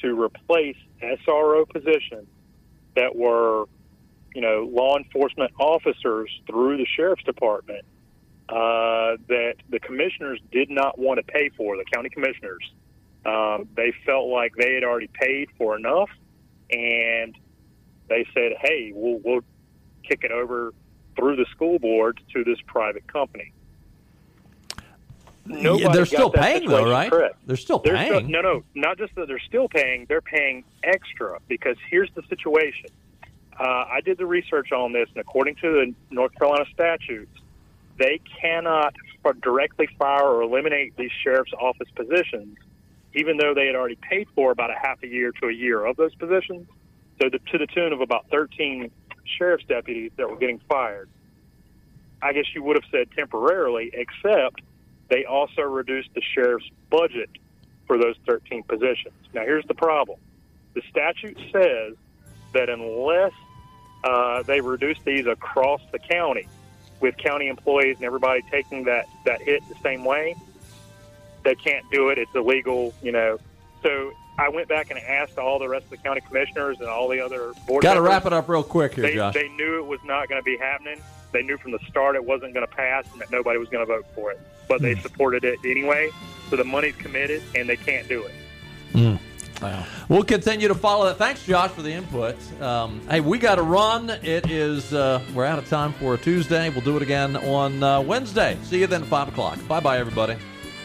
to 0.01 0.21
replace 0.21 0.77
SRO 1.01 1.69
positions 1.69 2.27
that 2.97 3.15
were, 3.15 3.67
you 4.35 4.41
know, 4.41 4.69
law 4.71 4.97
enforcement 4.97 5.53
officers 5.59 6.31
through 6.47 6.77
the 6.77 6.87
sheriff's 6.97 7.23
department 7.25 7.85
uh, 8.49 9.17
that 9.29 9.55
the 9.71 9.79
commissioners 9.79 10.41
did 10.51 10.71
not 10.71 10.99
want 10.99 11.19
to 11.19 11.23
pay 11.23 11.51
for. 11.57 11.77
The 11.77 11.85
county 11.85 12.11
commissioners. 12.11 12.71
Um, 13.25 13.69
they 13.77 13.93
felt 14.05 14.29
like 14.29 14.55
they 14.57 14.75
had 14.75 14.85
already 14.85 15.09
paid 15.13 15.49
for 15.57 15.77
enough, 15.77 16.11
and 16.71 17.37
they 18.09 18.27
said, 18.35 18.53
"Hey, 18.61 18.93
we'll, 18.95 19.21
we'll 19.25 19.45
kick 20.03 20.25
it 20.25 20.33
over 20.33 20.73
through 21.17 21.37
the 21.37 21.47
school 21.53 21.79
board 21.79 22.21
to 22.33 22.43
this 22.45 22.59
private 22.67 23.07
company." 23.07 23.53
Nobody 25.45 25.93
they're 25.93 26.07
still 26.07 26.31
paying, 26.31 26.69
though, 26.69 26.89
right? 26.89 27.11
correct. 27.11 27.37
They're 27.47 27.57
still 27.57 27.81
They're 27.81 27.97
still- 28.05 28.21
paying. 28.21 28.31
no, 28.31 28.41
no, 28.41 28.63
not 28.75 28.97
just 28.97 29.15
that 29.17 29.27
they're 29.27 29.41
still 29.41 29.69
paying. 29.69 30.07
They're 30.09 30.21
paying 30.21 30.65
extra 30.85 31.39
because 31.49 31.77
here's 31.91 32.11
the 32.15 32.23
situation. 32.29 32.91
Uh, 33.59 33.65
I 33.65 34.01
did 34.05 34.19
the 34.19 34.27
research 34.27 34.73
on 34.73 34.93
this, 34.93 35.09
and 35.11 35.19
according 35.19 35.57
to 35.57 35.73
the 35.73 35.95
North 36.11 36.35
Carolina 36.37 36.65
statutes, 36.73 37.37
they 37.99 38.21
cannot 38.41 38.95
directly 39.43 39.89
fire 39.99 40.25
or 40.25 40.43
eliminate 40.43 40.97
these 40.97 41.11
sheriff's 41.23 41.53
office 41.61 41.89
positions, 41.95 42.57
even 43.15 43.37
though 43.37 43.55
they 43.55 43.67
had 43.67 43.75
already 43.75 43.97
paid 43.97 44.29
for 44.35 44.53
about 44.53 44.71
a 44.71 44.79
half 44.81 45.03
a 45.03 45.07
year 45.07 45.33
to 45.41 45.49
a 45.49 45.53
year 45.53 45.85
of 45.85 45.97
those 45.97 46.15
positions. 46.15 46.67
So, 47.21 47.29
the, 47.29 47.39
to 47.39 47.59
the 47.59 47.67
tune 47.67 47.93
of 47.93 48.01
about 48.01 48.27
13 48.31 48.91
sheriff's 49.39 49.65
deputies 49.67 50.13
that 50.17 50.29
were 50.29 50.37
getting 50.37 50.61
fired. 50.69 51.09
I 52.21 52.33
guess 52.33 52.45
you 52.55 52.63
would 52.63 52.77
have 52.77 52.91
said 52.91 53.09
temporarily, 53.17 53.91
except 53.93 54.61
they 55.09 55.25
also 55.25 55.63
reduced 55.63 56.11
the 56.15 56.23
sheriff's 56.35 56.69
budget 56.91 57.31
for 57.87 57.99
those 57.99 58.17
13 58.27 58.63
positions. 58.63 59.15
Now, 59.35 59.43
here's 59.43 59.67
the 59.67 59.75
problem 59.75 60.19
the 60.75 60.83
statute 60.91 61.39
says 61.53 61.95
that 62.55 62.71
unless 62.71 63.33
uh, 64.05 64.43
they 64.45 64.61
reduce 64.61 64.99
these 65.05 65.27
across 65.27 65.81
the 65.93 65.99
county, 65.99 66.49
with 67.01 67.17
county 67.19 67.49
employees 67.49 67.97
and 67.97 68.05
everybody 68.05 68.43
taking 68.51 68.85
that, 68.85 69.07
that 69.25 69.43
hit 69.43 69.63
the 69.69 69.75
same 69.83 70.05
way, 70.05 70.37
they 71.45 71.55
can't 71.55 71.85
do 71.91 72.09
it. 72.11 72.19
It's 72.19 72.35
illegal, 72.35 72.95
you 73.03 73.13
know. 73.13 73.39
So 73.83 74.13
I 74.39 74.49
went 74.49 74.69
back 74.69 74.91
and 74.91 74.99
asked 74.99 75.39
all 75.39 75.59
the 75.59 75.69
rest 75.69 75.85
of 75.85 75.91
the 75.91 75.97
county 75.99 76.21
commissioners 76.21 76.81
and 76.81 76.89
all 76.89 77.09
the 77.09 77.21
other 77.21 77.53
board 77.67 77.83
Got 77.83 77.95
to 77.95 78.01
wrap 78.03 78.27
it 78.27 78.33
up 78.33 78.49
real 78.49 78.63
quick 78.63 78.95
here, 78.95 79.03
they, 79.05 79.15
Josh. 79.15 79.35
they 79.35 79.49
knew 79.51 79.79
it 79.79 79.87
was 79.87 80.01
not 80.05 80.29
going 80.29 80.41
to 80.41 80.45
be 80.45 80.57
happening. 80.57 80.99
They 81.33 81.43
knew 81.43 81.57
from 81.59 81.73
the 81.73 81.79
start 81.89 82.15
it 82.17 82.25
wasn't 82.25 82.55
going 82.55 82.67
to 82.67 82.73
pass 82.73 83.05
and 83.13 83.21
that 83.21 83.31
nobody 83.31 83.59
was 83.59 83.69
going 83.69 83.85
to 83.87 83.93
vote 83.93 84.07
for 84.15 84.31
it. 84.31 84.41
But 84.69 84.81
they 84.83 84.95
Hmm. 84.95 85.01
supported 85.01 85.45
it 85.45 85.59
anyway. 85.65 86.11
So 86.51 86.57
the 86.57 86.65
money's 86.65 86.95
committed 86.97 87.43
and 87.55 87.69
they 87.69 87.77
can't 87.77 88.07
do 88.09 88.25
it. 88.25 88.33
Mm. 88.93 89.19
We'll 90.09 90.25
continue 90.25 90.67
to 90.69 90.75
follow 90.75 91.07
that. 91.07 91.19
Thanks, 91.19 91.45
Josh, 91.47 91.71
for 91.71 91.83
the 91.83 91.93
input. 91.93 92.37
Um, 92.61 93.01
hey, 93.09 93.21
we 93.21 93.39
got 93.39 93.55
to 93.57 93.63
run. 93.63 94.11
It 94.11 94.51
is 94.51 94.93
uh, 94.93 95.23
we're 95.35 95.45
out 95.45 95.59
of 95.61 95.69
time 95.69 95.93
for 95.95 96.15
a 96.15 96.19
Tuesday. 96.19 96.69
We'll 96.69 96.81
do 96.81 96.97
it 96.97 97.03
again 97.03 97.37
on 97.37 97.81
uh, 97.83 98.01
Wednesday. 98.01 98.59
See 98.65 98.81
you 98.81 98.89
then 98.89 99.03
at 99.03 99.09
five 99.09 99.29
o'clock. 99.29 99.59
Bye, 99.69 99.79
bye, 99.81 99.99
everybody. 99.99 100.37